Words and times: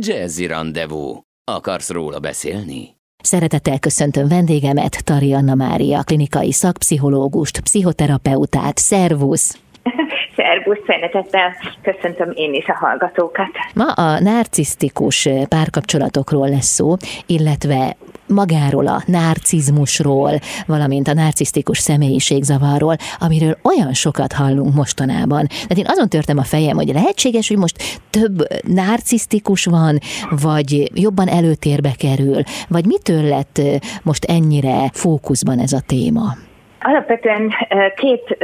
Jazzy 0.00 0.46
Rendezvous. 0.46 1.18
Akarsz 1.44 1.90
róla 1.90 2.18
beszélni? 2.18 2.96
Szeretettel 3.22 3.78
köszöntöm 3.78 4.28
vendégemet, 4.28 5.04
Tari 5.04 5.32
Anna 5.32 5.54
Mária, 5.54 6.02
klinikai 6.02 6.52
szakpszichológust, 6.52 7.60
pszichoterapeutát. 7.60 8.78
Szervusz! 8.78 9.58
Szervusz, 10.36 10.78
szeretettel 10.86 11.56
köszöntöm 11.82 12.30
én 12.34 12.54
is 12.54 12.66
a 12.66 12.74
hallgatókat. 12.74 13.48
Ma 13.74 13.92
a 13.92 14.20
narcisztikus 14.20 15.28
párkapcsolatokról 15.48 16.48
lesz 16.48 16.66
szó, 16.66 16.94
illetve 17.26 17.96
magáról 18.28 18.86
a 18.86 19.02
narcizmusról, 19.06 20.40
valamint 20.66 21.08
a 21.08 21.14
narcisztikus 21.14 21.78
személyiségzavarról, 21.78 22.96
amiről 23.18 23.58
olyan 23.62 23.94
sokat 23.94 24.32
hallunk 24.32 24.74
mostanában. 24.74 25.46
Tehát 25.46 25.78
én 25.78 25.86
azon 25.88 26.08
törtem 26.08 26.38
a 26.38 26.42
fejem, 26.42 26.76
hogy 26.76 26.92
lehetséges, 26.92 27.48
hogy 27.48 27.56
most 27.56 28.00
több 28.10 28.46
narcisztikus 28.66 29.64
van, 29.64 29.98
vagy 30.30 30.90
jobban 30.94 31.28
előtérbe 31.28 31.92
kerül, 31.92 32.42
vagy 32.68 32.86
mitől 32.86 33.22
lett 33.22 33.60
most 34.02 34.24
ennyire 34.24 34.90
fókuszban 34.92 35.58
ez 35.58 35.72
a 35.72 35.80
téma? 35.80 36.36
Alapvetően 36.80 37.52
két 37.96 38.36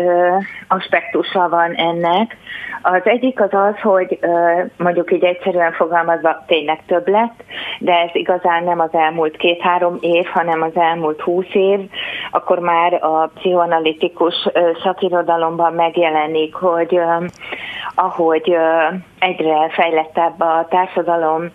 aspektusa 0.69 1.48
van 1.48 1.74
ennek. 1.74 2.37
Az 2.83 3.01
egyik 3.05 3.41
az 3.41 3.52
az, 3.52 3.80
hogy 3.80 4.19
mondjuk 4.77 5.12
így 5.12 5.24
egyszerűen 5.24 5.73
fogalmazva 5.73 6.45
tényleg 6.47 6.83
több 6.87 7.09
lett, 7.09 7.45
de 7.79 7.93
ez 7.93 8.10
igazán 8.12 8.65
nem 8.65 8.80
az 8.80 8.93
elmúlt 8.93 9.37
két-három 9.37 9.97
év, 10.01 10.27
hanem 10.27 10.62
az 10.62 10.77
elmúlt 10.77 11.20
húsz 11.20 11.55
év, 11.55 11.80
akkor 12.30 12.59
már 12.59 12.93
a 12.93 13.30
pszichoanalitikus 13.34 14.35
szakirodalomban 14.82 15.73
megjelenik, 15.73 16.55
hogy 16.55 17.01
ahogy 17.95 18.57
egyre 19.24 19.69
fejlettebb 19.69 20.41
a 20.41 20.66
társadalom, 20.70 21.52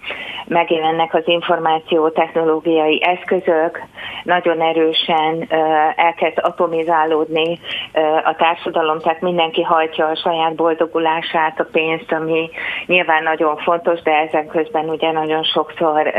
megjelennek 0.47 1.13
az 1.13 1.23
információ 1.25 2.09
technológiai 2.09 3.03
eszközök, 3.03 3.81
nagyon 4.23 4.61
erősen 4.61 5.47
elkezd 5.95 6.37
atomizálódni 6.41 7.59
a 8.23 8.35
társadalom, 8.35 8.99
tehát 8.99 9.21
mindenki 9.21 9.61
hajtja 9.61 10.07
a 10.07 10.15
saját 10.15 10.55
boldogulását, 10.55 11.59
a 11.59 11.67
pénzt, 11.71 12.11
ami 12.11 12.49
nyilván 12.85 13.23
nagyon 13.23 13.57
fontos, 13.57 14.01
de 14.01 14.11
ezen 14.11 14.47
közben 14.47 14.89
ugye 14.89 15.11
nagyon 15.11 15.43
sokszor 15.43 16.13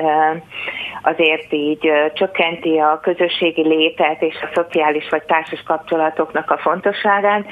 azért 1.03 1.53
így 1.53 1.92
csökkenti 2.14 2.78
a 2.78 3.00
közösségi 3.03 3.62
létet 3.62 4.22
és 4.22 4.34
a 4.42 4.50
szociális 4.55 5.08
vagy 5.08 5.22
társas 5.22 5.62
kapcsolatoknak 5.62 6.50
a 6.50 6.58
fontosságát, 6.58 7.44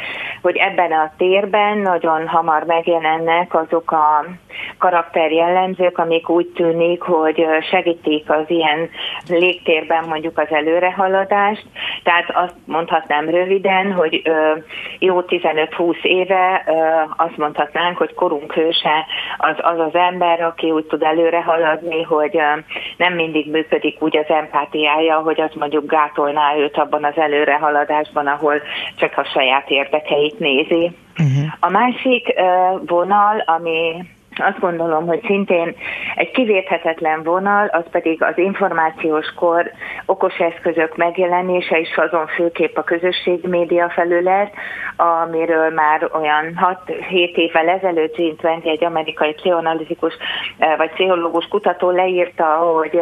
hogy 0.42 0.56
ebben 0.56 0.92
a 0.92 1.12
térben 1.16 1.78
nagyon 1.78 2.28
hamar 2.28 2.64
megjelennek 2.64 3.54
azok 3.54 3.87
a 3.92 4.24
karakterjellemzők, 4.78 5.98
amik 5.98 6.28
úgy 6.28 6.46
tűnik, 6.46 7.02
hogy 7.02 7.46
segítik 7.70 8.30
az 8.30 8.44
ilyen 8.46 8.88
légtérben 9.28 10.04
mondjuk 10.08 10.38
az 10.38 10.48
előrehaladást. 10.50 11.64
Tehát 12.02 12.30
azt 12.34 12.54
mondhatnám 12.64 13.28
röviden, 13.28 13.92
hogy 13.92 14.22
jó 14.98 15.22
15-20 15.26 16.02
éve 16.02 16.64
azt 17.16 17.36
mondhatnánk, 17.36 17.96
hogy 17.96 18.14
korunk 18.14 18.52
hőse 18.52 19.06
az 19.38 19.56
az, 19.58 19.78
az 19.78 19.94
ember, 19.94 20.40
aki 20.40 20.70
úgy 20.70 20.84
tud 20.84 21.02
előre 21.02 21.42
haladni, 21.42 22.02
hogy 22.02 22.40
nem 22.96 23.14
mindig 23.14 23.50
működik 23.50 24.02
úgy 24.02 24.16
az 24.16 24.28
empátiája, 24.28 25.18
hogy 25.18 25.40
az 25.40 25.50
mondjuk 25.54 25.90
gátolná 25.90 26.56
őt 26.56 26.76
abban 26.76 27.04
az 27.04 27.16
előrehaladásban, 27.16 28.26
ahol 28.26 28.62
csak 28.96 29.18
a 29.18 29.24
saját 29.24 29.70
érdekeit 29.70 30.38
nézi. 30.38 30.96
Uh-huh. 31.18 31.52
A 31.60 31.68
másik 31.68 32.34
vonal, 32.86 33.42
ami 33.46 34.08
azt 34.38 34.58
gondolom, 34.58 35.06
hogy 35.06 35.20
szintén 35.26 35.74
egy 36.14 36.30
kivéthetetlen 36.30 37.22
vonal, 37.22 37.66
az 37.66 37.84
pedig 37.90 38.22
az 38.22 38.38
információs 38.38 39.34
kor 39.34 39.70
okos 40.06 40.38
eszközök 40.38 40.96
megjelenése, 40.96 41.78
és 41.80 41.96
azon 41.96 42.26
főképp 42.26 42.76
a 42.76 42.82
közösségi 42.82 43.46
média 43.46 43.90
felület, 43.90 44.52
amiről 44.96 45.70
már 45.70 46.08
olyan 46.12 46.44
6-7 46.86 47.34
évvel 47.34 47.68
ezelőtt 47.68 48.16
Jean 48.16 48.36
Twenge, 48.36 48.70
egy 48.70 48.84
amerikai 48.84 49.32
pszichoanalitikus 49.32 50.14
vagy 50.76 50.90
pszichológus 50.90 51.46
kutató 51.48 51.90
leírta, 51.90 52.44
hogy, 52.44 53.00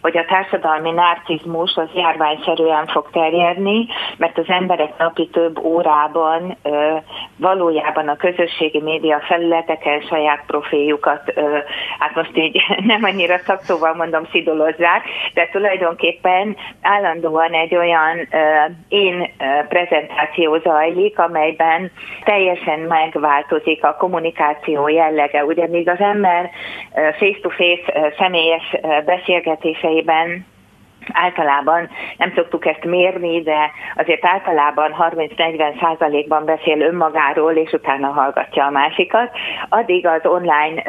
hogy 0.00 0.16
a 0.16 0.24
társadalmi 0.24 0.90
narcizmus 0.90 1.76
az 1.76 1.88
járványszerűen 1.94 2.86
fog 2.86 3.10
terjedni, 3.12 3.86
mert 4.16 4.38
az 4.38 4.48
emberek 4.48 4.98
napi 4.98 5.28
több 5.32 5.58
órában 5.64 6.56
valójában 7.36 8.08
a 8.08 8.16
közösségi 8.16 8.80
média 8.80 9.20
felületeken 9.20 10.00
saját 10.00 10.42
profil 10.46 10.65
profiljukat, 10.68 11.32
hát 11.98 12.14
most 12.14 12.36
így 12.36 12.62
nem 12.92 13.04
annyira 13.04 13.38
szakszóval 13.38 13.94
mondom, 13.94 14.24
szidolozzák, 14.30 15.04
de 15.34 15.48
tulajdonképpen 15.52 16.56
állandóan 16.82 17.52
egy 17.52 17.74
olyan 17.74 18.28
én 18.88 19.30
prezentáció 19.68 20.56
zajlik, 20.56 21.18
amelyben 21.18 21.90
teljesen 22.24 22.80
megváltozik 22.80 23.84
a 23.84 23.96
kommunikáció 23.98 24.88
jellege. 24.88 25.44
Ugye 25.44 25.68
még 25.68 25.88
az 25.88 26.00
ember 26.00 26.50
face-to-face 27.18 28.12
személyes 28.18 28.76
beszélgetéseiben 29.04 30.46
általában 31.12 31.88
nem 32.16 32.32
szoktuk 32.34 32.66
ezt 32.66 32.84
mérni, 32.84 33.42
de 33.42 33.70
azért 33.96 34.24
általában 34.24 34.94
30-40 34.98 35.80
százalékban 35.80 36.44
beszél 36.44 36.80
önmagáról, 36.80 37.52
és 37.52 37.72
utána 37.72 38.08
hallgatja 38.08 38.64
a 38.64 38.70
másikat. 38.70 39.30
Addig 39.68 40.06
az 40.06 40.20
online, 40.26 40.82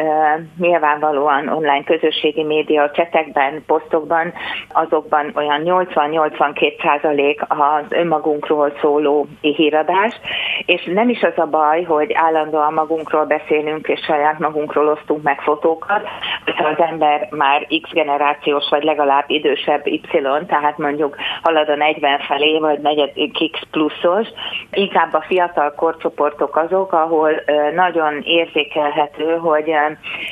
nyilvánvalóan 0.57 1.47
online 1.47 1.83
közösségi 1.83 2.43
média 2.43 2.91
csetekben, 2.91 3.63
posztokban, 3.65 4.33
azokban 4.71 5.31
olyan 5.35 5.61
80-82 5.65 6.81
százalék 6.81 7.41
az 7.47 7.85
önmagunkról 7.89 8.73
szóló 8.81 9.27
híradás, 9.41 10.19
és 10.65 10.83
nem 10.93 11.09
is 11.09 11.21
az 11.21 11.37
a 11.37 11.45
baj, 11.45 11.83
hogy 11.83 12.13
állandóan 12.13 12.73
magunkról 12.73 13.25
beszélünk, 13.25 13.87
és 13.87 13.99
saját 13.99 14.39
magunkról 14.39 14.87
osztunk 14.87 15.23
meg 15.23 15.41
fotókat, 15.41 16.07
hogyha 16.45 16.67
az 16.67 16.79
ember 16.79 17.27
már 17.29 17.67
X 17.81 17.89
generációs, 17.91 18.69
vagy 18.69 18.83
legalább 18.83 19.25
idősebb 19.27 19.87
Y, 19.87 20.01
tehát 20.47 20.77
mondjuk 20.77 21.15
halad 21.41 21.69
a 21.69 21.75
40 21.75 22.19
felé, 22.19 22.59
vagy 22.59 22.79
negyedik 22.79 23.51
X 23.51 23.59
pluszos, 23.71 24.27
inkább 24.71 25.13
a 25.13 25.23
fiatal 25.27 25.73
korcsoportok 25.73 26.55
azok, 26.55 26.93
ahol 26.93 27.31
nagyon 27.75 28.21
érzékelhető, 28.23 29.35
hogy 29.37 29.69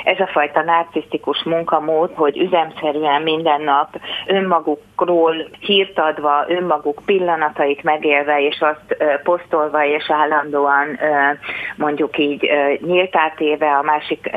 ez 0.03 0.19
a 0.19 0.27
fajta 0.27 0.61
narcisztikus 0.61 1.43
munkamód, 1.43 2.11
hogy 2.15 2.37
üzemszerűen 2.37 3.21
minden 3.21 3.61
nap 3.61 3.89
önmagukról 4.97 5.47
hírt 5.59 5.99
adva, 5.99 6.45
önmaguk 6.47 7.01
pillanatait 7.05 7.83
megélve, 7.83 8.41
és 8.41 8.59
azt 8.59 8.97
posztolva, 9.23 9.85
és 9.85 10.05
állandóan 10.09 10.99
mondjuk 11.75 12.17
így 12.17 12.49
nyíltátéve 12.85 13.71
a 13.71 13.81
másik 13.81 14.29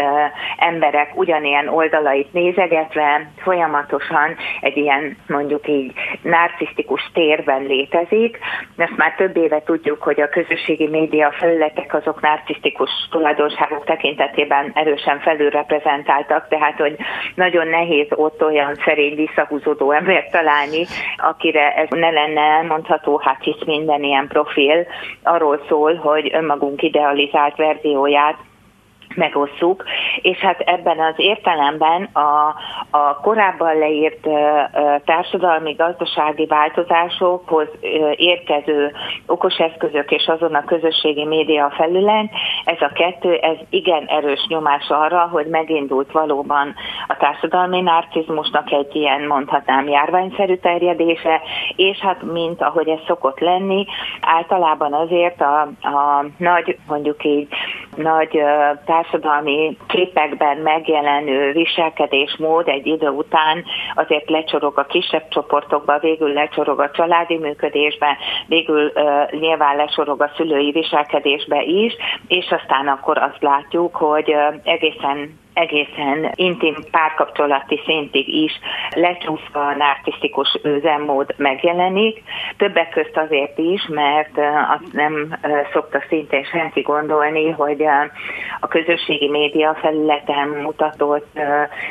emberek 0.59 1.11
ugyanilyen 1.15 1.69
oldalait 1.69 2.33
nézegetve, 2.33 3.31
folyamatosan 3.37 4.37
egy 4.61 4.77
ilyen 4.77 5.17
mondjuk 5.27 5.69
így 5.69 5.93
narcisztikus 6.23 7.11
térben 7.13 7.63
létezik. 7.63 8.39
Ezt 8.77 8.97
már 8.97 9.15
több 9.17 9.37
éve 9.37 9.63
tudjuk, 9.63 10.03
hogy 10.03 10.21
a 10.21 10.29
közösségi 10.29 10.89
média 10.89 11.33
felületek 11.39 11.95
azok 11.95 12.21
narcisztikus 12.21 12.91
tulajdonságok 13.11 13.85
tekintetében 13.85 14.71
erősen 14.75 15.21
felülreprezentáltak, 15.21 16.49
tehát 16.49 16.77
hogy 16.77 16.97
nagyon 17.35 17.69
nehéz 17.69 18.07
ott 18.11 18.43
olyan 18.43 18.75
szerény 18.85 19.15
visszahúzódó 19.15 19.93
embert 19.93 20.31
találni, 20.31 20.47
akire 21.17 21.75
ez 21.75 21.89
ne 21.91 22.11
lenne 22.11 22.41
elmondható, 22.41 23.21
hát 23.25 23.43
hisz 23.43 23.65
minden 23.67 24.03
ilyen 24.03 24.27
profil 24.29 24.87
arról 25.23 25.65
szól, 25.69 25.95
hogy 25.95 26.31
önmagunk 26.35 26.83
idealizált 26.83 27.57
verzióját 27.57 28.37
megosszuk, 29.19 29.85
és 30.21 30.39
hát 30.39 30.61
ebben 30.61 30.99
az 30.99 31.15
értelemben 31.17 32.03
a, 32.13 32.55
a 32.91 33.21
korábban 33.23 33.79
leírt 33.79 34.29
társadalmi 35.05 35.73
gazdasági 35.73 36.47
változásokhoz 36.47 37.69
érkező 38.17 38.93
okos 39.27 39.57
eszközök 39.57 40.11
és 40.11 40.27
azon 40.27 40.55
a 40.55 40.65
közösségi 40.65 41.25
média 41.25 41.73
felület, 41.77 42.31
ez 42.65 42.81
a 42.81 42.93
kettő, 42.93 43.35
ez 43.35 43.57
igen 43.71 44.05
erős 44.07 44.47
nyomás 44.49 44.89
arra, 44.89 45.29
hogy 45.33 45.47
megindult 45.47 46.13
valóban 46.13 46.75
a 47.09 47.17
társadalmi 47.17 47.81
narcizmusnak 47.81 48.73
egy 48.73 48.97
ilyen 48.97 49.23
mondhatnám 49.23 49.89
járványszerű 49.89 50.57
terjedése, 50.57 51.41
és 51.77 51.99
hát 51.99 52.23
mint 52.23 52.63
ahogy 52.63 52.89
ez 52.89 52.99
szokott 53.07 53.41
lenni, 53.41 53.87
általában 54.21 54.93
azért 54.93 55.41
a, 55.41 55.61
a 55.81 56.25
nagy, 56.37 56.79
mondjuk 56.87 57.25
így, 57.25 57.49
nagy 57.99 58.43
társadalmi 58.85 59.77
képekben 59.87 60.57
megjelenő 60.57 61.53
viselkedésmód 61.53 62.69
egy 62.69 62.87
idő 62.87 63.09
után 63.09 63.65
azért 63.95 64.31
lecsorog 64.31 64.79
a 64.79 64.85
kisebb 64.85 65.29
csoportokba, 65.29 65.99
végül 65.99 66.33
lecsorog 66.33 66.81
a 66.81 66.91
családi 66.91 67.37
működésbe, 67.37 68.17
végül 68.47 68.93
nyilván 69.31 69.77
lesorog 69.77 70.23
a 70.23 70.31
szülői 70.37 70.71
viselkedésbe 70.71 71.63
is, 71.63 71.97
és 72.29 72.51
aztán 72.51 72.89
akkor 72.89 73.19
azt 73.19 73.43
látjuk, 73.43 73.97
hogy 73.97 74.35
egészen 74.63 75.39
egészen 75.59 76.33
intim 76.35 76.75
párkapcsolati 76.91 77.81
szintig 77.85 78.29
is 78.29 78.53
lecsúszva 78.95 79.67
a 79.67 79.77
narcisztikus 79.77 80.59
üzemmód 80.63 81.35
megjelenik. 81.37 82.23
Többek 82.57 82.89
közt 82.89 83.17
azért 83.17 83.59
is, 83.59 83.87
mert 83.89 84.39
azt 84.69 84.93
nem 84.93 85.39
szokta 85.73 86.03
szintén 86.09 86.45
senki 86.45 86.81
gondolni, 86.81 87.51
hogy 87.51 87.85
a 88.61 88.69
közösségi 88.69 89.29
média 89.29 89.75
felületen 89.81 90.49
mutatott 90.49 91.39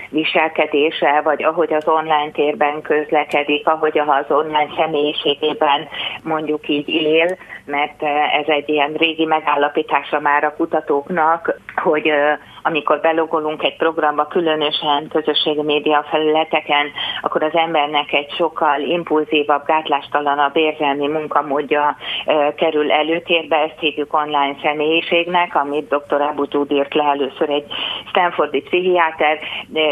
viselkedése, 0.09 1.21
vagy 1.23 1.43
ahogy 1.43 1.73
az 1.73 1.87
online 1.87 2.31
térben 2.31 2.81
közlekedik, 2.81 3.67
ahogy 3.67 3.99
az 3.99 4.25
online 4.27 4.69
személyiségében 4.77 5.87
mondjuk 6.23 6.67
így 6.69 6.89
él, 6.89 7.37
mert 7.65 8.03
ez 8.39 8.47
egy 8.47 8.69
ilyen 8.69 8.93
régi 8.93 9.25
megállapítása 9.25 10.19
már 10.19 10.43
a 10.43 10.53
kutatóknak, 10.55 11.59
hogy 11.75 12.11
amikor 12.62 13.00
belogolunk 13.00 13.63
egy 13.63 13.75
programba, 13.75 14.25
különösen 14.25 15.07
közösségi 15.09 15.62
média 15.62 16.06
felületeken, 16.09 16.92
akkor 17.21 17.44
az 17.44 17.54
embernek 17.54 18.13
egy 18.13 18.31
sokkal 18.31 18.80
impulzívabb, 18.80 19.65
gátlástalanabb 19.65 20.57
érzelmi 20.57 21.07
munkamódja 21.07 21.95
kerül 22.56 22.92
előtérbe, 22.92 23.56
ezt 23.56 23.80
hívjuk 23.80 24.13
online 24.13 24.56
személyiségnek, 24.62 25.56
amit 25.56 25.88
dr. 25.88 26.21
Abu 26.21 26.48
Tud 26.48 26.71
írt 26.71 26.94
le 26.94 27.04
először 27.04 27.50
egy 27.50 27.65
Stanfordi 28.07 28.62
pszichiáter, 28.62 29.39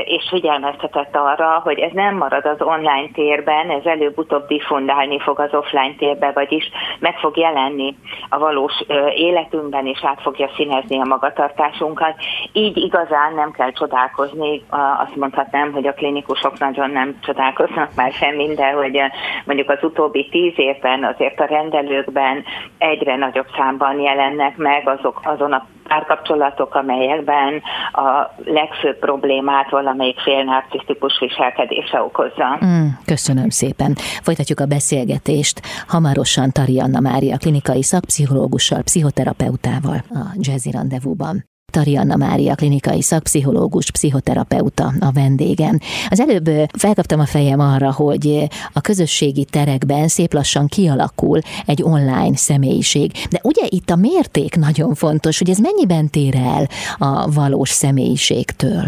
és 0.06 0.28
figyelmeztetett 0.30 1.16
arra, 1.16 1.62
hogy 1.64 1.80
ez 1.80 1.92
nem 1.94 2.16
marad 2.16 2.46
az 2.46 2.62
online 2.62 3.10
térben, 3.14 3.70
ez 3.70 3.86
előbb-utóbb 3.86 4.48
diffundálni 4.48 5.20
fog 5.20 5.40
az 5.40 5.54
offline 5.54 5.96
térbe, 5.98 6.32
vagyis 6.32 6.70
meg 7.00 7.18
fog 7.18 7.38
jelenni 7.38 7.96
a 8.30 8.38
valós 8.38 8.74
életünkben, 9.16 9.88
és 9.88 10.00
át 10.04 10.22
fogja 10.22 10.50
színezni 10.56 11.00
a 11.00 11.06
magatartásunkat. 11.06 12.14
Így 12.54 12.65
igazán 12.74 13.34
nem 13.34 13.52
kell 13.52 13.72
csodálkozni, 13.72 14.64
azt 14.98 15.16
mondhatnám, 15.16 15.72
hogy 15.72 15.88
a 15.88 15.94
klinikusok 15.94 16.60
nagyon 16.60 16.90
nem 16.90 17.18
csodálkoznak 17.22 17.90
már 17.96 18.12
semmi, 18.12 18.54
de 18.54 18.72
hogy 18.72 19.00
mondjuk 19.46 19.70
az 19.70 19.80
utóbbi 19.82 20.30
tíz 20.30 20.54
évben 20.56 21.04
azért 21.04 21.40
a 21.40 21.46
rendelőkben 21.46 22.44
egyre 22.78 23.16
nagyobb 23.16 23.48
számban 23.58 24.00
jelennek 24.00 24.58
meg 24.58 24.88
azok 24.88 25.22
azon 25.24 25.54
a 25.54 25.68
párkapcsolatok, 25.88 26.76
amelyekben 26.76 27.62
a 27.92 28.34
legfőbb 28.44 29.00
problémát 29.00 29.70
valamelyik 29.70 30.20
fél 30.20 30.44
narcisztikus 30.44 31.20
viselkedése 31.20 32.02
okozza. 32.02 32.60
Mm, 32.66 32.88
köszönöm 33.06 33.50
szépen. 33.50 33.96
Folytatjuk 34.22 34.60
a 34.60 34.66
beszélgetést 34.66 35.62
hamarosan 35.88 36.52
Tarianna 36.52 37.00
Mária 37.00 37.38
klinikai 37.38 37.84
szakpszichológussal, 37.84 38.82
pszichoterapeutával 38.84 40.00
a 40.10 40.24
Jazzy 40.40 40.72
Rendezvúban. 40.72 41.55
Tarianna 41.76 42.16
Mária 42.16 42.56
klinikai 42.56 43.02
szakpszichológus, 43.02 43.92
pszichoterapeuta 43.92 44.86
a 45.00 45.12
vendégem. 45.14 45.78
Az 46.10 46.20
előbb 46.20 46.48
felkaptam 46.78 47.20
a 47.20 47.26
fejem 47.26 47.60
arra, 47.60 47.92
hogy 47.94 48.48
a 48.74 48.82
közösségi 48.82 49.46
terekben 49.46 50.08
szép 50.08 50.34
lassan 50.34 50.68
kialakul 50.68 51.40
egy 51.66 51.84
online 51.84 52.36
személyiség. 52.36 53.12
De 53.30 53.40
ugye 53.44 53.66
itt 53.70 53.90
a 53.90 53.96
mérték 53.96 54.56
nagyon 54.56 54.94
fontos, 54.94 55.38
hogy 55.38 55.50
ez 55.50 55.58
mennyiben 55.58 56.10
tér 56.10 56.36
el 56.36 56.68
a 56.98 57.32
valós 57.32 57.70
személyiségtől? 57.70 58.84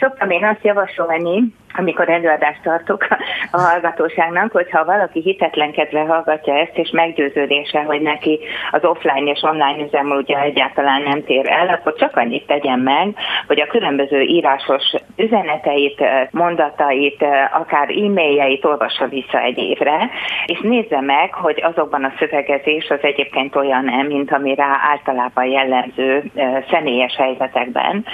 Szoktam 0.00 0.30
én 0.30 0.44
azt 0.44 0.64
javasolni, 0.64 1.54
amikor 1.74 2.08
előadást 2.08 2.62
tartok 2.62 3.06
a 3.50 3.60
hallgatóságnak, 3.60 4.52
hogyha 4.52 4.84
valaki 4.84 5.20
hitetlenkedve 5.20 6.00
hallgatja 6.00 6.54
ezt, 6.54 6.76
és 6.78 6.90
meggyőződése, 6.90 7.82
hogy 7.82 8.00
neki 8.00 8.40
az 8.70 8.84
offline 8.84 9.30
és 9.30 9.42
online 9.42 9.90
ugye 10.16 10.38
egyáltalán 10.38 11.02
nem 11.02 11.24
tér 11.24 11.48
el, 11.48 11.68
akkor 11.68 11.94
csak 11.94 12.16
annyit 12.16 12.46
tegyen 12.46 12.78
meg, 12.78 13.14
hogy 13.46 13.60
a 13.60 13.66
különböző 13.66 14.20
írásos 14.20 14.94
üzeneteit, 15.16 16.04
mondatait, 16.30 17.24
akár 17.52 17.88
e-mailjeit 17.88 18.64
olvassa 18.64 19.06
vissza 19.06 19.40
egy 19.40 19.58
évre, 19.58 20.10
és 20.46 20.60
nézze 20.60 21.00
meg, 21.00 21.34
hogy 21.34 21.62
azokban 21.62 22.04
a 22.04 22.12
szövegezés 22.18 22.88
az 22.88 22.98
egyébként 23.02 23.56
olyan-e, 23.56 24.02
mint 24.02 24.32
ami 24.32 24.54
általában 24.90 25.44
jellemző 25.44 26.22
személyes 26.70 27.16
helyzetekben. 27.16 28.06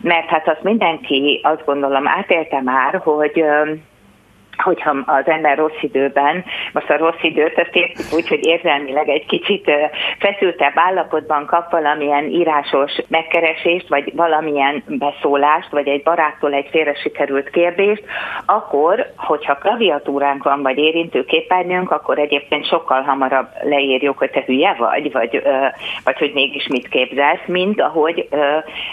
Mert 0.00 0.28
hát 0.28 0.48
azt 0.48 0.62
mindenki 0.62 1.40
azt 1.42 1.64
gondolom 1.64 2.08
átélte 2.08 2.60
már, 2.62 2.94
hogy 3.14 3.44
hogyha 4.56 4.96
az 5.06 5.26
ember 5.26 5.56
rossz 5.56 5.80
időben, 5.80 6.44
most 6.72 6.90
a 6.90 6.96
rossz 6.96 7.22
időt 7.22 7.58
ezt 7.58 7.74
értjük 7.74 8.06
úgy, 8.12 8.28
hogy 8.28 8.46
érzelmileg 8.46 9.08
egy 9.08 9.26
kicsit 9.26 9.70
feszültebb 10.18 10.72
állapotban 10.74 11.46
kap 11.46 11.70
valamilyen 11.70 12.24
írásos 12.24 12.92
megkeresést, 13.08 13.88
vagy 13.88 14.12
valamilyen 14.14 14.82
beszólást, 14.86 15.70
vagy 15.70 15.88
egy 15.88 16.02
baráttól 16.02 16.52
egy 16.52 16.68
félre 16.70 16.94
sikerült 16.94 17.50
kérdést, 17.50 18.04
akkor, 18.46 19.12
hogyha 19.16 19.54
klaviatúránk 19.54 20.42
van, 20.42 20.62
vagy 20.62 20.78
érintőképernyőnk, 20.78 21.90
akkor 21.90 22.18
egyébként 22.18 22.66
sokkal 22.66 23.02
hamarabb 23.02 23.48
leírjuk, 23.62 24.18
hogy 24.18 24.30
te 24.30 24.42
hülye 24.46 24.74
vagy, 24.78 25.12
vagy, 25.12 25.42
vagy 26.04 26.18
hogy 26.18 26.30
mégis 26.34 26.66
mit 26.66 26.88
képzelsz, 26.88 27.46
mint 27.46 27.80
ahogy 27.80 28.28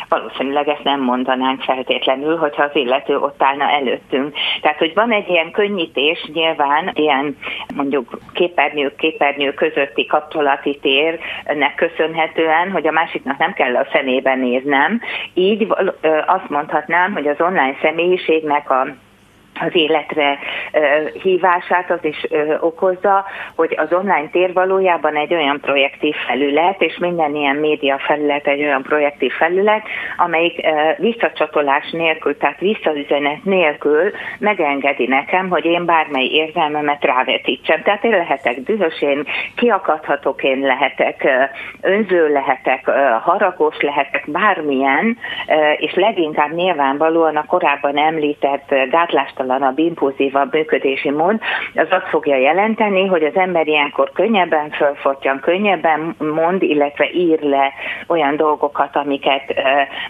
valószínűleg 0.10 0.68
ezt 0.68 0.84
nem 0.84 1.02
mondanánk 1.02 1.62
feltétlenül, 1.62 2.38
hogyha 2.38 2.64
az 2.64 2.76
illető 2.76 3.18
ott 3.18 3.44
állna 3.44 3.70
előttünk. 3.70 4.36
Tehát, 4.62 4.78
hogy 4.78 4.94
van 4.94 5.12
egy 5.12 5.30
ilyen 5.30 5.52
könnyítés 5.54 6.30
nyilván 6.34 6.92
ilyen 6.94 7.38
mondjuk 7.76 8.20
képernyő 8.34 8.94
képernyő 8.98 9.54
közötti 9.54 10.06
kapcsolati 10.06 10.80
térnek 10.82 11.76
köszönhetően, 11.76 12.72
hogy 12.72 12.88
a 12.88 12.92
másiknak 12.92 13.38
nem 13.38 13.54
kell 13.54 13.76
a 13.76 13.88
szemébe 13.92 14.36
néznem. 14.36 15.02
Így 15.34 15.68
azt 16.26 16.50
mondhatnám, 16.50 17.14
hogy 17.14 17.28
az 17.28 17.42
online 17.42 17.78
személyiségnek 17.82 18.70
a 18.70 18.88
az 19.60 19.76
életre 19.76 20.38
hívását 21.22 21.92
az 21.92 22.00
is 22.02 22.28
okozza, 22.60 23.26
hogy 23.56 23.76
az 23.78 23.94
online 23.94 24.30
tér 24.32 24.54
valójában 24.54 25.16
egy 25.16 25.34
olyan 25.34 25.60
projektív 25.60 26.16
felület, 26.28 26.82
és 26.82 26.98
minden 26.98 27.36
ilyen 27.36 27.56
média 27.56 27.98
felület 27.98 28.48
egy 28.48 28.62
olyan 28.62 28.82
projektív 28.82 29.32
felület, 29.32 29.82
amelyik 30.18 30.62
visszacsatolás 30.98 31.92
nélkül, 31.92 32.38
tehát 32.38 32.60
visszaüzenet 32.60 33.44
nélkül 33.44 34.12
megengedi 34.40 35.08
nekem, 35.08 35.50
hogy 35.50 35.66
én 35.66 35.86
bármely 35.86 36.26
érzelmemet 36.26 37.04
rávetítsem. 37.04 37.82
Tehát 37.82 38.04
én 38.04 38.12
lehetek 38.12 38.60
dühös, 38.60 39.02
én 39.02 39.26
kiakadhatok, 39.56 40.44
én 40.44 40.60
lehetek 40.60 41.28
önző, 41.82 42.32
lehetek 42.32 42.90
haragos, 43.24 43.82
lehetek 43.82 44.24
bármilyen, 44.28 45.18
és 45.78 45.94
leginkább 45.94 46.52
nyilvánvalóan 46.52 47.36
a 47.36 47.46
korábban 47.46 47.98
említett 47.98 48.76
gátlást 48.90 49.40
a 49.50 49.74
impulzívabb 49.76 50.54
működési 50.54 51.10
mód, 51.10 51.40
az 51.76 51.88
azt 51.90 52.08
fogja 52.10 52.36
jelenteni, 52.36 53.08
hogy 53.08 53.24
az 53.24 53.36
ember 53.36 53.68
ilyenkor 53.68 54.12
könnyebben 54.12 54.70
fölfortyan, 54.70 55.40
könnyebben 55.40 56.16
mond, 56.18 56.62
illetve 56.62 57.10
ír 57.12 57.42
le 57.42 57.72
olyan 58.08 58.36
dolgokat, 58.36 58.96
amiket 58.96 59.54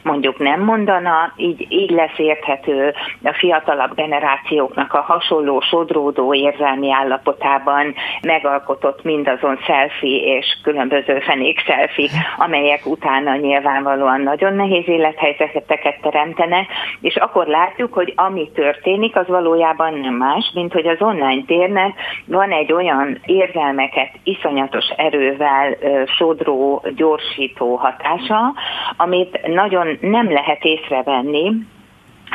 mondjuk 0.04 0.38
nem 0.38 0.62
mondana, 0.62 1.34
így, 1.36 1.66
így 1.70 1.90
lesz 1.90 2.18
érthető 2.18 2.94
a 3.24 3.34
fiatalabb 3.34 3.96
generációknak 3.96 4.94
a 4.94 5.02
hasonló 5.02 5.60
sodródó 5.62 6.34
érzelmi 6.34 6.92
állapotában 6.92 7.94
megalkotott 8.22 9.04
mindazon 9.04 9.58
selfie 9.58 10.38
és 10.38 10.46
különböző 10.64 11.20
fenék 11.20 11.60
selfie, 11.60 12.10
amelyek 12.38 12.86
utána 12.86 13.36
nyilvánvalóan 13.36 14.22
nagyon 14.22 14.54
nehéz 14.54 14.88
élethelyzeteket 14.88 16.02
teremtenek, 16.02 16.68
és 17.02 17.16
akkor 17.16 17.48
látjuk, 17.48 17.94
hogy 17.94 18.14
ami 18.16 18.52
történik, 18.54 19.16
az 19.16 19.23
valójában 19.28 19.94
nem 19.94 20.14
más, 20.14 20.52
mint 20.54 20.74
hogy 20.74 20.88
az 20.88 21.02
online 21.02 21.44
térnek 21.46 21.94
van 22.26 22.52
egy 22.52 22.72
olyan 22.74 23.20
érzelmeket 23.26 24.10
iszonyatos 24.24 24.86
erővel 24.96 25.78
sodró, 26.06 26.84
gyorsító 26.96 27.76
hatása, 27.76 28.54
amit 28.98 29.48
nagyon 29.48 29.98
nem 30.02 30.32
lehet 30.32 30.64
észrevenni, 30.64 31.52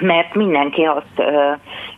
mert 0.00 0.34
mindenki 0.34 0.84
azt 0.84 1.22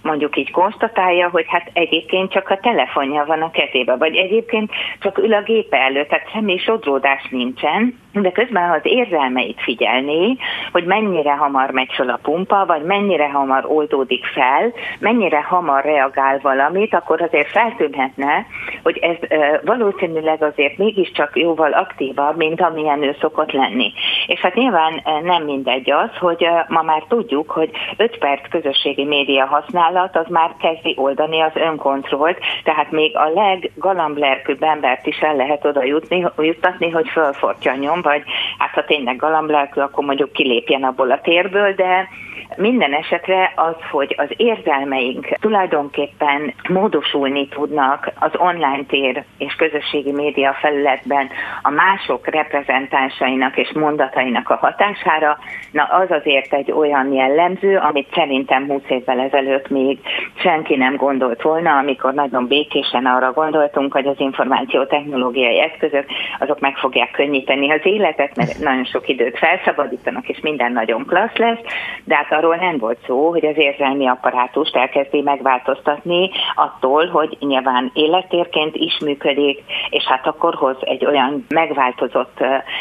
mondjuk 0.03 0.37
így 0.37 0.51
konstatálja, 0.51 1.29
hogy 1.29 1.45
hát 1.49 1.71
egyébként 1.73 2.33
csak 2.33 2.49
a 2.51 2.59
telefonja 2.59 3.25
van 3.25 3.43
a 3.43 3.51
kezébe, 3.51 3.97
vagy 3.97 4.17
egyébként 4.17 4.71
csak 5.01 5.19
ül 5.19 5.35
a 5.35 5.43
gépe 5.43 5.77
előtt, 5.77 6.09
tehát 6.09 6.31
semmi 6.31 6.59
sodródás 6.59 7.29
nincsen, 7.31 7.99
de 8.13 8.31
közben 8.33 8.71
az 8.71 8.81
érzelmeit 8.83 9.61
figyelni, 9.61 10.37
hogy 10.73 10.85
mennyire 10.85 11.33
hamar 11.33 11.71
megy 11.71 11.93
fel 11.93 12.09
a 12.09 12.19
pumpa, 12.23 12.67
vagy 12.67 12.83
mennyire 12.83 13.29
hamar 13.31 13.65
oldódik 13.67 14.25
fel, 14.27 14.73
mennyire 14.99 15.43
hamar 15.43 15.85
reagál 15.85 16.39
valamit, 16.43 16.95
akkor 16.95 17.23
azért 17.23 17.51
feltűnhetne, 17.51 18.47
hogy 18.83 18.99
ez 18.99 19.17
valószínűleg 19.65 20.43
azért 20.43 20.79
mégiscsak 20.79 21.39
jóval 21.39 21.73
aktívabb, 21.73 22.37
mint 22.37 22.61
amilyen 22.61 23.03
ő 23.03 23.17
szokott 23.21 23.53
lenni. 23.53 23.93
És 24.27 24.41
hát 24.41 24.55
nyilván 24.55 25.03
nem 25.23 25.43
mindegy 25.43 25.91
az, 25.91 26.17
hogy 26.19 26.47
ma 26.69 26.83
már 26.83 27.03
tudjuk, 27.09 27.51
hogy 27.51 27.71
5 27.97 28.19
perc 28.19 28.49
közösségi 28.49 29.05
média 29.05 29.47
használat 29.47 30.17
az 30.17 30.27
már 30.29 30.55
kezdi 30.59 30.95
oldani 30.97 31.41
az 31.41 31.53
önkontrollt, 31.55 32.39
tehát 32.65 32.91
még 32.91 33.17
a 33.17 33.29
leggalamblelkűbb 33.29 34.63
embert 34.63 35.07
is 35.07 35.19
el 35.19 35.37
lehet 35.37 35.65
oda 35.65 35.85
jutni, 35.85 36.27
juttatni, 36.39 36.91
hogy 36.91 37.09
fölfortjanjon, 37.09 38.03
vagy 38.03 38.23
hát 38.59 38.71
ha 38.71 38.85
tényleg 38.85 39.17
galamblelkű, 39.17 39.81
akkor 39.81 40.05
mondjuk 40.05 40.33
kilépjen 40.33 40.83
abból 40.83 41.11
a 41.11 41.21
térből, 41.21 41.75
de 41.75 42.09
minden 42.57 42.93
esetre 42.93 43.53
az, 43.55 43.75
hogy 43.91 44.15
az 44.19 44.29
érzelmeink 44.37 45.27
tulajdonképpen 45.41 46.55
módosulni 46.69 47.49
tudnak 47.49 48.13
az 48.19 48.31
online 48.37 48.85
tér 48.89 49.25
és 49.39 49.55
közösségi 49.55 50.13
média 50.13 50.57
felületben 50.61 51.29
a 51.63 51.71
mások 51.71 52.27
reprezentánsainak 52.27 53.57
és 53.57 53.73
mondatainak 53.73 54.51
a 54.51 54.57
hatására, 54.57 55.39
na 55.71 55.83
az 55.83 56.11
azért 56.11 56.53
egy 56.53 56.73
olyan 56.73 57.13
jellemző, 57.13 57.77
amit 57.77 58.15
szerintem 58.15 58.67
20 58.67 58.83
évvel 58.89 59.21
ezelőtt 59.21 59.69
még 59.69 59.99
senki 60.35 60.77
nem 60.77 60.97
gondolt 60.97 61.43
volna, 61.43 61.77
amikor 61.77 62.15
nagyon 62.15 62.47
békésen 62.47 63.07
arra 63.07 63.33
gondoltunk, 63.33 63.93
hogy 63.93 64.07
az 64.07 64.21
információ 64.21 64.85
technológiai 64.85 65.61
eszközök 65.61 66.07
azok 66.39 66.61
meg 66.61 66.77
fogják 66.77 67.11
könnyíteni 67.11 67.71
az 67.71 67.81
életet, 67.83 68.37
mert 68.37 68.59
nagyon 68.59 68.85
sok 68.85 69.09
időt 69.09 69.39
felszabadítanak, 69.39 70.29
és 70.29 70.41
minden 70.41 70.73
nagyon 70.73 71.07
klassz 71.07 71.37
lesz, 71.37 71.61
de 72.05 72.15
hát 72.15 72.33
arról 72.41 72.57
nem 72.57 72.79
volt 72.79 72.99
szó, 73.07 73.31
hogy 73.31 73.45
az 73.47 73.57
érzelmi 73.57 74.07
apparátust 74.09 74.77
elkezdi 74.77 75.21
megváltoztatni 75.21 76.31
attól, 76.55 77.07
hogy 77.07 77.37
nyilván 77.41 77.91
élettérként 77.95 78.77
is 78.77 78.99
működik, 78.99 79.63
és 79.91 80.05
hát 80.05 80.27
akkor 80.27 80.55
hoz 80.55 80.77
egy 80.81 81.07
olyan 81.07 81.45
megváltozott 81.49 82.39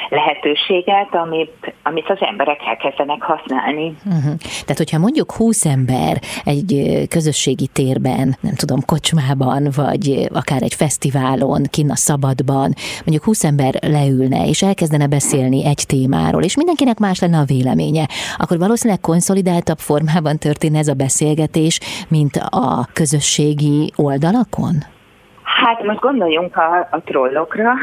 lehetőséget, 0.09 1.15
amit, 1.15 1.73
amit 1.83 2.09
az 2.09 2.17
emberek 2.19 2.59
elkezdenek 2.65 3.21
használni. 3.21 3.95
Uh-huh. 4.05 4.33
Tehát, 4.41 4.77
hogyha 4.77 4.99
mondjuk 4.99 5.31
20 5.31 5.65
ember 5.65 6.17
egy 6.45 7.01
közösségi 7.09 7.67
térben, 7.73 8.37
nem 8.41 8.53
tudom, 8.55 8.79
kocsmában, 8.85 9.67
vagy 9.75 10.27
akár 10.33 10.61
egy 10.61 10.73
fesztiválon, 10.73 11.63
kinn 11.69 11.89
a 11.89 11.95
szabadban, 11.95 12.73
mondjuk 13.05 13.23
20 13.23 13.43
ember 13.43 13.73
leülne, 13.81 14.47
és 14.47 14.61
elkezdene 14.61 15.07
beszélni 15.07 15.65
egy 15.65 15.83
témáról, 15.87 16.43
és 16.43 16.55
mindenkinek 16.55 16.99
más 16.99 17.19
lenne 17.19 17.37
a 17.37 17.43
véleménye, 17.43 18.07
akkor 18.37 18.57
valószínűleg 18.57 19.01
konszolidáltabb 19.49 19.77
formában 19.77 20.37
történne 20.37 20.77
ez 20.77 20.87
a 20.87 20.93
beszélgetés, 20.93 21.79
mint 22.09 22.35
a 22.49 22.85
közösségi 22.93 23.91
oldalakon? 23.95 24.75
Hát 25.43 25.83
most 25.83 25.99
gondoljunk 25.99 26.57
a, 26.57 26.87
a 26.91 27.01
trollokra, 27.05 27.73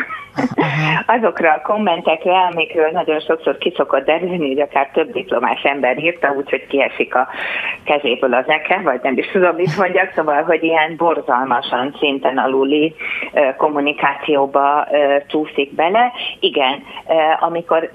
azokra 1.17 1.53
a 1.53 1.61
kommentekre, 1.63 2.39
amikről 2.53 2.91
nagyon 2.93 3.21
sokszor 3.21 3.59
kiszokott 3.59 4.05
derülni, 4.05 4.49
hogy 4.49 4.61
akár 4.61 4.91
több 4.93 5.13
diplomás 5.13 5.63
ember 5.63 5.99
írta, 5.99 6.33
úgyhogy 6.37 6.67
kiesik 6.67 7.15
a 7.15 7.29
kezéből 7.85 8.35
az 8.35 8.49
eke, 8.49 8.81
vagy 8.85 9.01
nem 9.03 9.19
is 9.19 9.27
tudom, 9.33 9.55
mit 9.55 9.77
mondjak, 9.77 10.13
szóval, 10.15 10.43
hogy 10.43 10.63
ilyen 10.63 10.97
borzalmasan 10.97 11.95
szinten 11.99 12.39
aluli 12.39 12.95
kommunikációba 13.57 14.87
csúszik 15.27 15.75
bele. 15.75 16.13
Igen, 16.41 16.83
amikor 17.41 17.91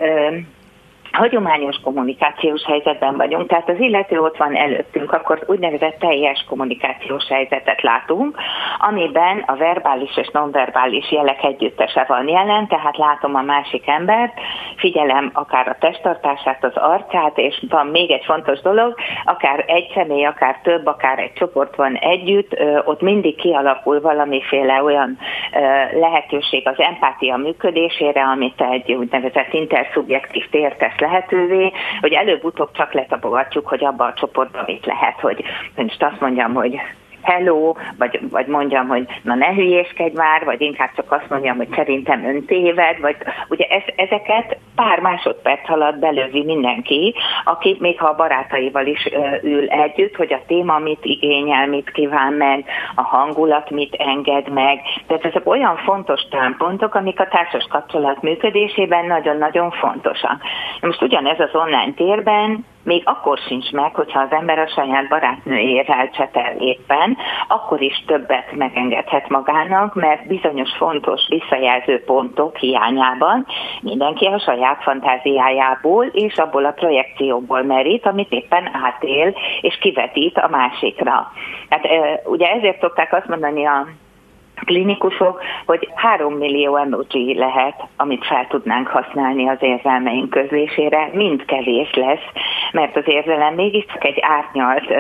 hagyományos 1.12 1.76
kommunikációs 1.84 2.64
helyzetben 2.66 3.18
vagyunk, 3.18 3.48
tehát 3.48 3.70
az 3.70 3.80
illető 3.80 4.20
ott 4.20 4.38
van 4.38 4.56
előttünk, 4.56 5.12
akkor 5.12 5.44
úgynevezett 5.48 6.00
teljes 6.00 6.46
kommunikációs 6.50 7.28
helyzetet 7.28 7.82
látunk, 7.82 8.38
amiben 8.78 9.44
a 9.48 9.56
verbális 9.56 10.18
és 10.18 10.30
nonverbális 10.34 11.12
jelek 11.12 11.44
együttese 11.44 12.06
van 12.08 12.28
jelen, 12.28 12.68
tehát 12.68 12.98
látom 12.98 13.36
a 13.36 13.42
másik 13.42 13.88
embert, 13.88 14.34
figyelem 14.76 15.32
akár 15.34 15.68
a 15.68 15.78
testtartását, 15.80 16.64
az 16.64 16.76
arcát, 16.76 17.38
és 17.38 17.64
van 17.70 17.88
még 17.88 18.12
egy 18.12 18.26
fontos 18.26 18.62
dolog, 18.62 18.96
akár 19.26 19.64
egy 19.68 19.92
személy, 19.94 20.26
akár 20.26 20.60
több, 20.64 20.86
akár 20.86 21.20
egy 21.20 21.34
csoport 21.34 21.76
van 21.76 21.96
együtt, 21.96 22.60
ott 22.86 23.02
mindig 23.02 23.36
kialakul 23.36 24.02
valamiféle 24.02 24.84
olyan 24.84 25.18
lehetőség 25.94 26.68
az 26.68 26.80
empátia 26.80 27.38
működésére, 27.38 28.24
amit 28.24 28.62
egy 28.62 28.92
úgynevezett 28.92 29.54
interszubjektív 29.54 30.50
tér 30.50 30.76
tesz 30.76 31.00
lehetővé, 31.02 31.72
hogy 32.00 32.14
előbb-utóbb 32.14 32.72
csak 32.72 32.94
letapogatjuk, 32.94 33.68
hogy 33.68 33.86
abba 33.86 34.06
a 34.06 34.14
csoportban 34.14 34.64
mit 34.68 34.86
lehet, 34.86 35.20
hogy 35.20 35.44
most 35.76 36.04
azt 36.04 36.20
mondjam, 36.20 36.54
hogy 36.54 36.80
hello, 37.22 37.74
vagy, 37.98 38.20
vagy 38.30 38.48
mondjam, 38.48 38.88
hogy 38.88 39.06
na 39.22 39.36
ne 39.36 39.54
hülyéskedj 39.54 40.16
már, 40.16 40.44
vagy 40.46 40.62
inkább 40.62 40.90
csak 40.96 41.12
azt 41.12 41.30
mondjam, 41.30 41.58
hogy 41.58 41.70
szerintem 41.76 42.26
ön 42.26 42.46
téved, 42.46 43.00
vagy 43.00 43.16
ugye 43.50 43.66
ez, 43.66 43.84
ezeket 43.96 44.58
pár 44.76 45.00
másodperc 45.00 45.70
alatt 45.70 46.00
belővi 46.00 46.44
mindenki, 46.44 47.16
aki 47.44 47.78
még 47.80 48.00
ha 48.00 48.08
a 48.08 48.16
barátaival 48.16 48.86
is 48.86 49.10
ül 49.42 49.68
együtt, 49.68 50.16
hogy 50.16 50.34
a 50.34 50.42
téma 50.48 50.80
mit 50.80 51.06
igényel, 51.06 51.68
mit 51.68 51.92
kíván 51.92 52.34
meg, 52.34 52.66
a 52.96 53.02
hangulat 53.02 53.70
mit 53.70 53.94
enged 53.94 54.50
meg. 54.50 54.80
Tehát 55.08 55.26
ezek 55.26 55.50
olyan 55.50 55.78
fontos 55.78 56.22
támpontok, 56.30 56.96
amik 56.96 57.20
a 57.20 57.28
társas 57.28 57.68
kapcsolat 57.70 58.22
működésében 58.22 59.06
nagyon-nagyon 59.06 59.72
fontosak. 59.72 60.42
Most 60.82 61.02
ugyanez 61.02 61.40
az 61.40 61.56
online 61.56 61.94
térben 61.96 62.66
még 62.84 63.02
akkor 63.06 63.38
sincs 63.38 63.72
meg, 63.72 63.96
hogyha 63.96 64.20
az 64.20 64.32
ember 64.32 64.60
a 64.60 64.68
saját 64.68 65.08
barátnőjével 65.08 66.10
csetel 66.10 66.56
éppen, 66.60 67.18
akkor 67.48 67.82
is 67.82 68.04
többet 68.08 68.52
megengedhet 68.52 69.30
magának, 69.30 69.96
mert 69.96 70.28
bizonyos 70.28 70.70
fontos 70.78 71.22
visszajelző 71.30 72.04
pontok 72.04 72.58
hiányában 72.58 73.46
mindenki 73.82 74.26
a 74.26 74.40
saját 74.40 74.82
fantáziájából 74.84 76.06
és 76.06 76.38
abból 76.38 76.66
a 76.66 76.72
projekcióból 76.72 77.64
merít, 77.64 78.06
amit 78.06 78.32
éppen 78.32 78.70
átél 78.86 79.36
és 79.62 79.78
kivetít 79.78 80.38
a 80.38 80.48
másikra. 80.48 81.32
Hát 81.70 81.88
ugye 82.26 82.48
ezért 82.48 82.80
szokták 82.80 83.14
azt 83.14 83.28
mondani 83.28 83.66
a 83.66 83.88
klinikusok, 84.66 85.42
hogy 85.66 85.90
3 85.96 86.34
millió 86.34 86.76
emoji 86.76 87.38
lehet, 87.38 87.84
amit 87.98 88.26
fel 88.26 88.48
tudnánk 88.48 88.88
használni 88.88 89.48
az 89.50 89.58
érzelmeink 89.60 90.30
közlésére, 90.30 91.10
mind 91.14 91.46
kevés 91.46 91.94
lesz, 91.94 92.26
mert 92.72 92.96
az 92.96 93.04
érzelem 93.06 93.54
mégiscsak 93.54 94.04
egy 94.04 94.20
árnyalt, 94.22 94.94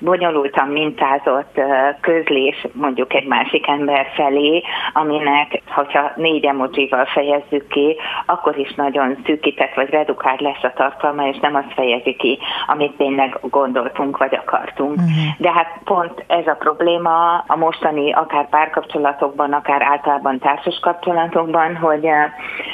bonyolultan 0.00 0.68
mintázott 0.68 1.60
közlés 2.00 2.66
mondjuk 2.72 3.14
egy 3.14 3.26
másik 3.26 3.66
ember 3.68 4.06
felé, 4.14 4.62
aminek, 4.92 5.62
hogyha 5.66 6.12
négy 6.16 6.44
emojival 6.44 7.04
fejezzük 7.04 7.68
ki, 7.68 7.96
akkor 8.26 8.58
is 8.58 8.74
nagyon 8.74 9.16
szűkített 9.24 9.74
vagy 9.74 9.90
redukált 9.90 10.40
lesz 10.40 10.62
a 10.62 10.72
tartalma, 10.74 11.26
és 11.26 11.38
nem 11.38 11.54
azt 11.54 11.72
fejezi 11.74 12.14
ki, 12.14 12.38
amit 12.66 12.96
tényleg 12.96 13.38
gondoltunk 13.42 14.18
vagy 14.18 14.34
akartunk. 14.34 14.90
Uh-huh. 14.90 15.38
De 15.38 15.52
hát 15.52 15.78
pont 15.84 16.24
ez 16.26 16.46
a 16.46 16.56
probléma 16.58 17.44
a 17.46 17.56
mostani 17.56 18.12
akár 18.12 18.48
párkapcsolat 18.48 18.99
kapcsolatokban, 19.00 19.52
akár 19.52 19.82
általában 19.82 20.38
társas 20.38 20.78
kapcsolatokban, 20.82 21.76
hogy 21.76 22.04
eh, 22.04 22.32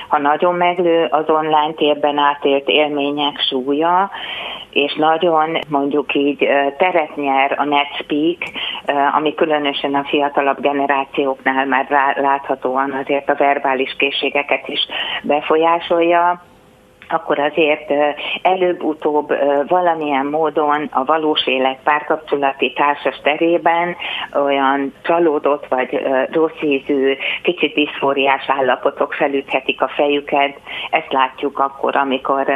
ha 0.08 0.18
nagyon 0.18 0.54
meglő 0.54 1.04
az 1.10 1.24
online 1.28 1.72
térben 1.76 2.18
átélt 2.18 2.68
élmények 2.68 3.40
súlya, 3.40 4.10
és 4.70 4.94
nagyon 4.94 5.58
mondjuk 5.68 6.14
így 6.14 6.42
eh, 6.42 6.72
teret 6.78 7.16
nyer 7.16 7.54
a 7.58 7.64
NetSpeak, 7.64 8.38
eh, 8.84 9.16
ami 9.16 9.34
különösen 9.34 9.94
a 9.94 10.04
fiatalabb 10.04 10.60
generációknál 10.60 11.66
már 11.66 12.14
láthatóan 12.16 12.92
azért 12.92 13.30
a 13.30 13.34
verbális 13.34 13.94
készségeket 13.98 14.68
is 14.68 14.86
befolyásolja, 15.22 16.42
akkor 17.08 17.38
azért 17.38 17.92
előbb-utóbb 18.42 19.34
valamilyen 19.66 20.26
módon 20.26 20.88
a 20.92 21.04
valós 21.04 21.46
élet 21.46 21.78
párkapcsolati 21.84 22.72
társas 22.72 23.20
terében 23.22 23.96
olyan 24.34 24.92
csalódott 25.02 25.66
vagy 25.68 26.00
rossz 26.32 26.62
ízű, 26.62 27.16
kicsit 27.42 27.74
diszfóriás 27.74 28.44
állapotok 28.46 29.12
felüthetik 29.12 29.80
a 29.80 29.88
fejüket. 29.88 30.58
Ezt 30.90 31.12
látjuk 31.12 31.58
akkor, 31.58 31.96
amikor, 31.96 32.46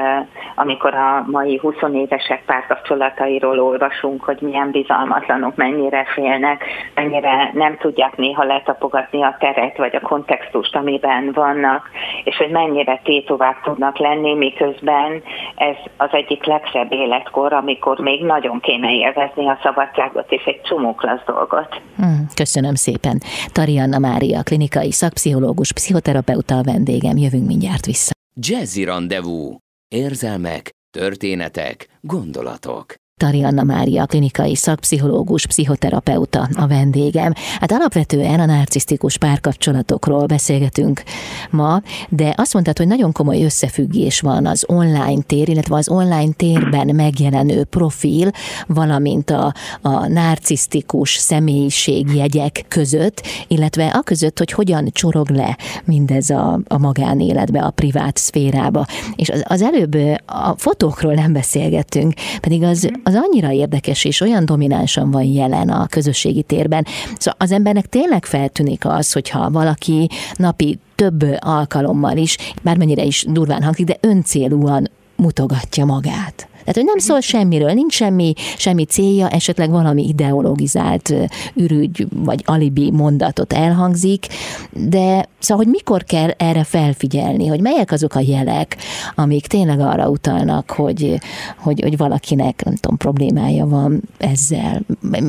amikor 0.54 0.94
a 0.94 1.24
mai 1.26 1.56
20 1.56 1.74
évesek 1.92 2.44
párkapcsolatairól 2.44 3.60
olvasunk, 3.60 4.24
hogy 4.24 4.38
milyen 4.40 4.70
bizalmatlanok, 4.70 5.56
mennyire 5.56 6.04
félnek, 6.04 6.64
mennyire 6.94 7.50
nem 7.52 7.76
tudják 7.76 8.16
néha 8.16 8.44
letapogatni 8.44 9.22
a 9.22 9.36
teret 9.38 9.76
vagy 9.76 9.96
a 9.96 10.00
kontextust, 10.00 10.76
amiben 10.76 11.32
vannak, 11.32 11.90
és 12.24 12.36
hogy 12.36 12.50
mennyire 12.50 13.00
tétovák 13.04 13.60
tudnak 13.62 13.98
lenni, 13.98 14.34
miközben 14.44 15.22
ez 15.56 15.76
az 15.96 16.08
egyik 16.12 16.44
legszebb 16.44 16.92
életkor, 16.92 17.52
amikor 17.52 17.98
még 17.98 18.24
nagyon 18.24 18.60
kéne 18.60 18.90
élvezni 18.92 19.48
a 19.48 19.58
szabadságot 19.62 20.32
és 20.32 20.44
egy 20.44 20.60
csomó 20.62 20.94
klassz 20.94 21.24
dolgot. 21.26 21.70
Hmm, 21.96 22.26
köszönöm 22.34 22.74
szépen. 22.74 23.16
Tarianna 23.52 23.98
Mária, 23.98 24.42
klinikai 24.42 24.92
szakpszichológus, 24.92 25.72
pszichoterapeuta 25.72 26.54
a 26.58 26.62
vendégem. 26.62 27.16
Jövünk 27.16 27.46
mindjárt 27.46 27.86
vissza. 27.86 28.12
Jazzy 28.48 28.84
Rendezvous. 28.84 29.56
Érzelmek, 29.88 30.62
történetek, 30.98 31.76
gondolatok. 32.00 32.84
Tari 33.20 33.42
Anna 33.42 33.62
Mária, 33.62 34.06
klinikai 34.06 34.56
szakpszichológus, 34.56 35.46
pszichoterapeuta 35.46 36.48
a 36.54 36.66
vendégem. 36.66 37.32
Hát 37.60 37.72
alapvetően 37.72 38.40
a 38.40 38.44
narcisztikus 38.44 39.18
párkapcsolatokról 39.18 40.26
beszélgetünk 40.26 41.02
ma, 41.50 41.82
de 42.08 42.34
azt 42.36 42.52
mondtad, 42.52 42.78
hogy 42.78 42.86
nagyon 42.86 43.12
komoly 43.12 43.44
összefüggés 43.44 44.20
van 44.20 44.46
az 44.46 44.64
online 44.66 45.22
tér, 45.26 45.48
illetve 45.48 45.76
az 45.76 45.88
online 45.88 46.32
térben 46.32 46.94
megjelenő 46.94 47.64
profil, 47.64 48.30
valamint 48.66 49.30
a, 49.30 49.54
a 49.80 50.08
narcisztikus 50.08 51.10
személyiségjegyek 51.10 52.64
között, 52.68 53.26
illetve 53.48 53.86
a 53.86 54.00
között, 54.00 54.38
hogy 54.38 54.52
hogyan 54.52 54.88
csorog 54.92 55.28
le 55.28 55.58
mindez 55.84 56.30
a, 56.30 56.60
a 56.68 56.78
magánéletbe, 56.78 57.60
a 57.62 57.70
privát 57.70 58.16
szférába. 58.16 58.86
És 59.16 59.28
az, 59.28 59.42
az 59.44 59.62
előbb 59.62 59.96
a 60.26 60.54
fotókról 60.56 61.14
nem 61.14 61.32
beszélgettünk, 61.32 62.14
pedig 62.40 62.62
az 62.62 62.90
annyira 63.14 63.52
érdekes 63.52 64.04
és 64.04 64.20
olyan 64.20 64.44
dominánsan 64.44 65.10
van 65.10 65.22
jelen 65.22 65.68
a 65.68 65.86
közösségi 65.86 66.42
térben. 66.42 66.86
Szóval 67.18 67.34
az 67.38 67.52
embernek 67.52 67.86
tényleg 67.86 68.24
feltűnik 68.24 68.84
az, 68.84 69.12
hogyha 69.12 69.50
valaki 69.50 70.08
napi 70.34 70.78
több 70.94 71.24
alkalommal 71.38 72.16
is, 72.16 72.36
bármennyire 72.62 73.02
is 73.02 73.24
durván 73.28 73.62
hangzik, 73.62 73.86
de 73.86 73.96
öncélúan 74.00 74.90
mutogatja 75.16 75.84
magát. 75.84 76.48
Tehát, 76.72 76.88
hogy 76.88 77.00
nem 77.00 77.06
szól 77.06 77.20
semmiről, 77.20 77.72
nincs 77.72 77.94
semmi, 77.94 78.32
semmi 78.56 78.84
célja, 78.84 79.28
esetleg 79.28 79.70
valami 79.70 80.02
ideologizált 80.08 81.14
ürügy 81.54 82.06
vagy 82.24 82.42
alibi 82.44 82.90
mondatot 82.90 83.52
elhangzik, 83.52 84.26
de 84.70 85.24
szóval, 85.38 85.64
hogy 85.64 85.72
mikor 85.72 86.04
kell 86.04 86.30
erre 86.38 86.64
felfigyelni, 86.64 87.46
hogy 87.46 87.60
melyek 87.60 87.92
azok 87.92 88.14
a 88.14 88.20
jelek, 88.20 88.76
amik 89.14 89.46
tényleg 89.46 89.80
arra 89.80 90.08
utalnak, 90.08 90.70
hogy, 90.70 91.18
hogy, 91.56 91.80
hogy 91.80 91.96
valakinek, 91.96 92.64
nem 92.64 92.74
tudom, 92.74 92.96
problémája 92.96 93.66
van 93.66 94.00
ezzel, 94.18 94.80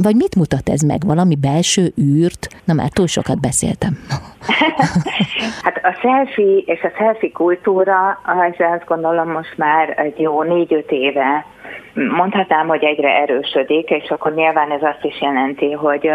vagy 0.01 0.15
mit 0.15 0.36
mutat 0.36 0.69
ez 0.69 0.81
meg, 0.81 1.05
valami 1.05 1.36
belső 1.36 1.93
űrt? 2.01 2.48
Na 2.63 2.74
már 2.74 2.89
túl 2.89 3.07
sokat 3.07 3.39
beszéltem. 3.39 3.98
hát 5.63 5.79
a 5.83 5.98
selfie 6.01 6.57
és 6.65 6.81
a 6.81 6.91
selfie 6.98 7.31
kultúra, 7.31 8.19
az 8.24 8.55
azt 8.75 8.86
gondolom 8.86 9.31
most 9.31 9.57
már 9.57 10.00
egy 10.00 10.19
jó 10.19 10.43
négy-öt 10.43 10.91
éve 10.91 11.30
there. 11.31 11.61
Mondhatnám, 11.93 12.67
hogy 12.67 12.83
egyre 12.83 13.10
erősödik, 13.10 13.89
és 13.89 14.10
akkor 14.10 14.33
nyilván 14.33 14.71
ez 14.71 14.83
azt 14.83 15.03
is 15.05 15.21
jelenti, 15.21 15.71
hogy, 15.71 16.12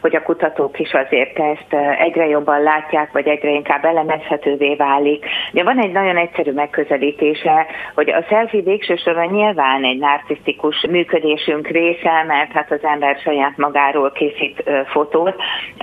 hogy 0.00 0.16
a 0.16 0.22
kutatók 0.22 0.78
is 0.78 0.92
azért 0.92 1.38
ezt 1.38 1.74
egyre 1.98 2.26
jobban 2.26 2.62
látják, 2.62 3.12
vagy 3.12 3.26
egyre 3.26 3.50
inkább 3.50 3.84
elemezhetővé 3.84 4.74
válik. 4.74 5.24
De 5.52 5.62
van 5.62 5.78
egy 5.78 5.92
nagyon 5.92 6.16
egyszerű 6.16 6.52
megközelítése, 6.52 7.66
hogy 7.94 8.10
a 8.10 8.22
selfie 8.28 8.62
végső 8.62 8.96
soron 8.96 9.26
nyilván 9.26 9.84
egy 9.84 9.98
narcisztikus 9.98 10.86
működésünk 10.90 11.68
része, 11.68 12.24
mert 12.26 12.52
hát 12.52 12.70
az 12.70 12.82
ember 12.82 13.16
saját 13.16 13.56
magáról 13.56 14.12
készít 14.12 14.70
fotót. 14.86 15.34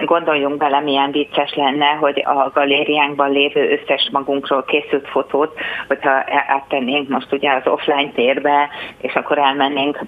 Gondoljunk 0.06 0.58
bele, 0.58 0.80
milyen 0.80 1.12
vicces 1.12 1.54
lenne, 1.56 1.86
hogy 1.86 2.24
a 2.26 2.50
galériánkban 2.54 3.32
lévő 3.32 3.70
összes 3.72 4.10
magunkról 4.12 4.64
készült 4.64 5.08
fotót, 5.08 5.54
hogyha 5.88 6.24
áttennénk 6.48 7.10
most 7.10 7.32
ugye 7.32 7.52
az 7.52 7.68
offline 7.68 8.12
térbe, 8.12 8.70
és 9.02 9.14
akkor 9.20 9.38
elmennénk 9.38 10.00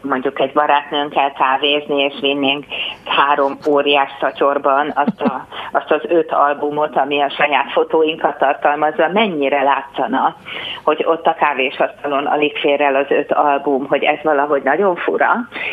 mondjuk 0.00 0.40
egy 0.40 0.52
barátnőnkkel 0.52 1.32
kávézni, 1.32 2.02
és 2.02 2.14
vinnénk 2.20 2.64
három 3.04 3.58
óriás 3.68 4.10
szatyorban 4.20 4.92
azt, 4.94 5.20
a, 5.20 5.46
azt 5.72 5.90
az 5.90 6.00
öt 6.08 6.32
albumot, 6.32 6.96
ami 6.96 7.20
a 7.20 7.30
saját 7.30 7.72
fotóinkat 7.72 8.38
tartalmazza, 8.38 9.08
mennyire 9.12 9.62
látszana, 9.62 10.36
hogy 10.84 11.04
ott 11.08 11.26
a 11.26 11.34
kávésasztalon 11.34 12.26
alig 12.26 12.56
fér 12.56 12.80
el 12.80 12.94
az 12.94 13.06
öt 13.08 13.32
album, 13.32 13.86
hogy 13.88 14.02
ez 14.02 14.18
valahogy 14.22 14.62
nagyon 14.62 14.96
fura, 14.96 15.32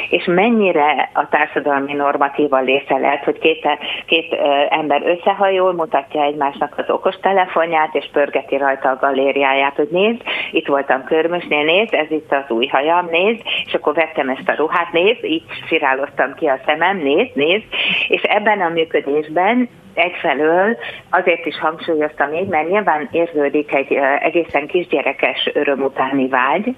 és 0.10 0.26
mennyire 0.26 1.10
a 1.14 1.30
társadalmi 1.30 1.94
normatíva 1.94 2.60
része 2.60 2.98
lehet, 2.98 3.24
hogy 3.24 3.40
két, 3.40 3.68
két 4.06 4.34
ember 4.70 5.02
összehajol, 5.06 5.74
mutatja 5.74 6.22
egymásnak 6.22 6.74
az 6.78 6.90
okos 6.90 7.16
telefonját, 7.16 7.96
és 7.96 8.10
pörgeti 8.12 8.58
rajta 8.58 8.90
a 8.90 8.98
galériáját, 9.00 9.76
hogy 9.76 9.90
nézd, 9.92 10.22
itt 10.52 10.68
voltam 10.68 11.04
körmösnél, 11.04 11.64
nézd, 11.64 11.94
ez 11.94 12.12
itt 12.12 12.32
az 12.32 12.50
új 12.50 12.68
hajam, 12.88 13.08
nézd, 13.12 13.42
és 13.66 13.74
akkor 13.74 13.94
vettem 13.94 14.30
ezt 14.30 14.50
a 14.50 14.56
ruhát, 14.56 14.92
nézd, 14.92 15.24
így 15.24 15.44
siráloztam 15.68 16.34
ki 16.34 16.46
a 16.46 16.60
szemem, 16.66 16.98
nézd, 16.98 17.36
nézd, 17.36 17.66
és 18.08 18.22
ebben 18.22 18.62
a 18.62 18.70
működésben 18.70 19.70
egyfelől 19.94 20.78
azért 21.10 21.46
is 21.46 21.60
hangsúlyoztam 21.60 22.34
így, 22.34 22.48
mert 22.48 22.70
nyilván 22.70 23.10
érződik 23.12 23.74
egy 23.74 23.94
egészen 24.20 24.68
kisgyerekes 24.68 25.50
öröm 25.54 25.82
utáni 25.82 26.28
vágy, 26.28 26.76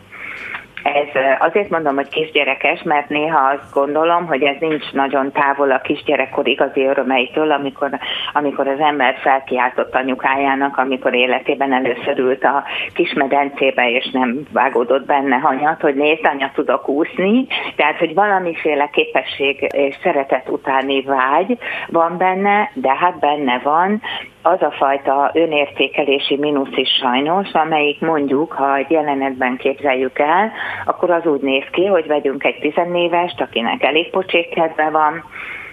ez 0.83 1.21
azért 1.39 1.69
mondom, 1.69 1.95
hogy 1.95 2.07
kisgyerekes, 2.07 2.83
mert 2.83 3.09
néha 3.09 3.39
azt 3.39 3.73
gondolom, 3.73 4.25
hogy 4.25 4.43
ez 4.43 4.55
nincs 4.59 4.91
nagyon 4.91 5.31
távol 5.31 5.71
a 5.71 5.81
kisgyerekkor 5.81 6.47
igazi 6.47 6.85
örömeitől, 6.85 7.51
amikor, 7.51 7.89
amikor 8.33 8.67
az 8.67 8.79
ember 8.79 9.15
felkiáltott 9.21 9.95
anyukájának, 9.95 10.77
amikor 10.77 11.13
életében 11.13 11.73
először 11.73 12.19
ült 12.19 12.43
a 12.43 12.63
kismedencébe, 12.93 13.91
és 13.91 14.09
nem 14.11 14.39
vágódott 14.51 15.05
benne 15.05 15.35
hanyat, 15.35 15.81
hogy 15.81 15.95
nézd, 15.95 16.25
anya, 16.25 16.51
tudok 16.53 16.89
úszni. 16.89 17.47
Tehát, 17.75 17.97
hogy 17.97 18.13
valamiféle 18.13 18.89
képesség 18.91 19.67
és 19.71 19.95
szeretet 20.03 20.49
utáni 20.49 21.01
vágy 21.01 21.57
van 21.87 22.17
benne, 22.17 22.71
de 22.73 22.95
hát 22.95 23.19
benne 23.19 23.59
van 23.63 24.01
az 24.41 24.61
a 24.61 24.71
fajta 24.71 25.31
önértékelési 25.33 26.37
mínusz 26.37 26.75
is 26.75 26.89
sajnos, 27.01 27.51
amelyik 27.51 27.99
mondjuk, 27.99 28.51
ha 28.51 28.75
egy 28.75 28.91
jelenetben 28.91 29.57
képzeljük 29.57 30.19
el, 30.19 30.51
akkor 30.85 31.09
az 31.09 31.25
úgy 31.25 31.41
néz 31.41 31.65
ki, 31.71 31.85
hogy 31.85 32.07
vegyünk 32.07 32.43
egy 32.43 32.59
tizennévest, 32.59 33.41
akinek 33.41 33.83
elég 33.83 34.09
pocsék 34.09 34.49
kedve 34.49 34.89
van, 34.89 35.23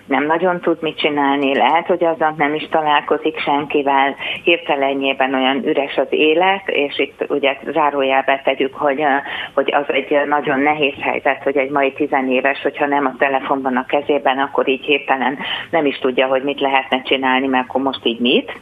nem 0.06 0.26
nagyon 0.26 0.60
tud 0.60 0.78
mit 0.80 0.98
csinálni, 0.98 1.56
lehet, 1.56 1.86
hogy 1.86 2.04
aznap 2.04 2.36
nem 2.36 2.54
is 2.54 2.68
találkozik 2.70 3.38
senkivel, 3.38 4.16
hirtelenjében 4.44 5.34
olyan 5.34 5.66
üres 5.66 5.96
az 5.96 6.06
élet, 6.10 6.68
és 6.68 6.98
itt 6.98 7.24
ugye 7.28 7.56
zárójelbe 7.72 8.40
tegyük, 8.44 8.74
hogy, 8.74 9.04
hogy 9.54 9.74
az 9.74 9.84
egy 9.86 10.26
nagyon 10.28 10.60
nehéz 10.60 10.94
helyzet, 11.00 11.42
hogy 11.42 11.56
egy 11.56 11.70
mai 11.70 11.92
tizenéves, 11.92 12.62
hogyha 12.62 12.86
nem 12.86 13.06
a 13.06 13.16
telefonban 13.18 13.76
a 13.76 13.86
kezében, 13.86 14.38
akkor 14.38 14.68
így 14.68 14.84
hirtelen 14.84 15.38
nem 15.70 15.86
is 15.86 15.98
tudja, 15.98 16.26
hogy 16.26 16.42
mit 16.42 16.60
lehetne 16.60 17.02
csinálni, 17.02 17.46
mert 17.46 17.68
akkor 17.68 17.82
most 17.82 18.04
így 18.04 18.20
mit. 18.20 18.52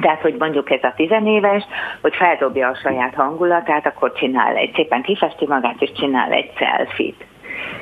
Tehát, 0.00 0.20
hogy 0.20 0.34
mondjuk 0.38 0.70
ez 0.70 0.82
a 0.82 0.92
tizenéves, 0.96 1.64
hogy 2.00 2.14
feldobja 2.14 2.68
a 2.68 2.78
saját 2.82 3.14
hangulatát, 3.14 3.86
akkor 3.86 4.12
csinál 4.12 4.56
egy, 4.56 4.74
szépen 4.74 5.02
kifesti 5.02 5.46
magát, 5.46 5.82
és 5.82 5.92
csinál 5.92 6.32
egy 6.32 6.50
selfie-t 6.56 7.26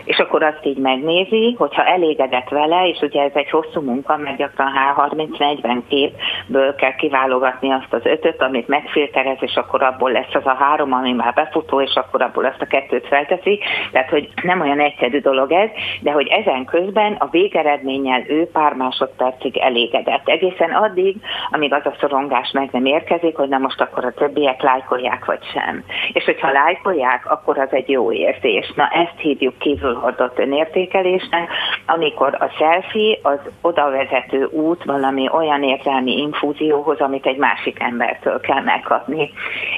és 0.05 0.19
akkor 0.19 0.43
azt 0.43 0.67
így 0.67 0.79
megnézi, 0.79 1.55
hogyha 1.59 1.85
elégedett 1.85 2.49
vele, 2.49 2.89
és 2.89 3.01
ugye 3.01 3.23
ez 3.23 3.31
egy 3.35 3.51
hosszú 3.51 3.81
munka, 3.81 4.17
mert 4.17 4.37
gyakran 4.37 4.73
30-40 4.97 5.83
képből 5.89 6.75
kell 6.75 6.95
kiválogatni 6.95 7.71
azt 7.71 7.93
az 7.93 8.05
ötöt, 8.05 8.43
amit 8.43 8.69
megfilterez, 8.69 9.37
és 9.41 9.55
akkor 9.55 9.83
abból 9.83 10.11
lesz 10.11 10.35
az 10.35 10.47
a 10.47 10.57
három, 10.59 10.93
ami 10.93 11.13
már 11.13 11.33
befutó, 11.33 11.81
és 11.81 11.95
akkor 11.95 12.23
abból 12.23 12.45
azt 12.45 12.63
a 12.63 12.67
kettőt 12.67 13.07
felteszi. 13.07 13.61
Tehát, 13.93 14.11
hogy 14.11 14.29
nem 14.43 14.61
olyan 14.61 14.81
egyszerű 14.81 15.21
dolog 15.21 15.53
ez, 15.53 15.69
de 16.01 16.11
hogy 16.11 16.27
ezen 16.27 16.65
közben 16.65 17.13
a 17.19 17.29
végeredménnyel 17.31 18.23
ő 18.29 18.49
pár 18.53 18.73
másodpercig 18.73 19.57
elégedett. 19.57 20.29
Egészen 20.29 20.71
addig, 20.71 21.17
amíg 21.51 21.73
az 21.73 21.87
a 21.87 21.97
szorongás 22.01 22.51
meg 22.53 22.69
nem 22.73 22.85
érkezik, 22.85 23.37
hogy 23.37 23.49
na 23.49 23.59
most 23.59 23.81
akkor 23.81 24.05
a 24.05 24.13
többiek 24.13 24.63
lájkolják, 24.63 25.25
vagy 25.25 25.45
sem. 25.53 25.85
És 26.13 26.25
hogyha 26.25 26.53
lájkolják, 26.53 27.31
akkor 27.31 27.59
az 27.59 27.73
egy 27.73 27.89
jó 27.89 28.13
érzés. 28.13 28.73
Na 28.75 28.89
ezt 28.89 29.19
hívjuk 29.19 29.59
kívül 29.67 29.95
hordott 29.95 30.39
önértékelésnek, 30.39 31.51
amikor 31.87 32.37
a 32.39 32.49
selfie 32.59 33.19
az 33.23 33.39
oda 33.61 33.91
vezető 33.91 34.45
út 34.45 34.85
valami 34.85 35.29
olyan 35.33 35.63
érzelmi 35.63 36.17
infúzióhoz, 36.17 37.01
amit 37.01 37.27
egy 37.27 37.37
másik 37.37 37.81
embertől 37.81 38.41
kell 38.41 38.63
megkapni. 38.63 39.31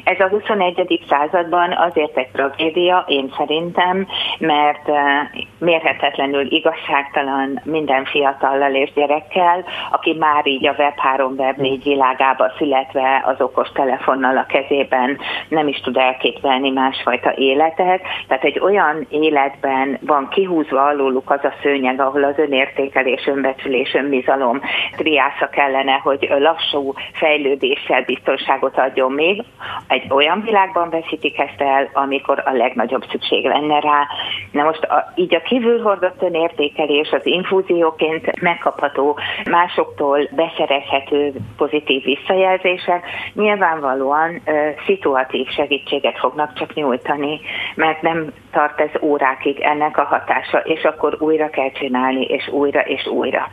Ez 0.04 0.20
a 0.20 0.28
21. 0.28 1.04
században 1.08 1.72
azért 1.72 2.16
egy 2.16 2.28
tragédia, 2.28 3.04
én 3.06 3.32
szerintem, 3.36 4.06
mert 4.38 4.88
eh, 4.88 5.28
mérhetetlenül 5.58 6.52
igazságtalan 6.52 7.60
minden 7.64 8.04
fiatallal 8.04 8.74
és 8.74 8.92
gyerekkel, 8.92 9.64
aki 9.90 10.16
már 10.18 10.46
így 10.46 10.66
a 10.66 10.74
Web 10.78 10.98
3, 10.98 11.34
Web 11.36 11.56
4 11.56 11.82
világába 11.82 12.52
születve 12.58 13.22
az 13.24 13.40
okos 13.40 13.68
telefonnal 13.72 14.36
a 14.36 14.46
kezében 14.46 15.18
nem 15.48 15.68
is 15.68 15.80
tud 15.80 15.96
elképzelni 15.96 16.70
másfajta 16.70 17.32
életet. 17.36 18.02
Tehát 18.26 18.44
egy 18.44 18.58
olyan 18.58 19.06
életben 19.10 19.77
van 20.00 20.28
kihúzva 20.28 20.84
alóluk 20.84 21.30
az 21.30 21.44
a 21.44 21.52
szőnyeg, 21.62 22.00
ahol 22.00 22.24
az 22.24 22.38
önértékelés, 22.38 23.26
önbecsülés, 23.26 23.94
önbizalom 23.94 24.60
triásza 24.96 25.48
kellene, 25.48 25.92
hogy 25.92 26.28
lassú 26.38 26.94
fejlődéssel 27.12 28.02
biztonságot 28.02 28.78
adjon 28.78 29.12
még. 29.12 29.44
Egy 29.86 30.12
olyan 30.12 30.42
világban 30.44 30.90
veszítik 30.90 31.38
ezt 31.38 31.60
el, 31.60 31.90
amikor 31.92 32.42
a 32.44 32.52
legnagyobb 32.52 33.04
szükség 33.10 33.44
lenne 33.44 33.80
rá. 33.80 34.06
Na 34.52 34.62
most 34.62 34.82
a, 34.82 35.12
így 35.14 35.34
a 35.34 35.40
kívülhordott 35.40 36.22
önértékelés 36.22 37.10
az 37.10 37.26
infúzióként 37.26 38.40
megkapható, 38.40 39.18
másoktól 39.50 40.28
beszerezhető 40.30 41.32
pozitív 41.56 42.02
visszajelzések 42.02 43.06
nyilvánvalóan 43.34 44.40
ö, 44.44 44.68
szituatív 44.86 45.48
segítséget 45.48 46.18
fognak 46.18 46.52
csak 46.54 46.74
nyújtani, 46.74 47.40
mert 47.74 48.02
nem 48.02 48.32
tart 48.52 48.80
ez 48.80 49.02
órákig 49.02 49.60
ennek 49.60 49.98
a 49.98 50.04
hatása, 50.04 50.58
és 50.58 50.82
akkor 50.82 51.16
újra 51.18 51.50
kell 51.50 51.70
csinálni, 51.70 52.24
és 52.24 52.48
újra, 52.48 52.80
és 52.80 53.06
újra. 53.06 53.48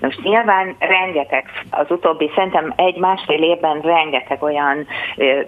Most 0.00 0.22
nyilván 0.22 0.76
rengeteg, 0.78 1.44
az 1.70 1.90
utóbbi 1.90 2.30
szerintem 2.34 2.72
egy-másfél 2.76 3.42
évben 3.42 3.80
rengeteg 3.80 4.42
olyan 4.42 4.86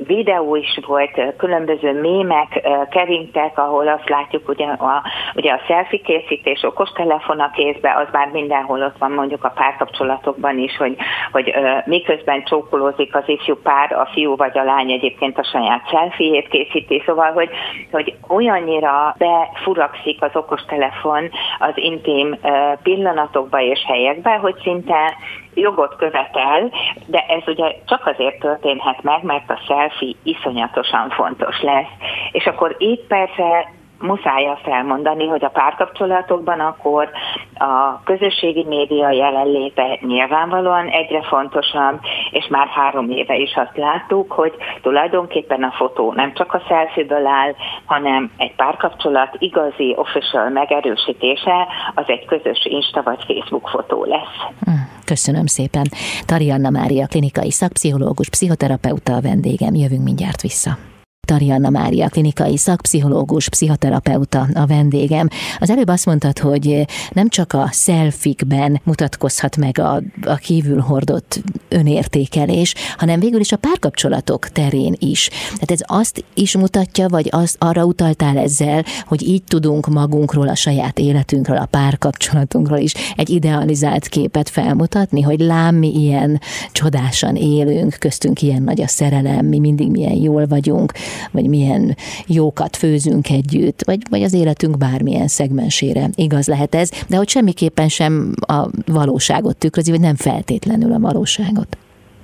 videó 0.06 0.56
is 0.56 0.78
volt, 0.86 1.20
különböző 1.36 2.00
mémek 2.00 2.68
keringtek, 2.90 3.58
ahol 3.58 3.88
azt 3.88 4.08
látjuk, 4.08 4.48
ugye 4.48 4.66
a, 4.66 5.02
ugye 5.34 5.52
a 5.52 5.60
selfie 5.66 6.00
készítés, 6.04 6.62
okostelefon 6.62 7.40
a 7.40 7.50
kézbe, 7.50 7.94
az 7.96 8.06
már 8.12 8.28
mindenhol 8.28 8.82
ott 8.82 8.98
van 8.98 9.10
mondjuk 9.10 9.44
a 9.44 9.52
párkapcsolatokban 9.54 10.58
is, 10.58 10.76
hogy, 10.76 10.96
hogy 11.32 11.54
miközben 11.84 12.44
csókolózik 12.44 13.14
az 13.14 13.24
ifjú 13.26 13.56
pár, 13.62 13.92
a 13.92 14.08
fiú 14.12 14.36
vagy 14.36 14.58
a 14.58 14.64
lány 14.64 14.90
egyébként 14.90 15.38
a 15.38 15.44
saját 15.44 15.88
selfie 15.88 16.42
készíti, 16.42 17.02
szóval, 17.06 17.32
hogy, 17.32 17.50
hogy 17.90 18.14
olyannyira 18.28 18.91
annyira 18.92 19.14
befurakszik 19.18 20.22
az 20.22 20.30
okostelefon 20.34 21.30
az 21.58 21.72
intim 21.74 22.38
pillanatokba 22.82 23.60
és 23.60 23.84
helyekbe, 23.86 24.30
hogy 24.30 24.54
szinte 24.62 25.14
jogot 25.54 25.96
követel, 25.96 26.70
de 27.06 27.24
ez 27.28 27.42
ugye 27.46 27.76
csak 27.86 28.06
azért 28.06 28.38
történhet 28.38 29.02
meg, 29.02 29.22
mert 29.22 29.50
a 29.50 29.60
selfie 29.66 30.14
iszonyatosan 30.22 31.10
fontos 31.10 31.62
lesz. 31.62 31.90
És 32.32 32.46
akkor 32.46 32.74
itt 32.78 33.06
persze 33.06 33.68
muszáj 34.02 34.46
azt 34.46 34.66
elmondani, 34.66 35.26
hogy 35.26 35.44
a 35.44 35.48
párkapcsolatokban 35.48 36.60
akkor 36.60 37.10
a 37.54 38.02
közösségi 38.04 38.64
média 38.68 39.10
jelenléte 39.10 39.98
nyilvánvalóan 40.00 40.86
egyre 40.86 41.22
fontosabb, 41.22 42.00
és 42.30 42.46
már 42.50 42.66
három 42.66 43.10
éve 43.10 43.34
is 43.34 43.54
azt 43.54 43.76
láttuk, 43.76 44.32
hogy 44.32 44.52
tulajdonképpen 44.82 45.62
a 45.62 45.72
fotó 45.76 46.12
nem 46.12 46.32
csak 46.34 46.54
a 46.54 46.62
selfie 46.68 47.00
áll, 47.24 47.54
hanem 47.84 48.30
egy 48.36 48.54
párkapcsolat 48.54 49.36
igazi 49.38 49.94
official 49.96 50.48
megerősítése 50.48 51.66
az 51.94 52.04
egy 52.06 52.24
közös 52.24 52.64
Insta 52.64 53.02
vagy 53.02 53.24
Facebook 53.26 53.68
fotó 53.68 54.04
lesz. 54.04 54.36
Hm, 54.64 54.70
köszönöm 55.04 55.46
szépen. 55.46 55.84
Tarianna 56.26 56.70
Mária, 56.70 57.06
klinikai 57.06 57.50
szakpszichológus, 57.50 58.28
pszichoterapeuta 58.28 59.12
a 59.14 59.20
vendégem. 59.20 59.74
Jövünk 59.74 60.04
mindjárt 60.04 60.40
vissza. 60.40 60.91
Tarianna 61.26 61.70
Mária, 61.70 62.08
klinikai 62.08 62.56
szakpszichológus, 62.56 63.48
pszichoterapeuta 63.48 64.48
a 64.54 64.66
vendégem. 64.66 65.28
Az 65.58 65.70
előbb 65.70 65.88
azt 65.88 66.06
mondtad, 66.06 66.38
hogy 66.38 66.86
nem 67.12 67.28
csak 67.28 67.52
a 67.52 67.68
szelfikben 67.70 68.80
mutatkozhat 68.84 69.56
meg 69.56 69.78
a, 69.78 70.02
a 70.22 70.34
kívül 70.34 70.80
hordott 70.80 71.42
önértékelés, 71.68 72.74
hanem 72.96 73.20
végül 73.20 73.40
is 73.40 73.52
a 73.52 73.56
párkapcsolatok 73.56 74.48
terén 74.48 74.96
is. 74.98 75.28
Tehát 75.52 75.70
ez 75.70 75.80
azt 75.82 76.24
is 76.34 76.56
mutatja, 76.56 77.08
vagy 77.08 77.28
azt 77.30 77.56
arra 77.58 77.84
utaltál 77.84 78.38
ezzel, 78.38 78.84
hogy 79.06 79.28
így 79.28 79.42
tudunk 79.42 79.86
magunkról, 79.86 80.48
a 80.48 80.54
saját 80.54 80.98
életünkről, 80.98 81.56
a 81.56 81.66
párkapcsolatunkról 81.66 82.78
is 82.78 82.94
egy 83.16 83.30
idealizált 83.30 84.08
képet 84.08 84.48
felmutatni, 84.48 85.20
hogy 85.20 85.40
lám 85.40 85.74
mi 85.74 85.94
ilyen 85.94 86.40
csodásan 86.72 87.36
élünk, 87.36 87.96
köztünk 87.98 88.42
ilyen 88.42 88.62
nagy 88.62 88.80
a 88.80 88.88
szerelem, 88.88 89.46
mi 89.46 89.58
mindig 89.58 89.90
milyen 89.90 90.16
jól 90.16 90.46
vagyunk, 90.46 90.92
vagy 91.30 91.48
milyen 91.48 91.96
jókat 92.26 92.76
főzünk 92.76 93.30
együtt, 93.30 93.84
vagy, 93.84 94.02
vagy 94.10 94.22
az 94.22 94.32
életünk 94.32 94.78
bármilyen 94.78 95.28
szegmensére 95.28 96.10
igaz 96.14 96.46
lehet 96.46 96.74
ez, 96.74 96.90
de 97.08 97.16
hogy 97.16 97.28
semmiképpen 97.28 97.88
sem 97.88 98.34
a 98.46 98.68
valóságot 98.86 99.56
tükrözi, 99.56 99.90
vagy 99.90 100.00
nem 100.00 100.16
feltétlenül 100.16 100.92
a 100.92 100.98
valóságot. 100.98 101.76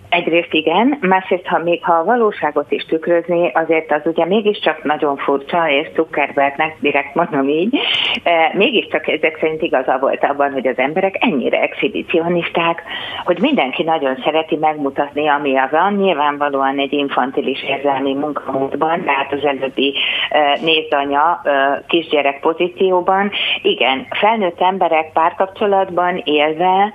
Egyrészt 0.09 0.53
igen, 0.53 0.99
másrészt, 1.01 1.47
ha 1.47 1.59
még 1.59 1.85
ha 1.85 1.93
a 1.93 2.05
valóságot 2.05 2.73
is 2.73 2.85
tükrözni, 2.85 3.51
azért 3.55 3.93
az 3.93 4.01
ugye 4.05 4.27
mégiscsak 4.27 4.83
nagyon 4.83 5.17
furcsa, 5.17 5.71
és 5.71 5.87
Zuckerbergnek 5.95 6.77
direkt 6.81 7.15
mondom 7.15 7.49
így, 7.49 7.79
e, 8.23 8.53
mégiscsak 8.55 9.09
ezek 9.09 9.39
szerint 9.41 9.63
igaza 9.63 9.99
volt 9.99 10.25
abban, 10.25 10.53
hogy 10.53 10.67
az 10.67 10.79
emberek 10.79 11.17
ennyire 11.19 11.61
exhibicionisták, 11.61 12.83
hogy 13.25 13.39
mindenki 13.41 13.83
nagyon 13.83 14.17
szereti 14.25 14.57
megmutatni, 14.57 15.29
ami 15.29 15.57
a 15.57 15.69
van, 15.71 15.93
nyilvánvalóan 15.93 16.79
egy 16.79 16.93
infantilis 16.93 17.63
érzelmi 17.63 18.15
munkamódban, 18.15 19.05
tehát 19.05 19.33
az 19.33 19.45
előbbi 19.45 19.95
e, 20.31 20.59
nézdanya 20.61 21.41
e, 21.45 21.83
kisgyerek 21.89 22.41
pozícióban. 22.41 23.31
Igen, 23.63 24.07
felnőtt 24.11 24.61
emberek 24.61 25.13
párkapcsolatban 25.13 26.23
élve 26.25 26.93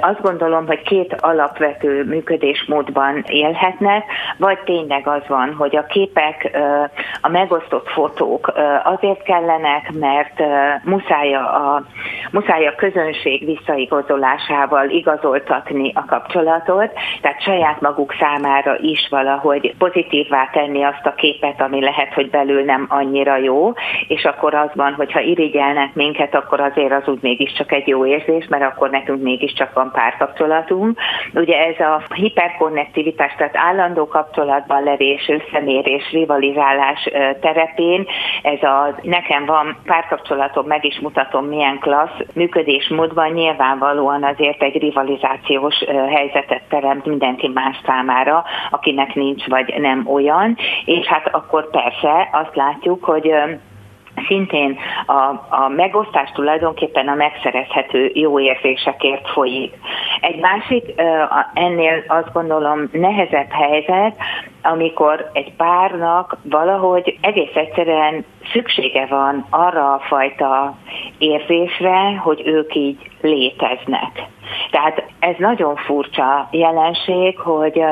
azt 0.00 0.20
gondolom, 0.20 0.66
hogy 0.66 0.82
két 0.82 1.16
alapvető 1.20 2.04
működésmódban 2.04 3.24
élhetnek, 3.28 4.04
vagy 4.38 4.58
tényleg 4.64 5.08
az 5.08 5.22
van, 5.28 5.54
hogy 5.54 5.76
a 5.76 5.86
képek, 5.86 6.58
a 7.20 7.28
megosztott 7.28 7.88
fotók 7.88 8.52
azért 8.84 9.22
kellenek, 9.22 9.92
mert 9.92 10.42
muszáj 10.84 11.34
a, 11.34 11.82
muszáj 12.30 12.66
a 12.66 12.74
közönség 12.74 13.44
visszaigazolásával 13.44 14.88
igazoltatni 14.88 15.92
a 15.94 16.04
kapcsolatot, 16.04 16.90
tehát 17.20 17.42
saját 17.42 17.80
maguk 17.80 18.14
számára 18.18 18.76
is 18.78 19.08
valahogy 19.10 19.74
pozitívvá 19.78 20.48
tenni 20.52 20.82
azt 20.82 21.06
a 21.06 21.14
képet, 21.14 21.60
ami 21.60 21.80
lehet, 21.80 22.14
hogy 22.14 22.30
belül 22.30 22.64
nem 22.64 22.86
annyira 22.88 23.36
jó, 23.36 23.72
és 24.08 24.24
akkor 24.24 24.54
az 24.54 24.70
van, 24.74 24.94
hogyha 24.94 25.20
irigyelnek 25.20 25.94
minket, 25.94 26.34
akkor 26.34 26.60
azért 26.60 26.92
az 26.92 27.08
úgy 27.08 27.22
mégiscsak 27.22 27.72
egy 27.72 27.88
jó 27.88 28.06
érzés, 28.06 28.46
mert 28.48 28.64
akkor 28.64 28.90
nekünk 28.90 29.22
mégiscsak 29.22 29.72
van 29.72 29.85
van 29.86 30.02
párkapcsolatunk. 30.02 30.98
Ugye 31.34 31.56
ez 31.56 31.80
a 31.80 32.02
hiperkonnektivitás, 32.14 33.34
tehát 33.36 33.56
állandó 33.56 34.06
kapcsolatban 34.06 34.82
levés, 34.82 35.28
összemérés, 35.28 36.10
rivalizálás 36.10 37.08
terepén, 37.40 38.06
ez 38.42 38.62
a 38.62 38.94
nekem 39.02 39.44
van 39.44 39.76
párkapcsolatom, 39.84 40.66
meg 40.66 40.84
is 40.84 40.98
mutatom 41.00 41.44
milyen 41.44 41.78
klassz 41.78 42.20
működésmódban 42.34 43.30
nyilvánvalóan 43.30 44.24
azért 44.24 44.62
egy 44.62 44.78
rivalizációs 44.78 45.84
helyzetet 46.08 46.62
teremt 46.68 47.06
mindenki 47.06 47.48
más 47.48 47.80
számára, 47.86 48.44
akinek 48.70 49.14
nincs 49.14 49.46
vagy 49.46 49.74
nem 49.78 50.06
olyan, 50.12 50.56
és 50.84 51.06
hát 51.06 51.28
akkor 51.34 51.70
persze 51.70 52.28
azt 52.32 52.56
látjuk, 52.56 53.04
hogy 53.04 53.32
szintén 54.26 54.78
a, 55.06 55.12
a 55.48 55.68
megosztás 55.68 56.30
tulajdonképpen 56.30 57.08
a 57.08 57.14
megszerezhető 57.14 58.10
jó 58.14 58.40
érzésekért 58.40 59.28
folyik. 59.28 59.74
Egy 60.20 60.40
másik 60.40 60.94
ennél 61.54 62.04
azt 62.06 62.32
gondolom 62.32 62.88
nehezebb 62.92 63.50
helyzet, 63.50 64.16
amikor 64.62 65.30
egy 65.32 65.52
párnak 65.56 66.36
valahogy 66.42 67.18
egész 67.20 67.54
egyszerűen 67.54 68.24
szüksége 68.52 69.06
van 69.06 69.46
arra 69.50 69.92
a 69.92 70.02
fajta 70.08 70.74
érzésre, 71.18 72.16
hogy 72.16 72.42
ők 72.44 72.74
így 72.74 73.10
léteznek. 73.20 74.22
Tehát 74.70 75.04
ez 75.18 75.34
nagyon 75.38 75.76
furcsa 75.76 76.48
jelenség, 76.50 77.38
hogy 77.38 77.82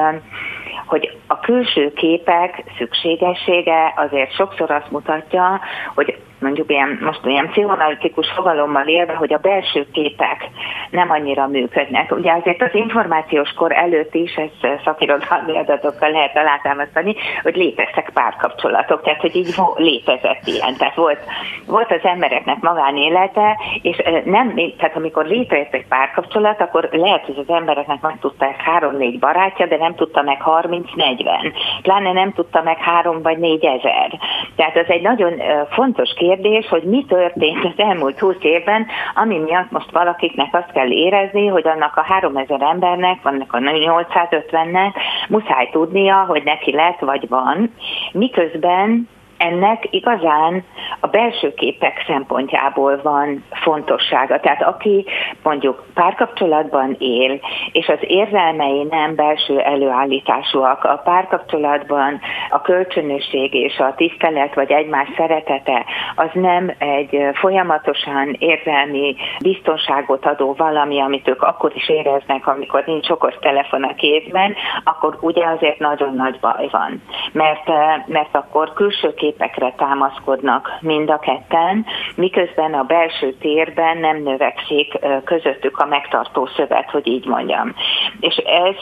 hogy 0.87 1.17
külső 1.45 1.93
képek 1.93 2.65
szükségessége 2.79 3.93
azért 3.97 4.35
sokszor 4.35 4.71
azt 4.71 4.91
mutatja, 4.91 5.61
hogy 5.95 6.17
mondjuk 6.45 6.71
ilyen, 6.71 6.99
most 7.03 7.21
ilyen 7.25 7.49
pszichoanalitikus 7.51 8.31
fogalommal 8.35 8.87
élve, 8.87 9.15
hogy 9.15 9.33
a 9.33 9.39
belső 9.39 9.87
képek 9.93 10.49
nem 10.91 11.11
annyira 11.11 11.47
működnek. 11.47 12.11
Ugye 12.11 12.33
azért 12.33 12.63
az 12.63 12.75
információs 12.75 13.53
kor 13.53 13.73
előtt 13.73 14.15
is, 14.15 14.35
ezt 14.35 14.83
szakirodalmi 14.85 15.59
adatokkal 15.59 16.11
lehet 16.11 16.37
alátámasztani, 16.37 17.15
hogy 17.43 17.57
léteztek 17.57 18.11
párkapcsolatok, 18.15 19.03
tehát 19.03 19.21
hogy 19.21 19.37
így 19.37 19.55
létezett 19.77 20.43
ilyen. 20.45 20.77
Tehát 20.79 20.95
volt, 20.95 21.21
volt 21.67 21.91
az 21.91 22.03
embereknek 22.03 22.61
magánélete, 22.61 23.59
és 23.83 23.97
nem, 24.25 24.55
tehát 24.79 24.97
amikor 24.97 25.25
létrejött 25.27 25.75
egy 25.75 25.87
párkapcsolat, 25.87 26.61
akkor 26.61 26.89
lehet, 26.93 27.25
hogy 27.25 27.39
az 27.39 27.55
embereknek 27.55 28.01
meg 28.01 28.19
tudta 28.21 28.47
ezt 28.47 28.61
három-négy 28.61 29.19
barátja, 29.19 29.67
de 29.67 29.77
nem 29.77 29.95
tudta 29.95 30.23
meg 30.23 30.43
30-40. 30.45 31.34
Pláne 31.83 32.13
nem 32.13 32.33
tudta 32.33 32.63
meg 32.63 32.79
három 32.79 33.23
vagy 33.23 33.39
négy 33.39 33.65
ezer. 33.65 34.19
Tehát 34.57 34.77
ez 34.77 34.87
egy 34.89 35.03
nagyon 35.03 35.33
fontos 35.71 36.15
kérdés, 36.17 36.69
hogy 36.69 36.83
mi 36.83 37.05
történt 37.09 37.65
az 37.65 37.73
elmúlt 37.77 38.19
20 38.19 38.37
évben, 38.41 38.87
ami 39.15 39.39
miatt 39.39 39.71
most 39.71 39.91
valakiknek 39.91 40.55
azt 40.55 40.73
kell 40.73 40.91
érezni, 40.91 41.47
hogy 41.47 41.69
annak 41.69 41.97
a 41.97 42.03
3000 42.03 42.63
embernek, 42.63 43.23
vannak 43.23 43.53
a 43.53 43.59
850-nek 43.59 44.95
muszáj 45.29 45.69
tudnia, 45.73 46.25
hogy 46.29 46.43
neki 46.45 46.73
lett 46.73 46.99
vagy 46.99 47.29
van, 47.29 47.71
miközben 48.13 49.09
ennek 49.45 49.87
igazán 49.91 50.65
a 51.01 51.07
belső 51.07 51.55
képek 51.55 52.05
szempontjából 52.07 53.01
van 53.03 53.45
fontossága. 53.51 54.41
Tehát 54.41 54.63
aki 54.63 55.05
mondjuk 55.43 55.85
párkapcsolatban 55.95 56.97
él, 56.99 57.41
és 57.73 57.89
az 57.89 57.99
érzelmei 58.01 58.83
nem 58.91 59.15
belső 59.15 59.59
előállításúak, 59.61 60.85
a 60.85 61.01
párkapcsolatban 61.05 62.21
a 62.51 62.61
kölcsönösség 62.61 63.55
és 63.55 63.79
a 63.79 63.95
tisztelet 63.97 64.55
vagy 64.55 64.71
egymás 64.73 65.09
szeretete 65.17 65.85
az 66.15 66.31
nem 66.33 66.75
egy 66.79 67.19
folyamatosan 67.35 68.37
érzelmi 68.39 69.17
biztonságot 69.43 70.27
adó 70.27 70.55
valami, 70.57 71.01
amit 71.01 71.29
ők 71.29 71.43
akkor 71.43 71.73
is 71.75 71.89
éreznek, 71.89 72.47
amikor 72.47 72.83
nincs 72.87 73.11
okos 73.11 73.35
telefon 73.41 73.83
a 73.83 73.95
kézben, 73.95 74.55
akkor 74.85 75.19
ugye 75.21 75.47
azért 75.47 75.79
nagyon 75.79 76.15
nagy 76.15 76.39
baj 76.41 76.69
van. 76.71 77.03
Mert, 77.33 77.69
mert 78.07 78.35
akkor 78.35 78.73
külső 78.73 79.15
képekre 79.35 79.73
támaszkodnak 79.77 80.69
mind 80.81 81.11
a 81.11 81.19
ketten, 81.19 81.87
miközben 82.17 82.75
a 82.75 82.83
belső 82.83 83.33
térben 83.33 83.99
nem 83.99 84.23
növekszik 84.23 84.99
közöttük 85.25 85.79
a 85.79 85.87
megtartó 85.87 86.47
szövet, 86.57 86.91
hogy 86.91 87.07
így 87.07 87.27
mondjam. 87.27 87.75
És 88.21 88.37
ez 88.37 88.77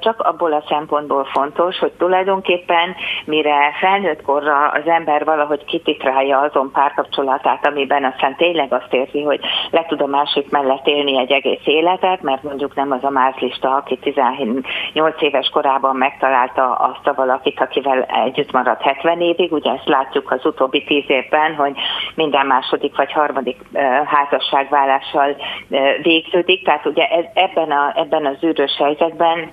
csak 0.00 0.20
abból 0.20 0.52
a 0.52 0.64
szempontból 0.68 1.24
fontos, 1.24 1.78
hogy 1.78 1.92
tulajdonképpen 1.92 2.94
mire 3.24 3.72
felnőtt 3.80 4.22
korra 4.22 4.68
az 4.68 4.86
ember 4.86 5.24
valahogy 5.24 5.64
kititrálja 5.64 6.38
azon 6.38 6.70
párkapcsolatát, 6.72 7.66
amiben 7.66 8.04
aztán 8.04 8.36
tényleg 8.36 8.72
azt 8.72 8.92
érzi, 8.92 9.22
hogy 9.22 9.40
le 9.70 9.84
tud 9.88 10.00
a 10.00 10.06
másik 10.06 10.50
mellett 10.50 10.86
élni 10.86 11.18
egy 11.18 11.32
egész 11.32 11.64
életet, 11.64 12.22
mert 12.22 12.42
mondjuk 12.42 12.74
nem 12.74 12.90
az 12.92 13.04
a 13.04 13.10
mázlista, 13.10 13.74
aki 13.74 13.98
18 13.98 14.62
éves 15.22 15.48
korában 15.48 15.96
megtalálta 15.96 16.74
azt 16.74 17.06
a 17.06 17.14
valakit, 17.14 17.60
akivel 17.60 18.02
együtt 18.02 18.52
maradt 18.52 18.82
70 18.82 19.20
évig, 19.20 19.52
ugye 19.52 19.70
ezt 19.70 19.87
látjuk 19.88 20.30
az 20.30 20.46
utóbbi 20.46 20.84
tíz 20.84 21.04
évben, 21.06 21.54
hogy 21.54 21.76
minden 22.14 22.46
második 22.46 22.96
vagy 22.96 23.12
harmadik 23.12 23.56
házasságvállással 24.04 25.36
végződik, 26.02 26.64
tehát 26.64 26.86
ugye 26.86 27.06
ebben, 27.34 27.70
a, 27.70 27.92
ebben 27.94 28.26
az 28.26 28.44
űrös 28.44 28.76
helyzetben 28.76 29.50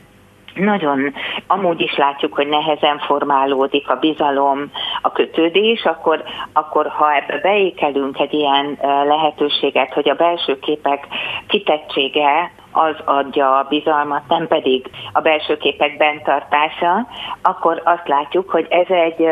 nagyon, 0.55 1.13
amúgy 1.47 1.81
is 1.81 1.95
látjuk, 1.97 2.33
hogy 2.33 2.47
nehezen 2.47 2.99
formálódik 2.99 3.89
a 3.89 3.95
bizalom, 3.95 4.71
a 5.01 5.11
kötődés, 5.11 5.83
akkor, 5.83 6.23
akkor 6.53 6.87
ha 6.87 7.15
ebbe 7.15 7.39
beékelünk 7.41 8.19
egy 8.19 8.33
ilyen 8.33 8.77
lehetőséget, 8.81 9.93
hogy 9.93 10.09
a 10.09 10.15
belső 10.15 10.59
képek 10.59 11.07
kitettsége 11.47 12.51
az 12.71 12.95
adja 13.05 13.57
a 13.57 13.65
bizalmat, 13.69 14.27
nem 14.27 14.47
pedig 14.47 14.89
a 15.13 15.21
belső 15.21 15.57
képek 15.57 15.97
bentartása, 15.97 17.07
akkor 17.41 17.81
azt 17.85 18.07
látjuk, 18.07 18.49
hogy 18.49 18.67
ez 18.69 18.87
egy 18.87 19.27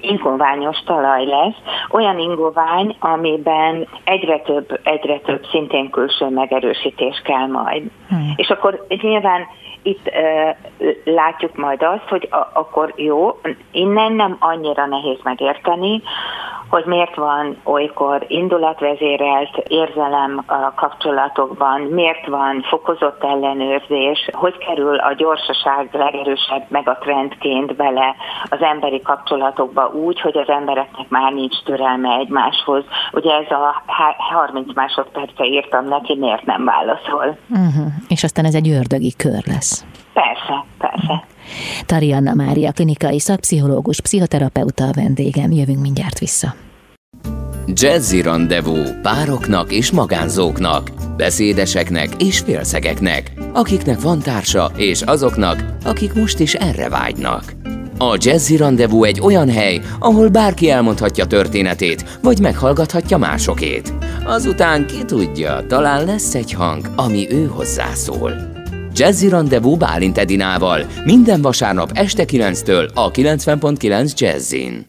ingoványos 0.00 0.78
talaj 0.84 1.26
lesz, 1.26 1.56
olyan 1.90 2.18
ingovány, 2.18 2.96
amiben 2.98 3.88
egyre 4.04 4.38
több, 4.38 4.80
egyre 4.82 5.18
több 5.18 5.46
szintén 5.50 5.90
külső 5.90 6.28
megerősítés 6.28 7.22
kell 7.24 7.46
majd. 7.46 7.82
Hmm. 8.08 8.32
És 8.36 8.48
akkor 8.48 8.86
nyilván 8.88 9.46
itt 9.82 10.06
uh, 10.08 10.94
látjuk 11.04 11.56
majd 11.56 11.82
azt, 11.82 12.08
hogy 12.08 12.28
a, 12.30 12.50
akkor 12.52 12.92
jó, 12.96 13.40
innen 13.72 14.12
nem 14.12 14.36
annyira 14.38 14.86
nehéz 14.86 15.18
megérteni, 15.22 16.02
hogy 16.70 16.84
miért 16.84 17.14
van 17.14 17.56
olykor 17.64 18.24
indulatvezérelt 18.28 19.56
érzelem 19.68 20.42
a 20.46 20.74
kapcsolatokban, 20.74 21.80
miért 21.80 22.26
van 22.26 22.62
fokozott 22.68 23.24
ellenőrzés, 23.24 24.28
hogy 24.32 24.58
kerül 24.58 24.96
a 24.98 25.12
gyorsaság 25.12 25.88
legerősebb 25.92 26.64
meg 26.68 26.88
a 26.88 26.98
trendként 27.00 27.76
bele 27.76 28.14
az 28.50 28.60
emberi 28.60 29.00
kapcsolatokba 29.00 29.86
úgy, 29.88 30.20
hogy 30.20 30.36
az 30.36 30.48
embereknek 30.48 31.08
már 31.08 31.32
nincs 31.32 31.62
türelme 31.64 32.16
egymáshoz. 32.16 32.84
Ugye 33.12 33.32
ez 33.34 33.50
a 33.50 33.82
30 34.16 34.74
másodperce 34.74 35.44
írtam 35.44 35.84
neki, 35.84 36.16
miért 36.18 36.44
nem 36.44 36.64
válaszol. 36.64 37.36
Uh-huh. 37.50 37.86
És 38.08 38.24
aztán 38.24 38.44
ez 38.44 38.54
egy 38.54 38.68
ördögi 38.68 39.12
kör 39.16 39.42
lesz. 39.46 39.84
Persze, 40.12 40.64
persze. 40.78 41.24
Tarianna 41.86 42.34
Mária, 42.34 42.72
klinikai 42.72 43.20
szakpszichológus, 43.20 44.00
pszichoterapeuta 44.00 44.84
a 44.84 44.92
vendégem. 44.92 45.52
Jövünk 45.52 45.80
mindjárt 45.80 46.18
vissza. 46.18 46.54
Jazzy 47.66 48.22
Rendezvú 48.22 48.76
pároknak 49.02 49.72
és 49.72 49.90
magánzóknak, 49.90 50.90
beszédeseknek 51.16 52.08
és 52.18 52.38
félszegeknek, 52.38 53.32
akiknek 53.52 54.00
van 54.00 54.18
társa 54.18 54.72
és 54.76 55.02
azoknak, 55.02 55.64
akik 55.84 56.14
most 56.14 56.38
is 56.38 56.54
erre 56.54 56.88
vágynak. 56.88 57.54
A 57.98 58.16
Jazzy 58.18 58.56
Rendezvú 58.56 59.04
egy 59.04 59.20
olyan 59.20 59.50
hely, 59.50 59.80
ahol 59.98 60.28
bárki 60.28 60.70
elmondhatja 60.70 61.26
történetét, 61.26 62.18
vagy 62.22 62.40
meghallgathatja 62.40 63.16
másokét. 63.16 63.92
Azután 64.24 64.86
ki 64.86 65.04
tudja, 65.04 65.64
talán 65.68 66.04
lesz 66.04 66.34
egy 66.34 66.52
hang, 66.52 66.90
ami 66.96 67.26
ő 67.30 67.46
hozzászól. 67.46 68.49
Jazzy 68.94 69.28
Rendezvú 69.28 69.76
Bálint 69.76 70.18
Edinával 70.18 70.86
minden 71.04 71.42
vasárnap 71.42 71.90
este 71.94 72.24
9-től 72.26 72.94
a 72.94 73.10
90.9 73.10 74.16
Jazzin. 74.16 74.86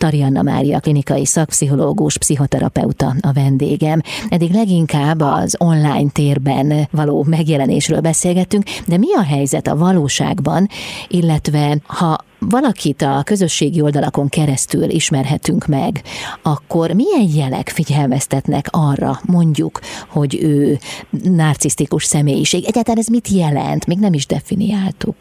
Tarianna 0.00 0.42
Mária, 0.42 0.80
klinikai 0.80 1.26
szakpszichológus, 1.26 2.18
pszichoterapeuta 2.18 3.14
a 3.20 3.32
vendégem. 3.32 4.00
Eddig 4.28 4.52
leginkább 4.52 5.20
az 5.20 5.56
online 5.58 6.10
térben 6.12 6.88
való 6.90 7.24
megjelenésről 7.28 8.00
beszélgettünk, 8.00 8.64
de 8.86 8.98
mi 8.98 9.14
a 9.14 9.22
helyzet 9.22 9.66
a 9.66 9.76
valóságban, 9.76 10.68
illetve 11.08 11.78
ha 11.86 12.18
valakit 12.48 13.02
a 13.02 13.22
közösségi 13.24 13.80
oldalakon 13.80 14.28
keresztül 14.28 14.90
ismerhetünk 14.90 15.66
meg, 15.66 16.02
akkor 16.42 16.90
milyen 16.92 17.28
jelek 17.34 17.68
figyelmeztetnek 17.68 18.66
arra, 18.70 19.20
mondjuk, 19.26 19.80
hogy 20.08 20.38
ő 20.42 20.78
narcisztikus 21.22 22.04
személyiség? 22.04 22.64
Egyáltalán 22.64 23.00
ez 23.00 23.06
mit 23.06 23.28
jelent? 23.28 23.86
Még 23.86 23.98
nem 23.98 24.12
is 24.12 24.26
definiáltuk. 24.26 25.16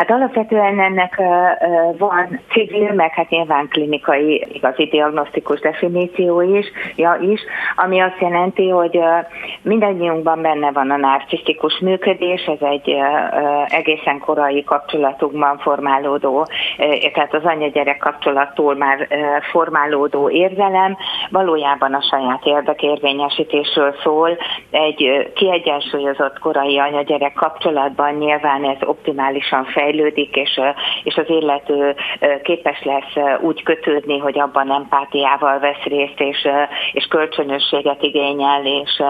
Hát 0.00 0.10
alapvetően 0.10 0.80
ennek 0.80 1.22
van 1.98 2.40
civil, 2.50 2.92
meg 2.92 3.12
hát 3.12 3.28
nyilván 3.28 3.68
klinikai 3.68 4.46
igazi 4.52 4.84
diagnosztikus 4.84 5.60
definíció 5.60 6.40
is, 6.40 6.66
ja 6.96 7.18
is, 7.20 7.40
ami 7.76 8.00
azt 8.00 8.20
jelenti, 8.20 8.68
hogy 8.68 9.00
mindannyiunkban 9.62 10.42
benne 10.42 10.70
van 10.72 10.90
a 10.90 10.96
narcisztikus 10.96 11.78
működés, 11.78 12.44
ez 12.44 12.68
egy 12.68 12.94
egészen 13.68 14.18
korai 14.18 14.64
kapcsolatunkban 14.64 15.58
formálódó, 15.58 16.46
tehát 17.12 17.34
az 17.34 17.44
anya-gyerek 17.44 17.98
kapcsolattól 17.98 18.76
már 18.76 19.08
formálódó 19.50 20.30
érzelem, 20.30 20.96
valójában 21.30 21.94
a 21.94 22.02
saját 22.10 22.44
érdekérvényesítésről 22.44 23.94
szól, 24.02 24.38
egy 24.70 25.30
kiegyensúlyozott 25.34 26.38
korai 26.38 26.78
anya-gyerek 26.78 27.32
kapcsolatban 27.32 28.14
nyilván 28.14 28.64
ez 28.64 28.78
optimálisan 28.80 29.64
fejlődik, 29.64 29.88
fejlődik, 29.90 30.36
és, 30.36 30.60
és 31.02 31.16
az 31.16 31.28
illető 31.28 31.94
képes 32.42 32.82
lesz 32.82 33.40
úgy 33.40 33.62
kötődni, 33.62 34.18
hogy 34.18 34.38
abban 34.38 34.72
empátiával 34.72 35.58
vesz 35.58 35.82
részt, 35.84 36.20
és, 36.20 36.48
és 36.92 37.04
kölcsönösséget 37.04 38.02
igényel, 38.02 38.66
és, 38.66 39.02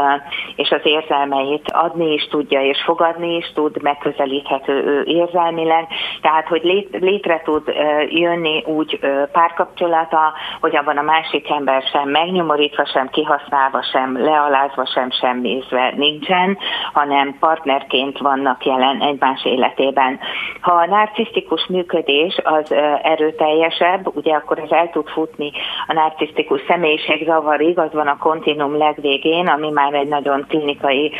és 0.56 0.70
az 0.70 0.80
érzelmeit 0.82 1.70
adni 1.70 2.12
is 2.12 2.28
tudja, 2.30 2.62
és 2.62 2.82
fogadni 2.84 3.36
is 3.36 3.52
tud, 3.54 3.82
megközelíthető 3.82 4.72
ő 4.72 5.02
érzelmileg, 5.06 5.86
tehát 6.20 6.46
hogy 6.48 6.62
lét, 6.62 6.96
létre 7.00 7.40
tud 7.44 7.62
jönni 8.08 8.64
úgy 8.66 8.98
párkapcsolata, 9.32 10.32
hogy 10.60 10.76
abban 10.76 10.96
a 10.96 11.02
másik 11.02 11.50
ember 11.50 11.82
sem 11.92 12.08
megnyomorítva, 12.08 12.86
sem 12.86 13.08
kihasználva, 13.08 13.82
sem 13.82 14.22
lealázva, 14.22 14.86
sem 14.86 15.10
semmizve 15.10 15.92
nincsen, 15.96 16.58
hanem 16.92 17.36
partnerként 17.40 18.18
vannak 18.18 18.64
jelen 18.64 19.00
egymás 19.00 19.44
életében. 19.44 20.18
Ha 20.60 20.69
a 20.70 20.86
narcisztikus 20.86 21.66
működés 21.66 22.40
az 22.42 22.74
erőteljesebb, 23.02 24.16
ugye 24.16 24.34
akkor 24.34 24.58
ez 24.58 24.70
el 24.70 24.90
tud 24.90 25.08
futni. 25.08 25.52
A 25.86 25.92
narcisztikus 25.92 26.60
személyiségzavarig, 26.68 27.78
az 27.78 27.92
van 27.92 28.06
a 28.06 28.18
kontinum 28.18 28.76
legvégén, 28.76 29.46
ami 29.46 29.70
már 29.70 29.94
egy 29.94 30.08
nagyon 30.08 30.44
klinikai, 30.48 31.12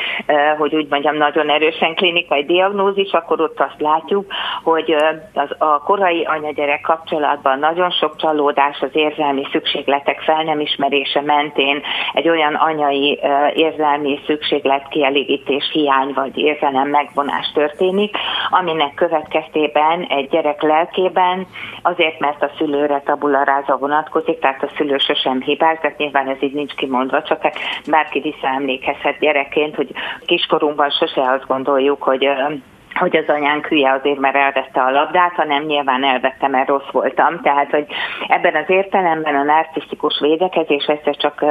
hogy 0.58 0.74
úgy 0.74 0.86
mondjam, 0.90 1.16
nagyon 1.16 1.50
erősen 1.50 1.94
klinikai 1.94 2.44
diagnózis, 2.44 3.12
akkor 3.12 3.40
ott 3.40 3.60
azt 3.60 3.80
látjuk, 3.80 4.32
hogy 4.62 4.94
az 5.34 5.50
a 5.58 5.82
korai 5.82 6.24
anyagyerek 6.24 6.80
kapcsolatban 6.80 7.58
nagyon 7.58 7.90
sok 7.90 8.16
csalódás 8.16 8.80
az 8.80 8.90
érzelmi 8.92 9.46
szükségletek 9.52 10.20
fel 10.20 10.42
nem 10.42 10.60
ismerése 10.60 11.20
mentén. 11.20 11.82
Egy 12.12 12.28
olyan 12.28 12.54
anyai 12.54 13.20
érzelmi 13.54 14.20
szükséglet 14.26 14.88
kielégítés 14.88 15.70
hiány 15.72 16.12
vagy 16.14 16.38
érzelem 16.38 16.88
megvonás 16.88 17.50
történik, 17.54 18.16
aminek 18.50 18.94
következő 18.94 19.38
következtében 19.40 20.02
egy 20.02 20.28
gyerek 20.28 20.62
lelkében, 20.62 21.46
azért, 21.82 22.18
mert 22.18 22.42
a 22.42 22.50
szülőre 22.58 23.02
tabula 23.04 23.42
ráza 23.42 23.76
vonatkozik, 23.76 24.38
tehát 24.38 24.62
a 24.62 24.70
szülő 24.76 24.98
sosem 24.98 25.40
hibáz, 25.40 25.78
tehát 25.80 25.98
nyilván 25.98 26.28
ez 26.28 26.42
így 26.42 26.52
nincs 26.52 26.74
kimondva, 26.74 27.22
csak 27.22 27.50
bárki 27.86 28.20
visszaemlékezhet 28.20 29.18
gyerekként, 29.18 29.74
hogy 29.74 29.90
kiskorunkban 30.26 30.90
sose 30.90 31.30
azt 31.30 31.46
gondoljuk, 31.46 32.02
hogy 32.02 32.28
hogy 32.94 33.16
az 33.16 33.28
anyánk 33.28 33.66
hülye 33.66 33.92
azért, 33.92 34.18
mert 34.18 34.36
elvette 34.36 34.80
a 34.80 34.90
labdát, 34.90 35.32
hanem 35.34 35.62
nyilván 35.62 36.04
elvette, 36.04 36.48
mert 36.48 36.68
rossz 36.68 36.90
voltam. 36.90 37.40
Tehát, 37.40 37.70
hogy 37.70 37.86
ebben 38.28 38.54
az 38.54 38.64
értelemben 38.66 39.34
a 39.34 39.42
narcisztikus 39.42 40.20
védekezés 40.20 40.84
egyszer 40.84 41.16
csak 41.16 41.44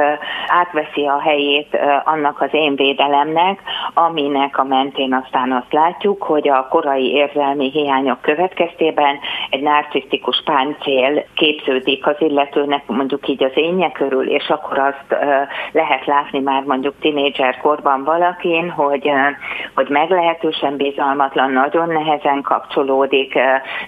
átveszi 0.46 1.06
a 1.06 1.20
helyét 1.20 1.78
annak 2.04 2.40
az 2.40 2.48
én 2.52 2.74
védelemnek, 2.74 3.60
aminek 3.94 4.58
a 4.58 4.64
mentén 4.64 5.14
aztán 5.14 5.52
azt 5.52 5.72
látjuk, 5.72 6.22
hogy 6.22 6.48
a 6.48 6.66
korai 6.68 7.12
érzelmi 7.12 7.70
hiányok 7.70 8.20
következtében 8.20 9.18
egy 9.50 9.62
narcisztikus 9.62 10.42
páncél 10.44 11.24
képződik 11.34 12.06
az 12.06 12.16
illetőnek 12.18 12.86
mondjuk 12.86 13.28
így 13.28 13.44
az 13.44 13.52
énje 13.54 13.90
körül, 13.90 14.28
és 14.28 14.48
akkor 14.48 14.78
azt 14.78 15.20
lehet 15.72 16.06
látni 16.06 16.38
már 16.40 16.62
mondjuk 16.62 16.94
tinédzser 17.00 17.56
korban 17.56 18.04
valakin, 18.04 18.70
hogy, 18.70 19.10
hogy 19.74 19.88
meglehetősen 19.88 20.76
bizalmatlan 20.76 21.29
ártatlan, 21.30 21.50
nagyon 21.52 21.88
nehezen 21.88 22.42
kapcsolódik. 22.42 23.34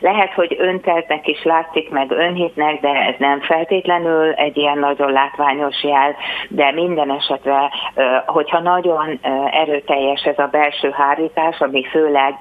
Lehet, 0.00 0.32
hogy 0.34 0.56
önteltnek 0.58 1.26
is 1.28 1.42
látszik, 1.44 1.90
meg 1.90 2.10
önhitnek, 2.10 2.80
de 2.80 2.88
ez 2.88 3.14
nem 3.18 3.40
feltétlenül 3.40 4.32
egy 4.32 4.56
ilyen 4.56 4.78
nagyon 4.78 5.12
látványos 5.12 5.82
jel, 5.82 6.16
de 6.48 6.72
minden 6.72 7.10
esetre, 7.10 7.70
hogyha 8.26 8.60
nagyon 8.60 9.18
erőteljes 9.50 10.22
ez 10.22 10.38
a 10.38 10.48
belső 10.50 10.90
hárítás, 10.90 11.60
ami 11.60 11.84
főleg 11.84 12.34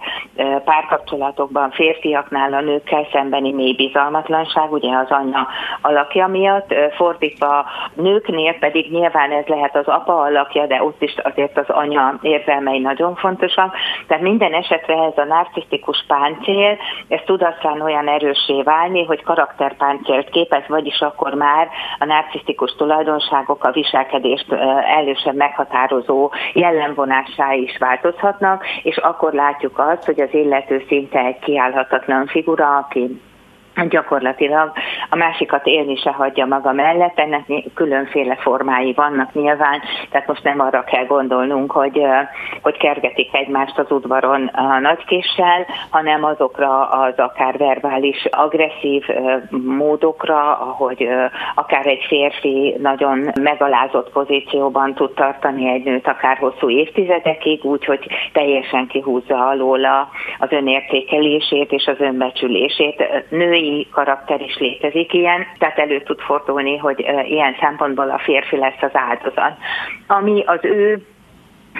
párkapcsolatokban 0.65 1.71
férfiaknál 1.71 2.53
a 2.53 2.61
nőkkel 2.61 3.07
szembeni 3.11 3.51
mély 3.51 3.73
bizalmatlanság, 3.73 4.71
ugye 4.71 4.95
az 4.95 5.09
anya 5.09 5.47
alakja 5.81 6.27
miatt, 6.27 6.73
fordítva 6.95 7.65
nőknél 7.93 8.53
pedig 8.59 8.91
nyilván 8.91 9.31
ez 9.31 9.45
lehet 9.45 9.75
az 9.75 9.87
apa 9.87 10.21
alakja, 10.21 10.65
de 10.65 10.83
ott 10.83 11.01
is 11.01 11.15
azért 11.23 11.57
az 11.57 11.69
anya 11.69 12.19
érzelmei 12.21 12.79
nagyon 12.79 13.15
fontosak, 13.15 13.75
tehát 14.07 14.23
minden 14.23 14.53
esetre 14.53 14.90
ez 14.93 15.17
a 15.17 15.25
narcisztikus 15.25 16.05
páncél, 16.07 16.77
ez 17.07 17.19
tud 17.25 17.41
aztán 17.41 17.81
olyan 17.81 18.07
erősé 18.07 18.61
válni, 18.61 19.05
hogy 19.05 19.23
karakterpáncélt 19.23 20.29
képez, 20.29 20.63
vagyis 20.67 20.99
akkor 20.99 21.33
már 21.33 21.67
a 21.99 22.05
narcisztikus 22.05 22.75
tulajdonságok 22.75 23.63
a 23.63 23.71
viselkedést 23.71 24.51
elősebb 24.97 25.35
meghatározó 25.35 26.31
jellemvonássá 26.53 27.53
is 27.53 27.77
változhatnak, 27.77 28.65
és 28.83 28.97
akkor 28.97 29.33
látjuk 29.33 29.79
azt, 29.79 30.05
hogy 30.05 30.21
az 30.21 30.33
illető 30.33 30.85
szinte 30.87 31.19
egy 31.19 31.39
kiállhatatlan 31.39 32.25
figura, 32.25 32.77
aki 32.77 33.21
gyakorlatilag 33.89 34.71
a 35.09 35.15
másikat 35.15 35.65
élni 35.65 35.95
se 35.95 36.11
hagyja 36.11 36.45
maga 36.45 36.71
mellett, 36.71 37.19
ennek 37.19 37.45
különféle 37.73 38.35
formái 38.35 38.93
vannak 38.93 39.33
nyilván, 39.33 39.81
tehát 40.09 40.27
most 40.27 40.43
nem 40.43 40.59
arra 40.59 40.83
kell 40.83 41.05
gondolnunk, 41.05 41.71
hogy, 41.71 42.01
hogy 42.61 42.77
kergetik 42.77 43.33
egymást 43.33 43.77
az 43.77 43.91
udvaron 43.91 44.45
a 44.45 44.79
nagykéssel, 44.79 45.65
hanem 45.89 46.23
azokra 46.23 46.89
az 46.89 47.13
akár 47.17 47.57
verbális, 47.57 48.27
agresszív 48.31 49.05
módokra, 49.65 50.57
ahogy 50.57 51.07
akár 51.55 51.85
egy 51.87 52.05
férfi 52.07 52.75
nagyon 52.79 53.31
megalázott 53.41 54.11
pozícióban 54.11 54.93
tud 54.93 55.13
tartani 55.13 55.69
egy 55.69 55.83
nőt 55.83 56.07
akár 56.07 56.37
hosszú 56.37 56.69
évtizedekig, 56.69 57.63
úgyhogy 57.63 58.07
teljesen 58.33 58.87
kihúzza 58.87 59.47
alóla 59.47 60.09
az 60.39 60.51
önértékelését 60.51 61.71
és 61.71 61.85
az 61.85 61.99
önbecsülését. 61.99 63.25
Női 63.29 63.60
karakter 63.91 64.41
is 64.41 64.57
létezik 64.57 65.13
ilyen, 65.13 65.45
tehát 65.57 65.77
elő 65.77 66.01
tud 66.01 66.19
fordulni, 66.19 66.77
hogy 66.77 66.99
ilyen 67.23 67.55
szempontból 67.59 68.09
a 68.09 68.19
férfi 68.19 68.57
lesz 68.57 68.81
az 68.81 68.91
áldozat. 68.93 69.57
Ami 70.07 70.43
az 70.45 70.59
ő 70.61 71.05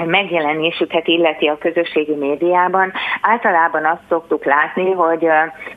megjelenésüket 0.05 1.07
illeti 1.07 1.47
a 1.47 1.57
közösségi 1.57 2.15
médiában, 2.15 2.91
általában 3.21 3.85
azt 3.85 4.01
szoktuk 4.09 4.45
látni, 4.45 4.91
hogy, 4.91 5.27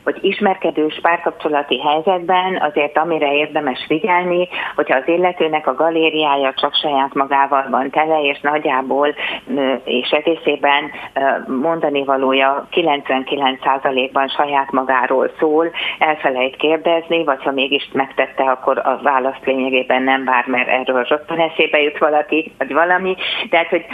hogy 0.03 0.17
ismerkedős 0.21 0.99
párkapcsolati 1.01 1.79
helyzetben 1.81 2.61
azért 2.61 2.97
amire 2.97 3.33
érdemes 3.33 3.85
figyelni, 3.87 4.47
hogyha 4.75 4.97
az 4.97 5.07
illetőnek 5.07 5.67
a 5.67 5.75
galériája 5.75 6.53
csak 6.53 6.75
saját 6.75 7.13
magával 7.13 7.65
van 7.69 7.89
tele, 7.89 8.21
és 8.21 8.39
nagyjából 8.41 9.15
és 9.83 10.09
egészében 10.09 10.91
mondani 11.47 12.03
valója 12.03 12.67
99%-ban 12.71 14.27
saját 14.27 14.71
magáról 14.71 15.31
szól, 15.39 15.71
elfelejt 15.99 16.55
kérdezni, 16.55 17.23
vagy 17.23 17.43
ha 17.43 17.51
mégis 17.51 17.89
megtette, 17.93 18.43
akkor 18.43 18.77
a 18.77 18.99
választ 19.03 19.45
lényegében 19.45 20.03
nem 20.03 20.25
vár, 20.25 20.45
mert 20.47 20.67
erről 20.67 21.03
rögtön 21.03 21.39
eszébe 21.39 21.81
jut 21.81 21.97
valaki, 21.97 22.51
vagy 22.57 22.73
valami. 22.73 23.15
Tehát, 23.49 23.67
hogy 23.67 23.85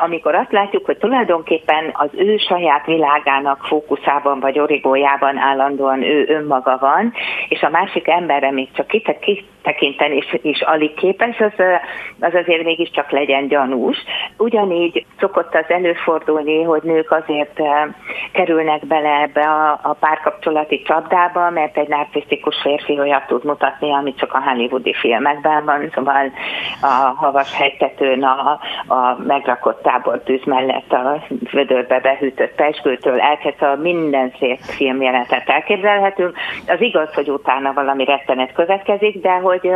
amikor 0.00 0.34
azt 0.34 0.52
látjuk, 0.52 0.84
hogy 0.84 0.96
tulajdonképpen 0.96 1.90
az 1.92 2.08
ő 2.16 2.36
saját 2.36 2.86
világának 2.86 3.64
fókuszában 3.64 4.40
vagy 4.40 4.58
origójában 4.58 5.36
állandóan 5.36 6.02
ő 6.02 6.24
önmaga 6.28 6.78
van, 6.80 7.12
és 7.48 7.62
a 7.62 7.70
másik 7.70 8.08
emberre 8.08 8.50
még 8.50 8.68
csak 8.72 8.86
kitekinteni 9.20 10.16
is, 10.16 10.34
is 10.42 10.60
alig 10.60 10.94
képes, 10.94 11.38
az, 11.38 11.52
az 12.20 12.34
azért 12.34 12.64
mégiscsak 12.64 13.10
legyen 13.10 13.48
gyanús. 13.48 13.96
Ugyanígy 14.36 15.06
szokott 15.18 15.54
az 15.54 15.64
előfordulni, 15.68 16.62
hogy 16.62 16.82
nők 16.82 17.10
azért 17.10 17.60
kerülnek 18.32 18.86
bele 18.86 19.20
ebbe 19.20 19.40
a, 19.40 19.80
a 19.82 19.92
párkapcsolati 19.92 20.82
csapdába, 20.82 21.50
mert 21.50 21.76
egy 21.76 21.88
narcisztikus 21.88 22.56
férfi 22.62 22.98
olyat 22.98 23.26
tud 23.26 23.44
mutatni, 23.44 23.92
amit 23.92 24.18
csak 24.18 24.32
a 24.32 24.42
hollywoodi 24.42 24.94
filmekben 24.94 25.64
van, 25.64 25.90
szóval 25.94 26.32
a 26.80 27.14
havas 27.16 27.54
hegytetőn 27.54 28.22
a, 28.22 28.60
a 28.86 29.16
megrakott 29.58 29.82
tábortűz 29.82 30.44
mellett 30.44 30.92
a 30.92 31.22
vödörbe 31.50 32.00
behűtött 32.00 32.54
peskőtől 32.54 33.20
elkezdve 33.20 33.76
minden 33.76 34.32
szép 34.38 34.58
filmjelenetet 34.58 35.48
elképzelhetünk. 35.48 36.36
Az 36.66 36.80
igaz, 36.80 37.14
hogy 37.14 37.30
utána 37.30 37.72
valami 37.72 38.04
rettenet 38.04 38.52
következik, 38.52 39.20
de 39.20 39.32
hogy 39.32 39.70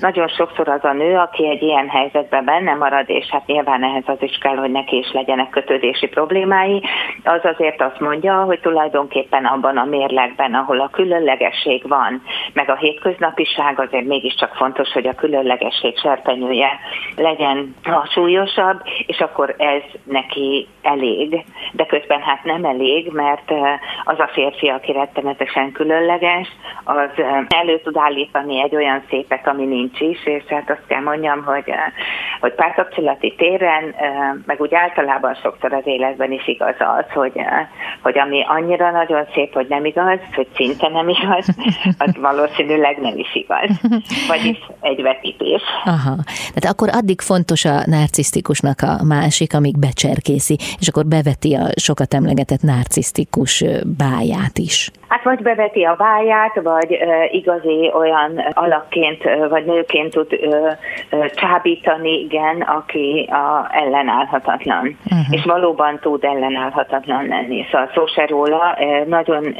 nagyon 0.00 0.28
sokszor 0.28 0.68
az 0.68 0.84
a 0.84 0.92
nő, 0.92 1.16
aki 1.16 1.48
egy 1.48 1.62
ilyen 1.62 1.88
helyzetben 1.88 2.44
benne 2.44 2.74
marad, 2.74 3.04
és 3.08 3.28
hát 3.30 3.46
nyilván 3.46 3.84
ehhez 3.84 4.04
az 4.06 4.22
is 4.22 4.38
kell, 4.38 4.56
hogy 4.56 4.70
neki 4.70 4.96
is 4.96 5.12
legyenek 5.12 5.50
kötődési 5.50 6.06
problémái, 6.06 6.82
az 7.24 7.40
azért 7.42 7.82
azt 7.82 8.00
mondja, 8.00 8.42
hogy 8.42 8.60
tulajdonképpen 8.60 9.44
abban 9.44 9.76
a 9.76 9.84
mérlegben, 9.84 10.54
ahol 10.54 10.80
a 10.80 10.88
különlegesség 10.88 11.88
van, 11.88 12.22
meg 12.52 12.70
a 12.70 12.76
hétköznapiság, 12.76 13.80
azért 13.80 14.06
mégiscsak 14.06 14.54
fontos, 14.54 14.92
hogy 14.92 15.06
a 15.06 15.14
különlegesség 15.14 15.98
serpenyője 15.98 16.78
legyen 17.16 17.74
a 17.82 18.06
súlyosabb, 18.12 18.80
és 19.06 19.20
akkor 19.20 19.54
ez 19.58 19.82
neki 20.04 20.66
elég, 20.82 21.44
de 21.72 21.86
közben 21.86 22.20
hát 22.20 22.44
nem 22.44 22.64
elég, 22.64 23.10
mert 23.12 23.50
az 24.04 24.18
a 24.18 24.30
férfi, 24.32 24.68
aki 24.68 24.92
rettenetesen 24.92 25.72
különleges, 25.72 26.48
az 26.84 27.10
elő 27.48 27.80
tud 27.80 27.96
állítani 27.96 28.62
egy 28.62 28.76
olyan 28.76 29.02
szépet, 29.08 29.46
ami 29.46 29.64
nincs 29.64 30.00
is, 30.00 30.26
és 30.26 30.44
hát 30.48 30.70
azt 30.70 30.86
kell 30.86 31.00
mondjam, 31.00 31.44
hogy, 31.44 31.72
hogy 32.40 32.54
párkapcsolati 32.54 33.34
téren, 33.36 33.94
meg 34.46 34.60
úgy 34.60 34.74
általában 34.74 35.34
sokszor 35.34 35.72
az 35.72 35.86
életben 35.86 36.32
is 36.32 36.48
igaz 36.48 36.76
az, 36.78 37.11
hogy, 37.12 37.32
hogy 38.02 38.18
ami 38.18 38.44
annyira 38.46 38.90
nagyon 38.90 39.26
szép, 39.34 39.52
hogy 39.52 39.66
nem 39.68 39.84
igaz, 39.84 40.18
hogy 40.34 40.48
szinte 40.54 40.88
nem 40.88 41.08
igaz, 41.08 41.46
az 42.04 42.16
valószínűleg 42.20 42.98
nem 43.00 43.18
is 43.18 43.34
igaz. 43.34 43.80
Vagyis 44.28 44.58
egy 44.80 45.02
vetítés. 45.02 45.62
Aha. 45.84 46.16
Tehát 46.54 46.64
akkor 46.64 46.88
addig 46.92 47.20
fontos 47.20 47.64
a 47.64 47.82
narcisztikusnak 47.86 48.80
a 48.80 49.04
másik 49.04 49.54
amíg 49.54 49.78
becserkészi, 49.78 50.56
és 50.78 50.88
akkor 50.88 51.06
beveti 51.06 51.54
a 51.54 51.66
sokat 51.76 52.14
emlegetett 52.14 52.62
narcisztikus 52.62 53.64
báját 53.96 54.58
is. 54.58 54.90
Hát 55.12 55.22
vagy 55.22 55.42
beveti 55.42 55.84
a 55.84 55.94
báját, 55.94 56.60
vagy 56.62 56.98
igazi 57.30 57.90
olyan 57.94 58.44
alakként, 58.52 59.22
vagy 59.48 59.64
nőként 59.64 60.12
tud 60.12 60.38
csábítani, 61.34 62.20
igen, 62.20 62.60
aki 62.60 63.28
a 63.30 63.68
ellenállhatatlan. 63.70 64.98
Uh-huh. 65.04 65.20
És 65.30 65.44
valóban 65.44 65.98
tud 66.00 66.24
ellenállhatatlan 66.24 67.26
lenni. 67.26 67.66
Szóval 67.70 67.90
szó 67.94 68.06
se 68.06 68.26
róla, 68.26 68.78
nagyon, 69.06 69.56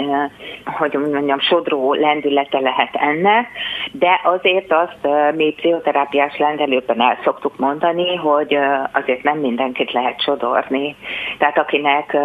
hogy 0.64 0.92
mondjam, 0.92 1.40
sodró 1.40 1.94
lendülete 1.94 2.60
lehet 2.60 2.94
ennek, 2.94 3.48
de 3.92 4.20
azért 4.24 4.72
azt 4.72 5.08
mi 5.34 5.54
pszichoterápiás 5.56 6.38
lendelőben 6.38 7.00
el 7.00 7.18
szoktuk 7.24 7.58
mondani, 7.58 8.16
hogy 8.16 8.58
azért 8.92 9.22
nem 9.22 9.38
mindenkit 9.38 9.92
lehet 9.92 10.20
sodorni. 10.20 10.96
Tehát 11.38 11.58
akinek 11.58 12.16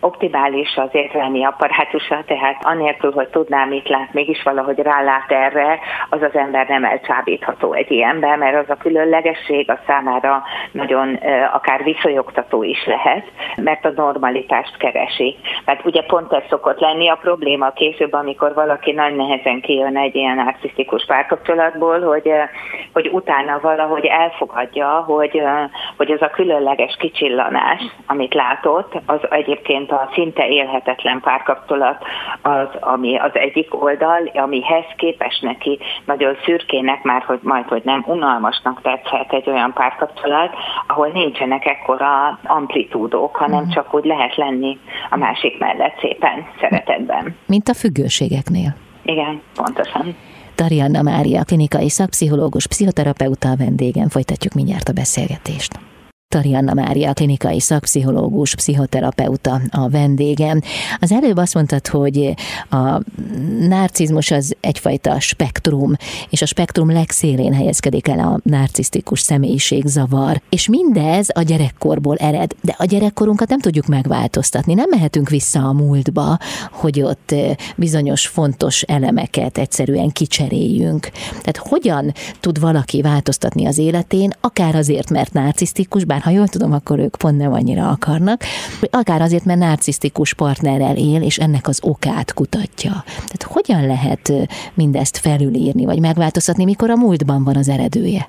optimális 0.00 0.76
az 0.76 0.88
értelmi 0.92 1.44
apparátusa, 1.44 2.22
tehát 2.26 2.62
anélkül, 2.64 3.12
hogy 3.12 3.28
tudná, 3.28 3.64
mit 3.64 3.88
lát, 3.88 4.12
mégis 4.12 4.42
valahogy 4.42 4.78
rálát 4.78 5.30
erre, 5.30 5.78
az 6.10 6.22
az 6.22 6.34
ember 6.34 6.68
nem 6.68 6.84
elcsábítható 6.84 7.72
egy 7.72 7.90
ilyenben, 7.90 8.38
mert 8.38 8.56
az 8.56 8.70
a 8.70 8.82
különlegesség 8.82 9.70
a 9.70 9.78
számára 9.86 10.42
nagyon 10.72 11.18
akár 11.52 11.82
viszonyogtató 11.82 12.62
is 12.62 12.86
lehet, 12.86 13.24
mert 13.56 13.84
a 13.84 13.92
normalitást 13.96 14.76
keresi. 14.76 15.36
Mert 15.64 15.84
ugye 15.84 16.02
pont 16.02 16.32
ez 16.32 16.42
szokott 16.48 16.80
lenni 16.80 17.08
a 17.08 17.18
probléma 17.22 17.70
később, 17.70 18.12
amikor 18.12 18.54
valaki 18.54 18.92
nagy 18.92 19.16
nehezen 19.16 19.60
kijön 19.60 19.96
egy 19.96 20.14
ilyen 20.14 20.36
narcisztikus 20.36 21.04
párkapcsolatból, 21.06 22.00
hogy, 22.00 22.32
hogy 22.92 23.08
utána 23.12 23.58
valahogy 23.62 24.04
elfogadja, 24.04 24.88
hogy, 24.88 25.42
hogy 25.96 26.10
az 26.10 26.22
a 26.22 26.30
különleges 26.30 26.96
kicsillanás, 26.98 27.82
amit 28.06 28.34
látott, 28.34 28.92
az 29.06 29.20
egyébként 29.30 29.90
a 29.90 30.10
szinte 30.14 30.48
élhetetlen 30.48 31.20
párkapcsolat, 31.20 32.04
az, 32.54 32.68
ami 32.80 33.18
az 33.18 33.30
egyik 33.32 33.82
oldal, 33.82 34.30
amihez 34.34 34.84
képes 34.96 35.40
neki 35.40 35.78
nagyon 36.06 36.36
szürkének, 36.44 37.02
már 37.02 37.22
hogy 37.22 37.38
majd, 37.42 37.64
hogy 37.64 37.82
nem 37.84 38.04
unalmasnak 38.06 38.82
tetszhet 38.82 39.32
egy 39.32 39.48
olyan 39.48 39.72
párkapcsolat, 39.72 40.50
ahol 40.86 41.08
nincsenek 41.08 41.66
ekkora 41.66 42.38
amplitúdók, 42.44 43.36
hanem 43.36 43.58
uh-huh. 43.58 43.74
csak 43.74 43.94
úgy 43.94 44.04
lehet 44.04 44.36
lenni 44.36 44.78
a 45.10 45.16
másik 45.16 45.58
mellett 45.58 45.98
szépen, 46.00 46.46
szeretetben. 46.60 47.36
Mint 47.46 47.68
a 47.68 47.74
függőségeknél. 47.74 48.74
Igen, 49.02 49.40
pontosan. 49.54 50.16
Tarianna 50.54 51.02
Mária, 51.02 51.44
klinikai 51.44 51.88
szakpszichológus, 51.88 52.66
pszichoterapeuta 52.66 53.48
a 53.48 53.56
vendégem. 53.56 54.08
Folytatjuk 54.08 54.52
mindjárt 54.52 54.88
a 54.88 54.92
beszélgetést. 54.92 55.78
Tarianna 56.28 56.74
Mária, 56.74 57.12
klinikai 57.12 57.60
szakpszichológus, 57.60 58.54
pszichoterapeuta 58.54 59.60
a 59.70 59.88
vendégem. 59.88 60.60
Az 60.98 61.12
előbb 61.12 61.36
azt 61.36 61.54
mondtad, 61.54 61.86
hogy 61.86 62.34
a 62.70 63.00
narcizmus 63.68 64.30
az 64.30 64.56
egyfajta 64.60 65.20
spektrum, 65.20 65.92
és 66.30 66.42
a 66.42 66.46
spektrum 66.46 66.90
legszélén 66.90 67.52
helyezkedik 67.52 68.08
el 68.08 68.18
a 68.18 68.40
narcisztikus 68.42 69.20
személyiségzavar, 69.20 70.42
és 70.48 70.68
mindez 70.68 71.28
a 71.32 71.42
gyerekkorból 71.42 72.16
ered, 72.16 72.52
de 72.62 72.74
a 72.78 72.84
gyerekkorunkat 72.84 73.48
nem 73.48 73.60
tudjuk 73.60 73.86
megváltoztatni, 73.86 74.74
nem 74.74 74.88
mehetünk 74.90 75.28
vissza 75.28 75.60
a 75.60 75.72
múltba, 75.72 76.38
hogy 76.72 77.02
ott 77.02 77.34
bizonyos 77.76 78.26
fontos 78.26 78.82
elemeket 78.82 79.58
egyszerűen 79.58 80.10
kicseréljünk. 80.10 81.10
Tehát 81.30 81.56
hogyan 81.56 82.12
tud 82.40 82.60
valaki 82.60 83.02
változtatni 83.02 83.66
az 83.66 83.78
életén, 83.78 84.32
akár 84.40 84.74
azért, 84.74 85.10
mert 85.10 85.32
narcisztikus, 85.32 86.04
bár 86.14 86.22
ha 86.22 86.30
jól 86.30 86.48
tudom, 86.48 86.72
akkor 86.72 86.98
ők 86.98 87.16
pont 87.16 87.36
nem 87.36 87.52
annyira 87.52 87.88
akarnak, 87.88 88.42
akár 88.90 89.22
azért, 89.22 89.44
mert 89.44 89.58
narcisztikus 89.58 90.34
partnerrel 90.34 90.96
él, 90.96 91.22
és 91.22 91.38
ennek 91.38 91.68
az 91.68 91.78
okát 91.82 92.34
kutatja. 92.34 93.04
Tehát 93.04 93.42
hogyan 93.42 93.86
lehet 93.86 94.32
mindezt 94.74 95.16
felülírni, 95.16 95.84
vagy 95.84 95.98
megváltoztatni, 95.98 96.64
mikor 96.64 96.90
a 96.90 96.96
múltban 96.96 97.44
van 97.44 97.56
az 97.56 97.68
eredője? 97.68 98.28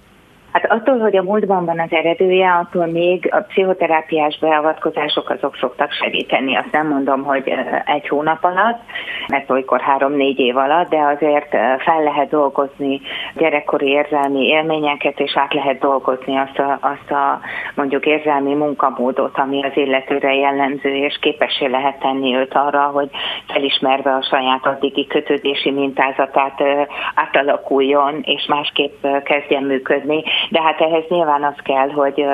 Hát 0.56 0.72
attól, 0.72 1.00
hogy 1.00 1.18
a 1.18 1.24
múltban 1.24 1.66
van 1.66 1.80
az 1.80 1.92
eredője, 1.92 2.52
attól 2.52 2.86
még 2.86 3.30
a 3.32 3.40
pszichoterápiás 3.40 4.38
beavatkozások 4.40 5.30
azok 5.30 5.58
szoktak 5.58 5.92
segíteni. 5.92 6.56
Azt 6.56 6.72
nem 6.72 6.88
mondom, 6.88 7.24
hogy 7.24 7.54
egy 7.86 8.08
hónap 8.08 8.44
alatt, 8.44 8.80
mert 9.28 9.50
olykor 9.50 9.82
három-négy 9.82 10.40
év 10.40 10.58
alatt, 10.58 10.90
de 10.90 10.98
azért 10.98 11.50
fel 11.80 12.04
lehet 12.04 12.30
dolgozni 12.30 13.02
gyerekkori 13.38 13.88
érzelmi 13.88 14.46
élményeket, 14.46 15.20
és 15.20 15.38
át 15.38 15.54
lehet 15.54 15.80
dolgozni 15.80 16.38
azt 16.38 16.60
a, 16.60 16.78
azt 16.82 17.12
a 17.12 17.40
mondjuk 17.76 18.06
érzelmi 18.06 18.54
munkamódot, 18.54 19.38
ami 19.38 19.64
az 19.64 19.72
illetőre 19.76 20.34
jellemző, 20.34 20.96
és 20.96 21.18
képessé 21.22 21.66
lehet 21.66 22.00
tenni 22.00 22.36
őt 22.36 22.54
arra, 22.54 22.82
hogy 22.82 23.10
felismerve 23.48 24.14
a 24.14 24.28
saját 24.30 24.66
addigi 24.66 25.08
kötődési 25.08 25.72
mintázatát 25.72 26.64
átalakuljon, 27.16 28.22
és 28.22 28.46
másképp 28.48 29.06
kezdjen 29.24 29.64
működni 29.64 30.24
de 30.50 30.62
hát 30.62 30.82
ehhez 30.82 31.04
nyilván 31.08 31.44
az 31.44 31.56
kell, 31.64 31.90
hogy, 31.90 32.26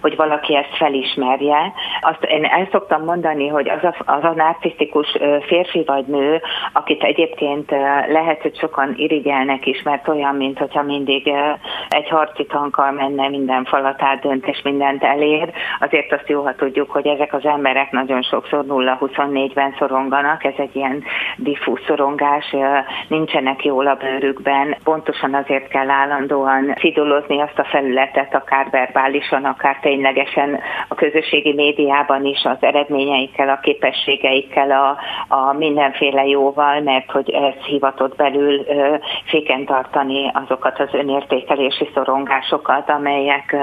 hogy 0.00 0.16
valaki 0.16 0.56
ezt 0.56 0.76
felismerje. 0.76 1.72
Azt 2.00 2.24
én 2.24 2.44
el 2.44 2.68
szoktam 2.70 3.04
mondani, 3.04 3.48
hogy 3.48 3.68
az 3.68 3.84
a, 3.84 3.94
az 4.12 4.24
a 4.24 4.32
narcisztikus 4.36 5.16
férfi 5.46 5.82
vagy 5.86 6.04
nő, 6.06 6.40
akit 6.72 7.02
egyébként 7.02 7.70
lehet, 8.08 8.42
hogy 8.42 8.58
sokan 8.58 8.94
irigyelnek 8.96 9.66
is, 9.66 9.82
mert 9.82 10.08
olyan, 10.08 10.34
mint 10.34 10.58
hogyha 10.58 10.82
mindig 10.82 11.32
egy 11.88 12.08
harci 12.08 12.46
tankkal 12.46 12.90
menne, 12.90 13.28
minden 13.28 13.64
falat 13.64 14.02
átdönt 14.02 14.46
és 14.46 14.62
mindent 14.62 15.04
elér, 15.04 15.52
azért 15.80 16.12
azt 16.12 16.28
jó, 16.28 16.42
ha 16.42 16.54
tudjuk, 16.54 16.90
hogy 16.90 17.06
ezek 17.06 17.34
az 17.34 17.44
emberek 17.44 17.90
nagyon 17.90 18.22
sokszor 18.22 18.64
0-24-ben 18.68 19.74
szoronganak, 19.78 20.44
ez 20.44 20.54
egy 20.56 20.76
ilyen 20.76 21.02
diffúz 21.36 21.80
szorongás, 21.86 22.54
nincsenek 23.08 23.64
jól 23.64 23.86
a 23.86 23.94
bőrükben, 23.94 24.76
pontosan 24.84 25.34
azért 25.34 25.68
kell 25.68 25.90
állandóan 25.90 26.74
cidolozni 27.40 27.48
azt 27.50 27.58
a 27.58 27.64
felületet, 27.64 28.34
akár 28.34 28.70
verbálisan, 28.70 29.44
akár 29.44 29.78
ténylegesen 29.80 30.60
a 30.88 30.94
közösségi 30.94 31.52
médiában 31.52 32.24
is 32.24 32.44
az 32.44 32.56
eredményeikkel, 32.60 33.48
a 33.48 33.60
képességeikkel, 33.62 34.70
a, 34.70 34.96
a 35.34 35.52
mindenféle 35.52 36.26
jóval, 36.26 36.80
mert 36.80 37.10
hogy 37.10 37.30
ez 37.30 37.64
hivatott 37.64 38.16
belül 38.16 38.64
féken 39.24 39.64
tartani 39.64 40.30
azokat 40.32 40.80
az 40.80 40.88
önértékelési 40.92 41.90
szorongásokat, 41.94 42.90
amelyek 42.90 43.52
ö, 43.52 43.58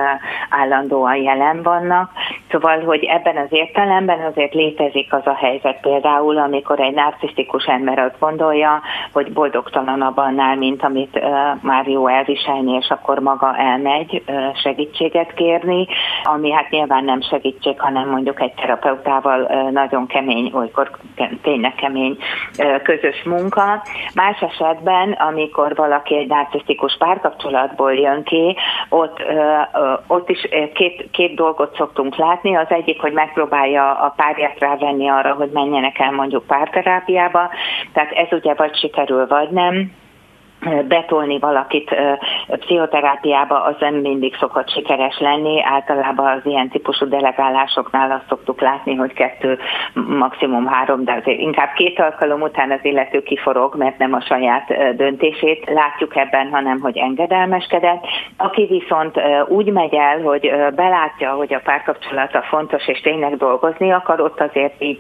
állandóan 0.49 1.15
jelen 1.15 1.63
vannak. 1.63 2.11
Szóval, 2.51 2.84
hogy 2.84 3.03
ebben 3.03 3.38
az 3.38 3.47
értelemben 3.49 4.19
azért 4.19 4.53
létezik 4.53 5.13
az 5.13 5.25
a 5.25 5.36
helyzet 5.36 5.80
például, 5.82 6.38
amikor 6.38 6.80
egy 6.80 6.93
narcisztikus 6.93 7.65
ember 7.65 7.99
azt 7.99 8.19
gondolja, 8.19 8.82
hogy 9.13 9.34
boldogtalanabb 9.34 10.17
annál, 10.17 10.55
mint 10.55 10.84
amit 10.84 11.19
már 11.61 11.88
jó 11.88 12.07
elviselni, 12.07 12.71
és 12.71 12.89
akkor 12.89 13.19
maga 13.19 13.57
elmegy 13.58 14.24
segítséget 14.64 15.34
kérni, 15.34 15.88
ami 16.24 16.51
hát 16.51 16.70
nyilván 16.70 17.03
nem 17.03 17.22
segítség, 17.22 17.80
hanem 17.80 18.10
mondjuk 18.10 18.41
egy 18.41 18.53
terapeutával 18.53 19.70
nagyon 19.72 20.08
kemény, 20.08 20.51
olykor 20.53 20.89
tényleg 21.41 21.76
kemény 21.76 22.18
közös 22.84 23.24
munka. 23.24 23.84
Más 24.16 24.39
esetben, 24.41 25.12
amikor 25.12 25.76
valaki 25.76 26.18
egy 26.18 26.28
narcisztikus 26.28 26.97
párkapcsolatból 26.97 27.93
jön 27.93 28.24
ki, 28.24 28.55
ott, 28.89 29.24
ott 30.08 30.30
is 30.30 30.47
két, 30.74 31.08
két 31.12 31.36
dolgot 31.36 31.76
szoktunk 31.76 32.16
látni. 32.16 32.55
Az 32.55 32.70
egyik, 32.70 33.01
hogy 33.01 33.14
megpróbálja 33.14 33.91
a 33.91 34.14
párját 34.16 34.60
rávenni 34.60 35.08
arra, 35.08 35.34
hogy 35.34 35.49
menjenek 35.53 35.99
el 35.99 36.12
mondjuk 36.12 36.45
párterápiába, 36.45 37.49
tehát 37.93 38.12
ez 38.12 38.28
ugye 38.32 38.53
vagy 38.53 38.76
sikerül, 38.78 39.28
vagy 39.28 39.49
nem 39.49 39.91
betolni 40.88 41.39
valakit 41.39 41.95
pszichoterápiába, 42.47 43.64
az 43.64 43.76
nem 43.80 43.95
mindig 43.95 44.36
szokott 44.36 44.70
sikeres 44.70 45.20
lenni. 45.20 45.64
Általában 45.64 46.28
az 46.28 46.41
ilyen 46.43 46.70
típusú 46.70 47.10
delegálásoknál 47.10 48.12
azt 48.12 48.28
szoktuk 48.28 48.62
látni, 48.62 48.95
hogy 48.95 49.14
kettő, 49.14 49.60
maximum 49.93 50.68
három, 50.68 51.03
de 51.03 51.12
azért 51.12 51.39
inkább 51.39 51.74
két 51.74 51.99
alkalom 51.99 52.41
után 52.41 52.72
az 52.72 52.80
illető 52.82 53.24
kiforog, 53.24 53.76
mert 53.76 53.97
nem 53.97 54.14
a 54.14 54.22
saját 54.22 54.95
döntését 54.95 55.70
látjuk 55.70 56.16
ebben, 56.16 56.49
hanem 56.51 56.80
hogy 56.80 56.97
engedelmeskedett. 56.97 58.05
Aki 58.38 58.66
viszont 58.66 59.22
úgy 59.47 59.72
megy 59.72 59.93
el, 59.93 60.22
hogy 60.22 60.51
belátja, 60.76 61.32
hogy 61.32 61.53
a 61.53 61.62
párkapcsolata 61.64 62.41
fontos, 62.41 62.88
és 62.88 63.01
tényleg 63.01 63.38
dolgozni 63.38 63.91
akar, 63.91 64.22
ott 64.22 64.41
azért 64.41 64.82
így 64.82 64.99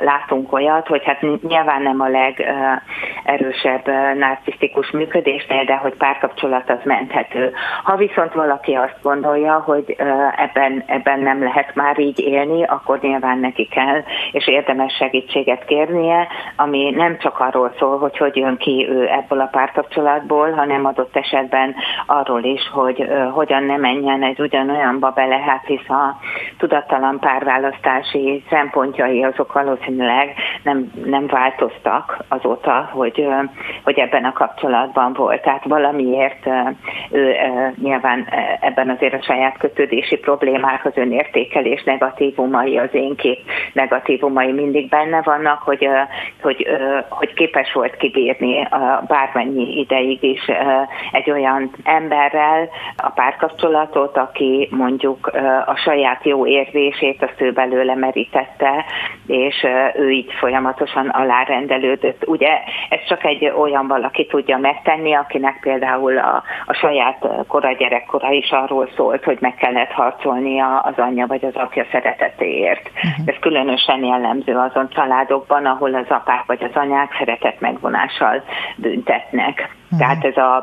látunk 0.00 0.52
olyat, 0.52 0.86
hogy 0.86 1.04
hát 1.04 1.20
nyilván 1.20 1.82
nem 1.82 2.00
a 2.00 2.08
legerősebb 2.08 3.86
narcisztikus 4.18 4.70
harmonikus 4.72 4.90
működésnél, 4.90 5.64
de 5.64 5.74
hogy 5.74 5.94
párkapcsolat 5.94 6.70
az 6.70 6.78
menthető. 6.84 7.52
Ha 7.82 7.96
viszont 7.96 8.32
valaki 8.32 8.74
azt 8.74 8.96
gondolja, 9.02 9.54
hogy 9.58 9.96
ebben, 10.36 10.82
ebben 10.86 11.20
nem 11.20 11.42
lehet 11.42 11.74
már 11.74 11.98
így 11.98 12.18
élni, 12.20 12.64
akkor 12.64 12.98
nyilván 13.00 13.38
neki 13.38 13.68
kell, 13.68 14.02
és 14.32 14.48
érdemes 14.48 14.94
segítséget 14.94 15.64
kérnie, 15.64 16.28
ami 16.56 16.90
nem 16.90 17.18
csak 17.18 17.40
arról 17.40 17.72
szól, 17.78 17.98
hogy 17.98 18.16
hogy 18.18 18.36
jön 18.36 18.56
ki 18.56 18.86
ő 18.88 19.08
ebből 19.08 19.40
a 19.40 19.48
párkapcsolatból, 19.52 20.50
hanem 20.50 20.86
adott 20.86 21.16
esetben 21.16 21.74
arról 22.06 22.44
is, 22.44 22.70
hogy 22.72 23.08
hogyan 23.32 23.62
ne 23.64 23.76
menjen 23.76 24.22
egy 24.22 24.40
ugyanolyanba 24.40 25.10
bele, 25.10 25.36
hát 25.36 25.66
hisz 25.66 25.88
a 25.88 26.18
tudattalan 26.58 27.18
párválasztási 27.18 28.44
szempontjai 28.50 29.24
azok 29.24 29.52
valószínűleg 29.52 30.34
nem, 30.62 30.92
nem 31.04 31.26
változtak 31.26 32.16
azóta, 32.28 32.88
hogy, 32.92 33.26
hogy 33.84 33.98
ebben 33.98 34.24
a 34.24 34.32
kapcsolatban 34.32 34.61
kapcsolatban 34.62 35.12
volt, 35.12 35.42
tehát 35.42 35.64
valamiért 35.64 36.46
ő 37.10 37.34
nyilván 37.82 38.28
ebben 38.60 38.90
azért 38.90 39.14
a 39.14 39.22
saját 39.22 39.58
kötődési 39.58 40.16
problémák, 40.16 40.84
az 40.84 40.92
önértékelés 40.94 41.82
negatívumai, 41.82 42.78
az 42.78 42.88
én 42.92 43.16
kép 43.16 43.38
negatívumai 43.72 44.52
mindig 44.52 44.88
benne 44.88 45.22
vannak, 45.22 45.62
hogy, 45.62 45.88
hogy, 46.42 46.66
hogy 47.08 47.34
képes 47.34 47.72
volt 47.72 47.96
kibírni 47.96 48.68
bármennyi 49.06 49.78
ideig 49.78 50.22
is 50.22 50.50
egy 51.12 51.30
olyan 51.30 51.70
emberrel 51.84 52.68
a 52.96 53.10
párkapcsolatot, 53.10 54.16
aki 54.16 54.68
mondjuk 54.70 55.26
a 55.66 55.74
saját 55.76 56.24
jó 56.24 56.46
érzését 56.46 57.22
azt 57.22 57.40
ő 57.40 57.52
belőle 57.52 57.94
merítette, 57.94 58.84
és 59.26 59.66
ő 59.94 60.10
így 60.10 60.32
folyamatosan 60.32 61.08
alárendelődött. 61.08 62.26
Ugye 62.26 62.50
ez 62.88 63.04
csak 63.08 63.24
egy 63.24 63.52
olyan 63.56 63.86
valaki 63.86 64.26
tudja 64.26 64.51
tudja 64.52 64.70
megtenni, 64.70 65.14
akinek 65.14 65.58
például 65.60 66.18
a, 66.18 66.42
a 66.66 66.72
saját 66.72 67.26
kora 67.46 67.72
gyerekkora 67.72 68.30
is 68.30 68.50
arról 68.50 68.88
szólt, 68.96 69.24
hogy 69.24 69.38
meg 69.40 69.54
kellett 69.54 69.90
harcolnia 69.90 70.78
az 70.78 70.94
anyja 70.96 71.26
vagy 71.26 71.44
az 71.44 71.54
apja 71.54 71.86
szeretetéért. 71.90 72.90
Uh-huh. 72.94 73.26
Ez 73.26 73.34
különösen 73.40 74.04
jellemző 74.04 74.56
azon 74.56 74.88
családokban, 74.88 75.66
ahol 75.66 75.94
az 75.94 76.08
apák 76.08 76.44
vagy 76.46 76.62
az 76.62 76.74
anyák 76.74 77.14
szeretet 77.18 77.60
megvonással 77.60 78.42
büntetnek. 78.76 79.68
Uh-huh. 79.92 80.08
Tehát 80.08 80.24
ez 80.24 80.36
a, 80.36 80.56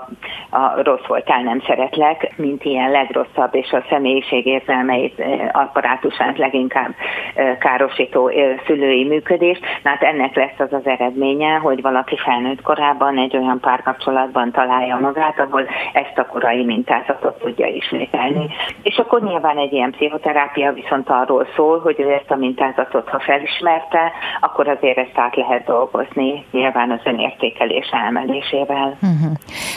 a 0.50 0.84
rossz 0.84 1.06
voltál, 1.08 1.42
nem 1.42 1.62
szeretlek, 1.68 2.34
mint 2.36 2.64
ilyen 2.64 2.92
legrosszabb, 2.92 3.56
és 3.56 3.72
a 3.72 3.84
személyiség 3.90 4.46
érzelmeit, 4.46 5.24
apparátusát 5.52 6.38
leginkább 6.38 6.90
károsító 7.60 8.32
szülői 8.66 9.06
működés. 9.06 9.60
Na 9.84 9.90
hát 9.90 10.04
ennek 10.04 10.36
lesz 10.36 10.60
az 10.60 10.74
az 10.74 10.88
eredménye, 10.88 11.54
hogy 11.54 11.82
valaki 11.82 12.18
felnőtt 12.18 12.62
korában 12.62 13.18
egy 13.18 13.38
olyan 13.38 13.60
párkapcsolatban 13.60 14.52
találja 14.52 14.98
magát, 15.02 15.40
ahol 15.40 15.68
ezt 15.94 16.18
a 16.18 16.26
korai 16.26 16.66
mintázatot 16.66 17.40
tudja 17.40 17.68
ismételni. 17.68 18.48
És 18.82 18.98
akkor 18.98 19.22
nyilván 19.22 19.58
egy 19.58 19.74
ilyen 19.74 19.92
pszichoterápia 19.92 20.74
viszont 20.74 21.10
arról 21.10 21.48
szól, 21.56 21.80
hogy 21.80 22.00
ő 22.00 22.12
ezt 22.12 22.32
a 22.32 22.36
mintázatot, 22.36 23.10
ha 23.10 23.20
felismerte, 23.20 24.12
akkor 24.40 24.68
azért 24.68 24.98
ezt 24.98 25.18
át 25.18 25.36
lehet 25.36 25.66
dolgozni, 25.66 26.46
nyilván 26.52 26.92
az 26.92 27.02
önértékelés 27.04 27.90
emelésével. 28.08 28.98
Uh-huh. 29.02 29.19
Mhm. 29.20 29.32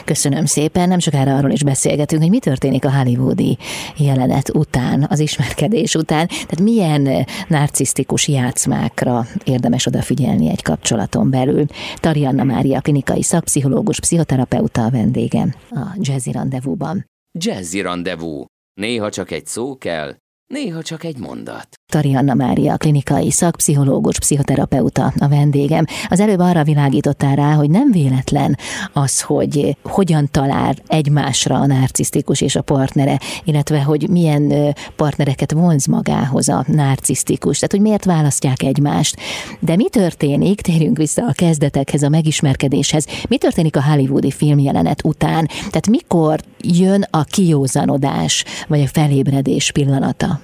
Köszönöm 0.04 0.44
szépen, 0.44 0.88
nem 0.88 0.98
sokára 0.98 1.36
arról 1.36 1.50
is 1.50 1.62
beszélgetünk, 1.62 2.22
hogy 2.22 2.30
mi 2.30 2.38
történik 2.38 2.84
a 2.84 2.92
hollywoodi 2.92 3.58
jelenet 3.96 4.54
után, 4.54 5.06
az 5.08 5.18
ismerkedés 5.18 5.94
után, 5.94 6.26
tehát 6.26 6.60
milyen 6.60 7.26
narcisztikus 7.48 8.28
játszmákra 8.28 9.26
érdemes 9.44 9.86
odafigyelni 9.86 10.50
egy 10.50 10.62
kapcsolaton 10.62 11.30
belül. 11.30 11.66
Tarianna 11.96 12.44
Mária, 12.44 12.80
klinikai 12.80 13.22
szakpszichológus, 13.22 14.00
pszichoterapeuta 14.00 14.84
a 14.84 14.90
vendégem 14.90 15.54
a 15.70 15.96
Jazzy 16.00 16.32
Rendezvúban. 16.32 17.06
Jazzy 17.38 17.80
Rendezvú. 17.80 18.44
Néha 18.80 19.10
csak 19.10 19.30
egy 19.30 19.46
szó 19.46 19.78
kell, 19.78 20.16
néha 20.46 20.82
csak 20.82 21.04
egy 21.04 21.18
mondat. 21.18 21.68
Tarianna 21.92 22.34
Mária, 22.34 22.76
klinikai 22.76 23.30
szakpszichológus, 23.30 24.18
pszichoterapeuta 24.18 25.12
a 25.18 25.28
vendégem. 25.28 25.84
Az 26.08 26.20
előbb 26.20 26.38
arra 26.38 26.64
világítottál 26.64 27.36
rá, 27.36 27.52
hogy 27.52 27.70
nem 27.70 27.90
véletlen 27.90 28.58
az, 28.92 29.20
hogy 29.20 29.76
hogyan 29.82 30.28
talál 30.30 30.74
egymásra 30.86 31.54
a 31.56 31.66
narcisztikus 31.66 32.40
és 32.40 32.56
a 32.56 32.62
partnere, 32.62 33.20
illetve 33.44 33.82
hogy 33.82 34.08
milyen 34.08 34.74
partnereket 34.96 35.52
vonz 35.52 35.86
magához 35.86 36.48
a 36.48 36.64
narcisztikus, 36.66 37.56
tehát 37.56 37.70
hogy 37.70 37.80
miért 37.80 38.04
választják 38.04 38.62
egymást. 38.62 39.16
De 39.60 39.76
mi 39.76 39.88
történik, 39.88 40.60
térjünk 40.60 40.96
vissza 40.96 41.22
a 41.26 41.32
kezdetekhez, 41.32 42.02
a 42.02 42.08
megismerkedéshez, 42.08 43.06
mi 43.28 43.38
történik 43.38 43.76
a 43.76 43.82
hollywoodi 43.82 44.30
filmjelenet 44.30 45.04
után? 45.04 45.46
Tehát 45.46 45.88
mikor 45.88 46.40
jön 46.60 47.06
a 47.10 47.24
kiózanodás, 47.24 48.44
vagy 48.68 48.80
a 48.80 48.86
felébredés 48.86 49.70
pillanata? 49.72 50.40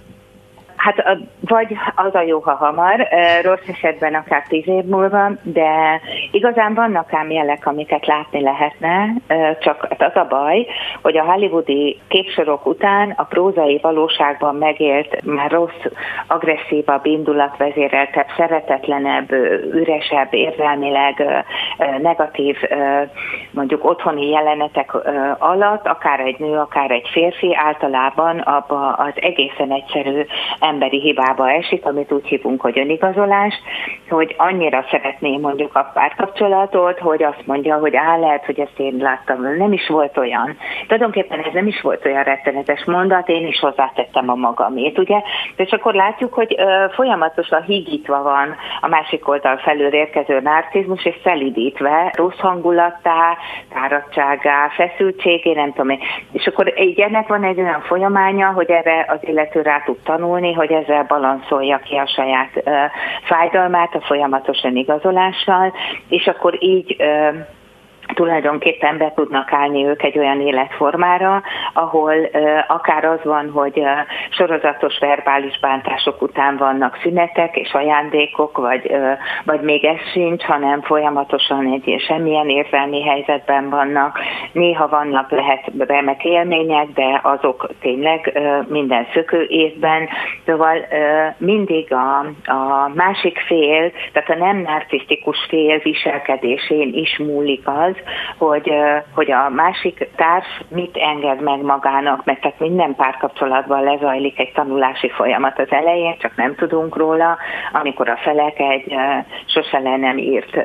Hát 0.88 1.18
vagy 1.40 1.76
az 1.94 2.14
a 2.14 2.22
jó, 2.22 2.40
ha 2.40 2.54
hamar, 2.54 3.08
rossz 3.42 3.68
esetben 3.68 4.14
akár 4.14 4.42
tíz 4.48 4.68
év 4.68 4.84
múlva, 4.84 5.30
de 5.42 6.00
igazán 6.30 6.74
vannak 6.74 7.12
ám 7.12 7.30
jelek, 7.30 7.66
amiket 7.66 8.06
látni 8.06 8.40
lehetne, 8.40 9.06
csak 9.60 9.86
az 9.98 10.16
a 10.16 10.26
baj, 10.28 10.66
hogy 11.02 11.16
a 11.16 11.24
hollywoodi 11.24 12.00
képsorok 12.08 12.66
után 12.66 13.14
a 13.16 13.24
prózai 13.24 13.78
valóságban 13.82 14.54
megélt, 14.54 15.24
már 15.24 15.50
rossz, 15.50 15.84
agresszívabb, 16.26 17.06
indulatvezéreltebb, 17.06 18.26
szeretetlenebb, 18.36 19.32
üresebb, 19.72 20.34
érzelmileg 20.34 21.44
negatív, 22.02 22.56
mondjuk 23.50 23.84
otthoni 23.84 24.30
jelenetek 24.30 24.94
alatt, 25.38 25.86
akár 25.86 26.20
egy 26.20 26.38
nő, 26.38 26.58
akár 26.58 26.90
egy 26.90 27.08
férfi 27.12 27.56
általában 27.56 28.38
abba 28.38 28.92
az 28.92 29.12
egészen 29.14 29.72
egyszerű 29.72 30.26
emberi 30.78 31.00
hibába 31.00 31.50
esik, 31.50 31.84
amit 31.84 32.12
úgy 32.12 32.26
hívunk, 32.26 32.60
hogy 32.60 32.78
önigazolás, 32.78 33.54
hogy 34.08 34.34
annyira 34.38 34.84
szeretné 34.90 35.36
mondjuk 35.36 35.74
a 35.74 35.90
párkapcsolatot, 35.94 36.98
hogy 36.98 37.22
azt 37.22 37.46
mondja, 37.46 37.76
hogy 37.76 37.96
á, 37.96 38.16
lehet, 38.16 38.44
hogy 38.44 38.60
ezt 38.60 38.78
én 38.78 38.96
láttam, 38.96 39.56
nem 39.56 39.72
is 39.72 39.88
volt 39.88 40.16
olyan. 40.16 40.56
Tulajdonképpen 40.82 41.38
ez 41.38 41.52
nem 41.52 41.66
is 41.66 41.80
volt 41.80 42.04
olyan 42.04 42.22
rettenetes 42.22 42.84
mondat, 42.84 43.28
én 43.28 43.46
is 43.46 43.58
hozzátettem 43.58 44.30
a 44.30 44.34
magamét, 44.34 44.98
ugye? 44.98 45.22
És 45.56 45.70
akkor 45.70 45.94
látjuk, 45.94 46.34
hogy 46.34 46.54
ö, 46.58 46.84
folyamatosan 46.94 47.62
hígítva 47.62 48.22
van 48.22 48.54
a 48.80 48.88
másik 48.88 49.28
oldal 49.28 49.56
felől 49.56 49.92
érkező 49.92 50.40
narcizmus, 50.40 51.04
és 51.04 51.14
szelidítve 51.22 52.12
rossz 52.16 52.38
hangulattá, 52.38 53.36
táradtságá, 53.72 54.68
feszültségé, 54.68 55.52
nem 55.52 55.70
tudom 55.72 55.88
én. 55.88 56.00
És 56.32 56.46
akkor 56.46 56.80
így 56.80 57.00
ennek 57.00 57.28
van 57.28 57.44
egy 57.44 57.60
olyan 57.60 57.80
folyamánya, 57.80 58.46
hogy 58.46 58.70
erre 58.70 59.06
az 59.08 59.18
illető 59.20 59.62
rá 59.62 59.82
tud 59.84 59.98
tanulni, 60.04 60.52
hogy 60.58 60.72
ezzel 60.72 61.04
balanszolja 61.08 61.78
ki 61.78 61.96
a 61.96 62.06
saját 62.06 62.62
fájdalmát 63.22 63.94
a 63.94 64.00
folyamatosan 64.00 64.76
igazolással, 64.76 65.72
és 66.08 66.26
akkor 66.26 66.56
így 66.62 66.96
tulajdonképpen 68.14 68.98
be 68.98 69.12
tudnak 69.14 69.52
állni 69.52 69.86
ők 69.86 70.02
egy 70.02 70.18
olyan 70.18 70.40
életformára, 70.40 71.42
ahol 71.72 72.14
akár 72.66 73.04
az 73.04 73.18
van, 73.24 73.50
hogy 73.50 73.82
sorozatos 74.30 74.98
verbális 74.98 75.58
bántások 75.58 76.22
után 76.22 76.56
vannak 76.56 76.98
szünetek 77.02 77.56
és 77.56 77.72
ajándékok, 77.72 78.58
vagy, 78.58 78.92
vagy 79.44 79.60
még 79.60 79.84
ez 79.84 79.98
sincs, 80.12 80.44
hanem 80.44 80.82
folyamatosan 80.82 81.66
egy 81.72 82.04
semmilyen 82.06 82.48
érzelmi 82.48 83.02
helyzetben 83.02 83.70
vannak. 83.70 84.18
Néha 84.52 84.88
vannak 84.88 85.30
lehet 85.30 85.70
remek 85.78 86.24
élmények, 86.24 86.86
de 86.94 87.20
azok 87.22 87.68
tényleg 87.80 88.40
minden 88.68 89.06
szökő 89.12 89.46
évben. 89.48 90.08
Szóval 90.46 90.86
mindig 91.36 91.92
a, 91.92 92.18
a 92.52 92.90
másik 92.94 93.38
fél, 93.38 93.92
tehát 94.12 94.30
a 94.30 94.44
nem 94.44 94.56
narcisztikus 94.56 95.46
fél 95.48 95.78
viselkedésén 95.78 96.90
is 96.94 97.18
múlik 97.18 97.62
az, 97.64 97.96
hogy, 98.38 98.72
hogy 99.14 99.30
a 99.30 99.48
másik 99.48 100.08
társ 100.16 100.62
mit 100.68 100.96
enged 100.96 101.40
meg 101.40 101.62
magának, 101.62 102.24
mert 102.24 102.40
tehát 102.40 102.58
minden 102.58 102.94
párkapcsolatban 102.94 103.82
lezajlik 103.82 104.38
egy 104.38 104.52
tanulási 104.52 105.10
folyamat 105.10 105.58
az 105.58 105.70
elején, 105.70 106.16
csak 106.18 106.36
nem 106.36 106.54
tudunk 106.54 106.96
róla, 106.96 107.36
amikor 107.72 108.08
a 108.08 108.16
felek 108.16 108.58
egy 108.58 108.94
sose 109.46 109.78
le 109.78 109.96
nem 109.96 110.18
írt 110.18 110.56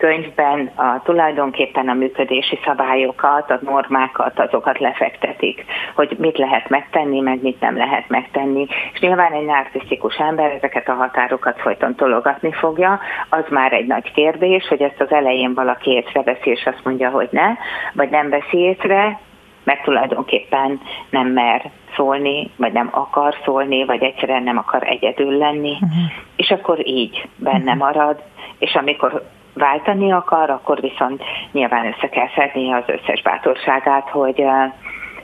könyvben 0.00 0.70
a, 0.74 1.02
tulajdonképpen 1.04 1.88
a 1.88 1.94
működési 1.94 2.58
szabályokat, 2.64 3.50
a 3.50 3.58
normákat, 3.62 4.38
azokat 4.38 4.78
lefektetik, 4.78 5.64
hogy 5.94 6.16
mit 6.18 6.38
lehet 6.38 6.68
megtenni, 6.68 7.20
meg 7.20 7.42
mit 7.42 7.60
nem 7.60 7.76
lehet 7.76 8.08
megtenni. 8.08 8.66
És 8.92 9.00
nyilván 9.00 9.32
egy 9.32 9.44
narcisztikus 9.44 10.16
ember 10.16 10.50
ezeket 10.50 10.88
a 10.88 10.92
határokat 10.92 11.60
folyton 11.60 11.94
tologatni 11.94 12.52
fogja, 12.52 13.00
az 13.28 13.44
már 13.48 13.72
egy 13.72 13.86
nagy 13.86 14.12
kérdés, 14.12 14.68
hogy 14.68 14.82
ezt 14.82 15.00
az 15.00 15.10
elején 15.10 15.54
valaki 15.54 15.90
észreveszi, 15.90 16.49
és 16.50 16.66
azt 16.66 16.84
mondja, 16.84 17.10
hogy 17.10 17.28
ne, 17.30 17.48
vagy 17.92 18.10
nem 18.10 18.28
veszi 18.28 18.58
észre, 18.58 19.20
mert 19.64 19.82
tulajdonképpen 19.82 20.80
nem 21.10 21.26
mer 21.26 21.70
szólni, 21.96 22.50
vagy 22.56 22.72
nem 22.72 22.88
akar 22.92 23.34
szólni, 23.44 23.84
vagy 23.84 24.02
egyszerűen 24.02 24.42
nem 24.42 24.58
akar 24.58 24.82
egyedül 24.82 25.38
lenni, 25.38 25.72
uh-huh. 25.72 25.88
és 26.36 26.50
akkor 26.50 26.86
így 26.86 27.28
benne 27.36 27.72
uh-huh. 27.72 27.78
marad, 27.78 28.22
és 28.58 28.74
amikor 28.74 29.28
váltani 29.54 30.12
akar, 30.12 30.50
akkor 30.50 30.80
viszont 30.80 31.22
nyilván 31.52 31.86
össze 31.86 32.08
kell 32.08 32.28
szedni 32.34 32.72
az 32.72 32.84
összes 32.86 33.22
bátorságát, 33.22 34.08
hogy 34.08 34.44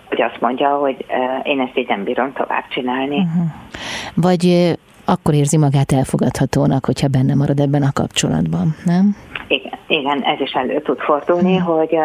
hogy 0.08 0.22
azt 0.22 0.40
mondja, 0.40 0.68
hogy 0.68 1.04
én 1.42 1.60
ezt 1.60 1.78
így 1.78 1.88
nem 1.88 2.04
bírom 2.04 2.32
tovább 2.32 2.68
csinálni. 2.68 3.16
Uh-huh. 3.16 3.46
Vagy 4.14 4.76
akkor 5.06 5.34
érzi 5.34 5.58
magát 5.58 5.92
elfogadhatónak, 5.92 6.84
hogyha 6.84 7.08
benne 7.08 7.34
marad 7.34 7.60
ebben 7.60 7.82
a 7.82 7.92
kapcsolatban, 7.92 8.74
nem? 8.84 9.16
Igen, 9.48 9.78
igen, 9.86 10.22
ez 10.22 10.40
is 10.40 10.52
elő 10.52 10.80
tud 10.80 10.98
fordulni, 10.98 11.56
hmm. 11.56 11.66
hogy, 11.66 11.98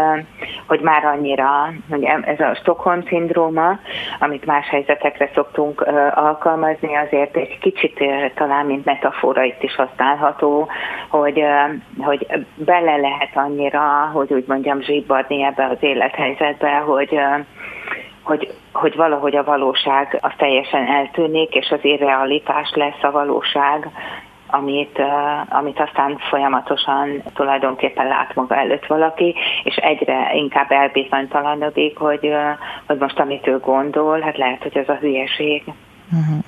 hogy 0.67 0.79
már 0.79 1.05
annyira, 1.05 1.73
hogy 1.89 2.03
ez 2.03 2.39
a 2.39 2.55
Stockholm 2.55 3.03
szindróma, 3.07 3.79
amit 4.19 4.45
más 4.45 4.69
helyzetekre 4.69 5.29
szoktunk 5.33 5.81
alkalmazni, 6.13 6.95
azért 6.95 7.35
egy 7.37 7.57
kicsit 7.59 7.99
talán, 8.35 8.65
mint 8.65 8.85
metafora 8.85 9.43
itt 9.43 9.63
is 9.63 9.75
használható, 9.75 10.67
hogy, 11.09 11.43
hogy 11.97 12.27
bele 12.55 12.95
lehet 12.95 13.31
annyira, 13.33 14.09
hogy 14.13 14.33
úgy 14.33 14.45
mondjam, 14.47 14.81
zsibbadni 14.81 15.43
ebbe 15.43 15.65
az 15.65 15.77
élethelyzetbe, 15.79 16.71
hogy 16.71 17.19
hogy, 18.32 18.53
hogy 18.73 18.95
valahogy 18.95 19.36
a 19.36 19.43
valóság 19.43 20.17
az 20.21 20.32
teljesen 20.38 20.88
eltűnik, 20.88 21.55
és 21.55 21.69
az 21.69 21.79
irrealitás 21.82 22.71
lesz 22.73 23.03
a 23.03 23.11
valóság, 23.11 23.89
amit, 24.47 25.01
amit 25.49 25.79
aztán 25.79 26.17
folyamatosan 26.17 27.23
tulajdonképpen 27.34 28.07
lát 28.07 28.36
maga 28.36 28.55
előtt 28.55 28.86
valaki, 28.86 29.36
és 29.63 29.75
egyre 29.75 30.32
inkább 30.34 30.71
elbizonytalanodik, 30.71 31.97
hogy, 31.97 32.34
hogy 32.88 32.97
most 32.97 33.19
amit 33.19 33.47
ő 33.47 33.59
gondol, 33.59 34.19
hát 34.19 34.38
lehet, 34.38 34.61
hogy 34.61 34.77
ez 34.77 34.89
a 34.89 34.95
hülyeség. 34.95 35.63
Uh-huh. 36.11 36.43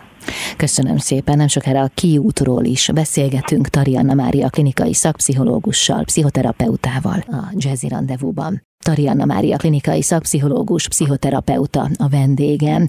Köszönöm 0.57 0.97
szépen, 0.97 1.37
nem 1.37 1.47
sokára 1.47 1.81
a 1.81 1.89
kiútról 1.95 2.63
is 2.63 2.89
beszélgetünk 2.93 3.67
Tarianna 3.67 4.13
Mária 4.13 4.49
klinikai 4.49 4.93
szakpszichológussal, 4.93 6.03
pszichoterapeutával 6.03 7.23
a 7.27 7.53
Jazzy 7.57 7.87
Rendezvúban. 7.87 8.61
Tarianna 8.83 9.25
Mária 9.25 9.57
klinikai 9.57 10.01
szakpszichológus, 10.01 10.87
pszichoterapeuta 10.87 11.81
a 11.97 12.09
vendégem. 12.09 12.87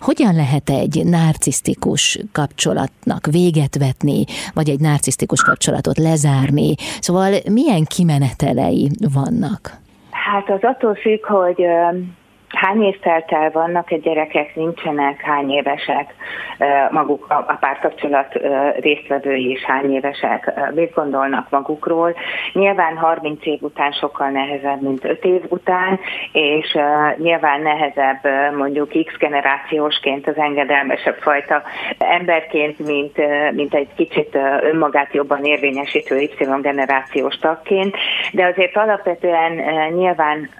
Hogyan 0.00 0.34
lehet 0.34 0.70
egy 0.70 1.02
narcisztikus 1.04 2.18
kapcsolatnak 2.32 3.26
véget 3.30 3.78
vetni, 3.78 4.24
vagy 4.54 4.68
egy 4.68 4.80
narcisztikus 4.80 5.42
kapcsolatot 5.42 5.98
lezárni? 5.98 6.74
Szóval 7.00 7.32
milyen 7.50 7.84
kimenetelei 7.84 8.90
vannak? 9.14 9.82
Hát 10.10 10.50
az 10.50 10.60
attól 10.62 10.94
függ, 10.94 11.24
hogy 11.24 11.60
hány 12.54 12.82
évteltel 12.82 13.50
vannak, 13.50 13.90
egy 13.90 14.00
gyerekek? 14.00 14.54
Nincsenek, 14.54 15.20
hány 15.20 15.50
évesek, 15.50 16.14
maguk 16.90 17.26
a 17.28 17.56
párkapcsolat 17.60 18.32
résztvevői 18.80 19.50
is 19.50 19.64
hány 19.64 19.94
évesek, 19.94 20.52
mit 20.74 20.94
gondolnak 20.94 21.50
magukról. 21.50 22.14
Nyilván 22.52 22.96
30 22.96 23.46
év 23.46 23.62
után 23.62 23.92
sokkal 23.92 24.28
nehezebb, 24.28 24.82
mint 24.82 25.04
5 25.04 25.24
év 25.24 25.42
után, 25.48 26.00
és 26.32 26.78
nyilván 27.16 27.60
nehezebb 27.60 28.20
mondjuk 28.56 28.88
X 29.04 29.16
generációsként 29.18 30.28
az 30.28 30.36
engedelmesebb 30.36 31.16
fajta 31.16 31.62
emberként, 31.98 32.78
mint, 32.78 33.16
mint 33.52 33.74
egy 33.74 33.88
kicsit 33.96 34.38
önmagát 34.60 35.14
jobban 35.14 35.44
érvényesítő 35.44 36.20
Y 36.20 36.30
generációs 36.60 37.36
tagként, 37.36 37.96
de 38.32 38.46
azért 38.46 38.76
alapvetően 38.76 39.52
nyilván 39.92 40.50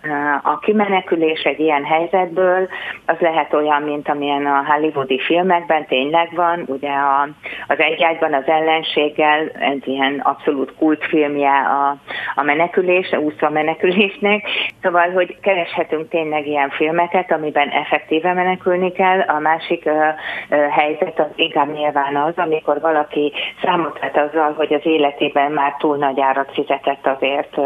a 0.42 0.58
kimenekülés 0.58 1.42
egy 1.42 1.60
ilyen 1.60 1.83
ilyen 1.84 1.98
helyzetből, 1.98 2.68
az 3.06 3.16
lehet 3.18 3.52
olyan, 3.54 3.82
mint 3.82 4.08
amilyen 4.08 4.46
a 4.46 4.64
hollywoodi 4.66 5.20
filmekben 5.20 5.86
tényleg 5.86 6.30
van, 6.34 6.64
ugye 6.66 6.90
a, 6.90 7.28
az 7.66 7.78
egyágyban 7.78 8.34
az 8.34 8.46
ellenséggel 8.46 9.48
egy 9.58 9.88
ilyen 9.88 10.18
abszolút 10.18 10.74
kultfilmje 10.78 11.50
a, 11.50 11.96
a 12.34 12.42
menekülés, 12.42 13.10
a 13.10 13.18
úszva 13.18 13.50
menekülésnek, 13.50 14.46
szóval, 14.82 15.10
hogy 15.10 15.36
kereshetünk 15.40 16.08
tényleg 16.08 16.46
ilyen 16.46 16.70
filmeket, 16.70 17.32
amiben 17.32 17.68
effektíve 17.68 18.32
menekülni 18.32 18.92
kell, 18.92 19.20
a 19.20 19.38
másik 19.38 19.86
ö, 19.86 20.08
ö, 20.48 20.56
helyzet 20.56 21.18
az 21.18 21.32
inkább 21.34 21.72
nyilván 21.72 22.16
az, 22.16 22.32
amikor 22.36 22.80
valaki 22.80 23.32
számot 23.62 23.98
vett 23.98 24.16
azzal, 24.16 24.52
hogy 24.56 24.72
az 24.72 24.86
életében 24.86 25.52
már 25.52 25.74
túl 25.78 25.96
nagy 25.96 26.20
árat 26.20 26.52
fizetett 26.52 27.06
azért, 27.06 27.56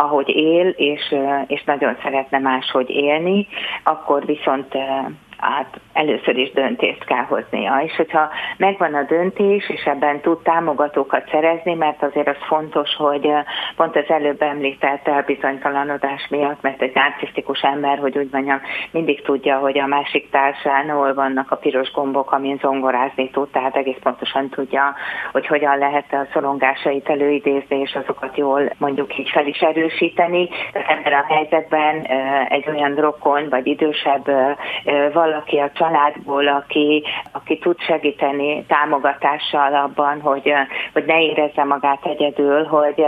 ahogy 0.00 0.28
él, 0.28 0.68
és, 0.68 1.14
és 1.46 1.62
nagyon 1.64 1.96
szeretne 2.02 2.38
máshogy 2.38 2.90
élni, 2.90 3.46
akkor 3.84 4.24
viszont 4.26 4.74
át 5.40 5.80
először 5.92 6.36
is 6.36 6.52
döntést 6.52 7.04
kell 7.04 7.24
hoznia. 7.24 7.82
És 7.84 7.96
hogyha 7.96 8.28
megvan 8.56 8.94
a 8.94 9.02
döntés, 9.02 9.70
és 9.70 9.84
ebben 9.84 10.20
tud 10.20 10.42
támogatókat 10.42 11.28
szerezni, 11.30 11.74
mert 11.74 12.02
azért 12.02 12.28
az 12.28 12.36
fontos, 12.46 12.94
hogy 12.96 13.28
pont 13.76 13.96
az 13.96 14.08
előbb 14.08 14.42
említett 14.42 15.08
elbizonytalanodás 15.08 16.26
miatt, 16.30 16.62
mert 16.62 16.82
egy 16.82 16.94
narcisztikus 16.94 17.60
ember, 17.60 17.98
hogy 17.98 18.18
úgy 18.18 18.28
mondjam, 18.32 18.60
mindig 18.90 19.22
tudja, 19.22 19.58
hogy 19.58 19.78
a 19.78 19.86
másik 19.86 20.30
társán 20.30 20.88
hol 20.88 21.14
vannak 21.14 21.50
a 21.50 21.56
piros 21.56 21.92
gombok, 21.92 22.32
amin 22.32 22.58
zongorázni 22.60 23.30
tud, 23.30 23.48
tehát 23.50 23.76
egész 23.76 23.98
pontosan 24.02 24.48
tudja, 24.48 24.94
hogy 25.32 25.46
hogyan 25.46 25.78
lehet 25.78 26.12
a 26.12 26.26
szorongásait 26.32 27.08
előidézni, 27.08 27.80
és 27.80 27.94
azokat 27.94 28.36
jól 28.36 28.72
mondjuk 28.78 29.18
így 29.18 29.30
fel 29.30 29.46
is 29.46 29.60
erősíteni. 29.60 30.48
Tehát 30.72 30.88
ebben 30.88 31.12
a 31.12 31.34
helyzetben 31.34 32.02
egy 32.48 32.68
olyan 32.68 32.94
rokon, 32.94 33.48
vagy 33.48 33.66
idősebb 33.66 34.24
valaki, 35.12 35.28
valaki 35.30 35.58
a 35.58 35.70
családból, 35.74 36.48
aki, 36.48 37.04
aki 37.32 37.58
tud 37.58 37.80
segíteni 37.80 38.64
támogatással 38.64 39.74
abban, 39.74 40.20
hogy, 40.20 40.52
hogy 40.92 41.04
ne 41.04 41.20
érezze 41.22 41.64
magát 41.64 42.06
egyedül, 42.06 42.64
hogy, 42.64 43.04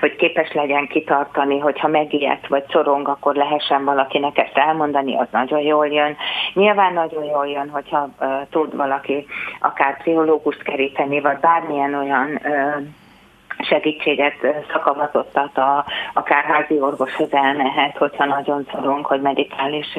hogy 0.00 0.16
képes 0.16 0.52
legyen 0.52 0.86
kitartani, 0.86 1.58
hogyha 1.58 1.88
megijedt 1.88 2.46
vagy 2.46 2.64
szorong, 2.68 3.08
akkor 3.08 3.34
lehessen 3.34 3.84
valakinek 3.84 4.38
ezt 4.38 4.56
elmondani, 4.56 5.16
az 5.16 5.26
nagyon 5.30 5.60
jól 5.60 5.86
jön. 5.86 6.16
Nyilván 6.54 6.92
nagyon 6.92 7.24
jól 7.24 7.46
jön, 7.46 7.68
hogyha 7.68 8.08
uh, 8.20 8.28
tud 8.50 8.76
valaki 8.76 9.26
akár 9.60 9.98
pszichológust 9.98 10.62
keríteni, 10.62 11.20
vagy 11.20 11.38
bármilyen 11.38 11.94
olyan 11.94 12.40
uh, 12.44 12.86
segítséget, 13.58 14.34
szakavatottat 14.72 15.58
a, 15.58 15.84
akár 16.12 16.44
házi 16.44 16.80
orvoshoz 16.80 17.32
elmehet, 17.32 17.96
hogyha 17.96 18.24
nagyon 18.24 18.66
szorunk, 18.72 19.06
hogy 19.06 19.20
medikális 19.20 19.98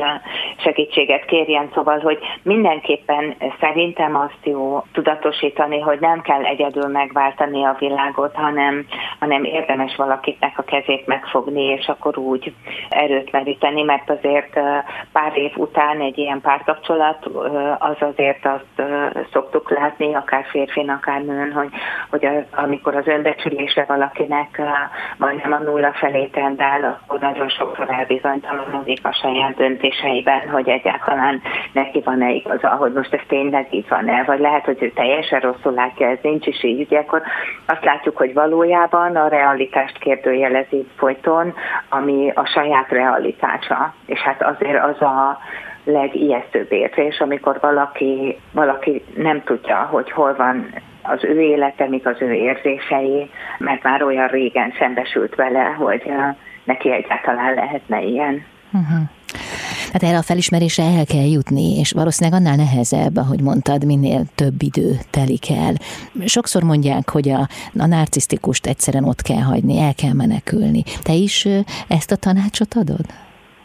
segítséget 0.58 1.26
kérjen. 1.26 1.70
Szóval, 1.74 2.00
hogy 2.00 2.20
mindenképpen 2.42 3.36
szerintem 3.60 4.16
azt 4.16 4.40
jó 4.44 4.84
tudatosítani, 4.94 5.80
hogy 5.80 6.00
nem 6.00 6.22
kell 6.22 6.44
egyedül 6.44 6.88
megváltani 6.88 7.64
a 7.64 7.76
világot, 7.80 8.36
hanem, 8.36 8.86
hanem 9.20 9.44
érdemes 9.44 9.96
valakitnek 9.96 10.58
a 10.58 10.64
kezét 10.64 11.08
megfogni, 11.08 11.64
és 11.64 11.88
akkor 11.88 12.18
úgy 12.18 12.54
erőt 12.90 13.32
meríteni, 13.32 13.82
mert 13.82 14.10
azért 14.10 14.60
pár 15.12 15.38
év 15.38 15.52
után 15.56 16.02
egy 16.02 16.18
ilyen 16.18 16.42
párkapcsolat, 16.42 17.26
az 17.78 17.96
azért 18.00 18.46
azt 18.46 18.90
szoktuk 19.32 19.70
látni, 19.70 20.14
akár 20.14 20.46
férfin, 20.50 20.90
akár 20.90 21.22
nőn, 21.22 21.52
hogy, 21.52 21.70
hogy 22.10 22.28
amikor 22.52 22.96
az 22.96 23.08
önbecsülés 23.08 23.49
becsülésre 23.50 23.86
valakinek 23.88 24.62
majdnem 25.18 25.52
a 25.52 25.58
nulla 25.58 25.92
felé 25.94 26.26
tendál, 26.26 27.00
akkor 27.02 27.20
nagyon 27.20 27.50
sokszor 27.50 27.90
elbizonytalanodik 27.90 29.06
a 29.06 29.14
saját 29.14 29.56
döntéseiben, 29.56 30.50
hogy 30.50 30.70
egyáltalán 30.70 31.42
neki 31.74 32.02
van-e 32.06 32.32
igaza, 32.32 32.70
hogy 32.70 32.94
most 32.94 33.14
ez 33.14 33.22
tényleg 33.28 33.68
így 33.74 33.88
van-e, 33.90 34.24
vagy 34.24 34.40
lehet, 34.40 34.66
hogy 34.66 34.84
ő 34.84 34.92
teljesen 34.92 35.40
rosszul 35.40 35.74
látja, 35.74 36.08
ez 36.08 36.18
nincs 36.22 36.48
is 36.48 36.64
így, 36.64 36.82
ugye 36.82 37.00
akkor 37.00 37.22
azt 37.66 37.84
látjuk, 37.84 38.18
hogy 38.18 38.34
valójában 38.34 39.16
a 39.16 39.28
realitást 39.28 39.98
kérdőjelezi 39.98 40.88
folyton, 40.96 41.54
ami 41.90 42.32
a 42.36 42.46
saját 42.46 42.90
realitása. 42.90 43.94
És 44.06 44.20
hát 44.20 44.44
azért 44.44 44.84
az 44.84 45.02
a 45.02 45.40
legijesztőbb 45.84 46.72
érzés, 46.72 47.20
amikor 47.20 47.58
valaki, 47.62 48.38
valaki 48.52 49.04
nem 49.16 49.44
tudja, 49.44 49.88
hogy 49.92 50.12
hol 50.12 50.36
van 50.36 50.74
az 51.02 51.24
ő 51.24 51.42
élete, 51.42 51.88
mik 51.88 52.06
az 52.06 52.18
ő 52.20 52.34
érzései, 52.34 53.30
mert 53.58 53.84
már 53.84 54.04
olyan 54.04 54.28
régen 54.28 54.74
szembesült 54.80 55.36
vele, 55.36 55.64
hogy 55.64 56.04
neki 56.64 56.92
egyáltalán 56.92 57.54
lehetne 57.54 58.02
ilyen. 58.02 58.44
Uh-huh. 58.74 59.10
Hát 59.94 60.04
erre 60.04 60.18
a 60.18 60.22
felismerésre 60.22 60.84
el 60.84 61.06
kell 61.06 61.30
jutni, 61.32 61.80
és 61.80 61.92
valószínűleg 61.92 62.40
annál 62.40 62.56
nehezebb, 62.56 63.18
ahogy 63.18 63.42
mondtad, 63.42 63.86
minél 63.86 64.24
több 64.36 64.62
idő 64.62 64.98
telik 65.10 65.50
el. 65.50 65.74
Sokszor 66.26 66.64
mondják, 66.64 67.10
hogy 67.10 67.30
a, 67.30 67.48
a 67.78 67.86
narcisztikust 67.86 68.68
egyszerűen 68.68 69.04
ott 69.04 69.22
kell 69.22 69.42
hagyni, 69.42 69.80
el 69.80 69.94
kell 69.94 70.14
menekülni. 70.14 70.84
Te 71.04 71.14
is 71.14 71.48
ezt 71.88 72.12
a 72.12 72.16
tanácsot 72.16 72.74
adod? 72.74 73.06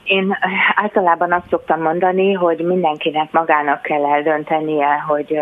Én 0.05 0.39
általában 0.75 1.33
azt 1.33 1.49
szoktam 1.51 1.83
mondani, 1.83 2.33
hogy 2.33 2.59
mindenkinek 2.59 3.33
magának 3.33 3.83
kell 3.83 4.05
eldöntenie, 4.05 5.05
hogy, 5.07 5.41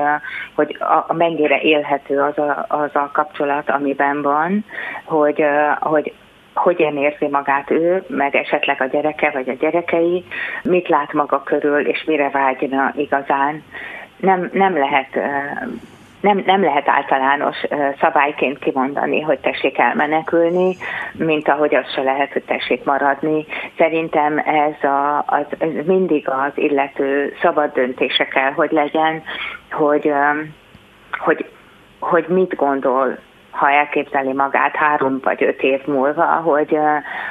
hogy 0.55 0.77
a, 1.09 1.13
mennyire 1.13 1.61
élhető 1.61 2.21
az 2.21 2.39
a, 2.39 2.65
az 2.69 2.91
a 2.95 3.11
kapcsolat, 3.13 3.71
amiben 3.71 4.23
van, 4.23 4.65
hogy, 5.05 5.45
hogy 5.81 6.13
hogyan 6.55 6.97
érzi 6.97 7.29
magát 7.29 7.71
ő, 7.71 8.05
meg 8.09 8.35
esetleg 8.35 8.81
a 8.81 8.85
gyereke 8.87 9.31
vagy 9.31 9.49
a 9.49 9.57
gyerekei, 9.61 10.25
mit 10.63 10.89
lát 10.89 11.13
maga 11.13 11.43
körül, 11.43 11.87
és 11.87 12.05
mire 12.05 12.31
vágyna 12.31 12.93
igazán. 12.97 13.63
Nem, 14.17 14.51
nem 14.53 14.79
lehet 14.79 15.19
nem, 16.23 16.43
nem 16.47 16.63
lehet 16.63 16.89
általános 16.89 17.57
szabályként 18.01 18.59
kimondani, 18.59 19.21
hogy 19.21 19.39
tessék 19.39 19.79
elmenekülni, 19.79 20.77
mint 21.13 21.49
ahogy 21.49 21.75
az 21.75 21.93
se 21.95 22.03
lehet, 22.03 22.33
hogy 22.33 22.43
tessék 22.43 22.85
maradni. 22.85 23.47
Szerintem 23.79 24.39
ez, 24.39 24.91
a, 24.91 25.25
az, 25.27 25.47
ez 25.59 25.87
mindig 25.87 26.29
az 26.29 26.53
illető 26.55 27.33
szabad 27.43 27.73
döntése 27.73 28.25
kell, 28.25 28.53
hogy 28.53 28.71
legyen, 28.71 29.23
hogy, 29.71 30.13
hogy, 31.11 31.51
hogy 31.99 32.25
mit 32.29 32.55
gondol, 32.55 33.19
ha 33.51 33.71
elképzeli 33.71 34.33
magát 34.33 34.77
három 34.77 35.21
vagy 35.23 35.43
öt 35.43 35.63
év 35.63 35.87
múlva, 35.87 36.25
hogy, 36.25 36.79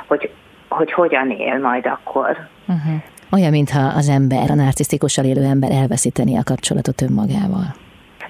hogy, 0.07 0.29
hogy 0.69 0.91
hogyan 0.91 1.29
él 1.31 1.59
majd 1.59 1.85
akkor. 1.85 2.37
Uh-huh. 2.67 3.01
Olyan, 3.31 3.51
mintha 3.51 3.91
az 3.95 4.09
ember, 4.09 4.49
a 4.49 4.55
narcisztikussal 4.55 5.25
élő 5.25 5.43
ember 5.43 5.71
elveszíteni 5.71 6.37
a 6.37 6.43
kapcsolatot 6.43 7.01
önmagával. 7.01 7.65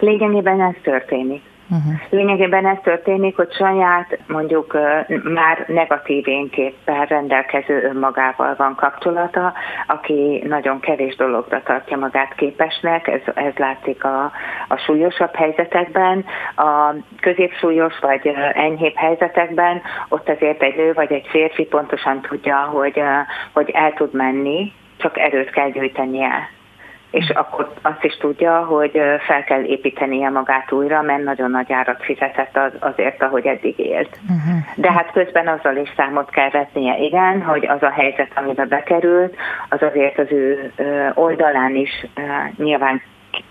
Lényegében 0.02 0.62
ez 0.62 0.76
történik. 0.84 1.42
Uh-huh. 1.70 1.94
Lényegében 2.10 2.66
ez 2.66 2.78
történik, 2.84 3.36
hogy 3.36 3.54
saját 3.54 4.20
mondjuk 4.28 4.78
már 5.24 5.66
negatív 5.68 6.28
énképpen 6.28 7.06
rendelkező 7.06 7.84
önmagával 7.84 8.56
van 8.58 8.76
kapcsolata, 8.76 9.54
aki 9.88 10.44
nagyon 10.48 10.80
kevés 10.80 11.16
dologra 11.16 11.62
tartja 11.64 11.98
magát 11.98 12.36
képesnek, 12.36 13.08
ez, 13.08 13.22
ez 13.34 13.54
látszik 13.56 14.04
a, 14.04 14.32
a 14.68 14.76
súlyosabb 14.76 15.36
helyzetekben, 15.36 16.26
a 16.56 16.94
középsúlyos 17.20 18.00
vagy 18.00 18.32
enyhébb 18.54 18.96
helyzetekben, 18.96 19.82
ott 20.10 20.30
azért 20.30 20.62
egy 20.62 20.76
nő 20.76 20.94
vagy 20.94 21.12
egy 21.12 21.28
férfi 21.30 21.64
pontosan 21.64 22.22
tudja, 22.22 22.58
hogy, 22.58 23.02
hogy 23.54 23.70
el 23.70 23.94
tud 23.94 24.14
menni, 24.14 24.72
csak 24.98 25.18
erőt 25.18 25.50
kell 25.50 25.70
gyűjtenie 25.70 26.50
és 27.12 27.30
akkor 27.30 27.74
azt 27.82 28.04
is 28.04 28.18
tudja, 28.18 28.66
hogy 28.66 28.92
fel 29.28 29.44
kell 29.44 29.64
építenie 29.64 30.30
magát 30.30 30.72
újra, 30.72 31.02
mert 31.02 31.24
nagyon 31.24 31.52
nagy 31.52 31.72
árat 31.72 32.04
fizetett 32.04 32.58
az, 32.58 32.72
azért, 32.80 33.22
ahogy 33.22 33.46
eddig 33.46 33.80
élt. 33.80 34.20
Uh-huh. 34.22 34.56
De 34.76 34.92
hát 34.92 35.12
közben 35.12 35.48
azzal 35.48 35.76
is 35.76 35.90
számot 35.96 36.30
kell 36.30 36.50
vetnie, 36.50 36.98
igen, 36.98 37.42
hogy 37.42 37.66
az 37.66 37.82
a 37.82 37.90
helyzet, 37.90 38.32
amiben 38.36 38.68
bekerült, 38.68 39.36
az 39.70 39.82
azért 39.82 40.18
az 40.18 40.32
ő 40.32 40.72
oldalán 41.14 41.76
is 41.76 42.06
nyilván 42.58 43.02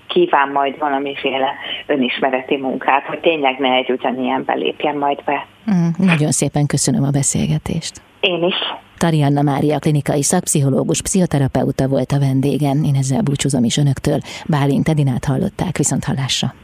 kíván 0.06 0.48
majd 0.48 0.78
valamiféle 0.78 1.54
önismereti 1.86 2.56
munkát, 2.56 3.04
hogy 3.04 3.20
tényleg 3.20 3.58
ne 3.58 3.72
egy 3.72 3.90
ugyanilyen 3.90 4.44
belépjen 4.44 4.96
majd 4.96 5.24
be. 5.24 5.46
Uh, 5.66 6.06
nagyon 6.06 6.30
szépen 6.30 6.66
köszönöm 6.66 7.02
a 7.02 7.11
beszélgetést. 7.11 8.02
Én 8.20 8.44
is. 8.44 8.54
Tarianna 8.98 9.42
Mária 9.42 9.78
klinikai 9.78 10.22
szakpszichológus, 10.22 11.02
pszichoterapeuta 11.02 11.88
volt 11.88 12.12
a 12.12 12.18
vendégen. 12.18 12.84
Én 12.84 12.94
ezzel 12.94 13.22
búcsúzom 13.22 13.64
is 13.64 13.76
önöktől. 13.76 14.20
Bálint 14.46 14.88
Edinát 14.88 15.24
hallották, 15.24 15.76
viszont 15.76 16.04
hallásra. 16.04 16.54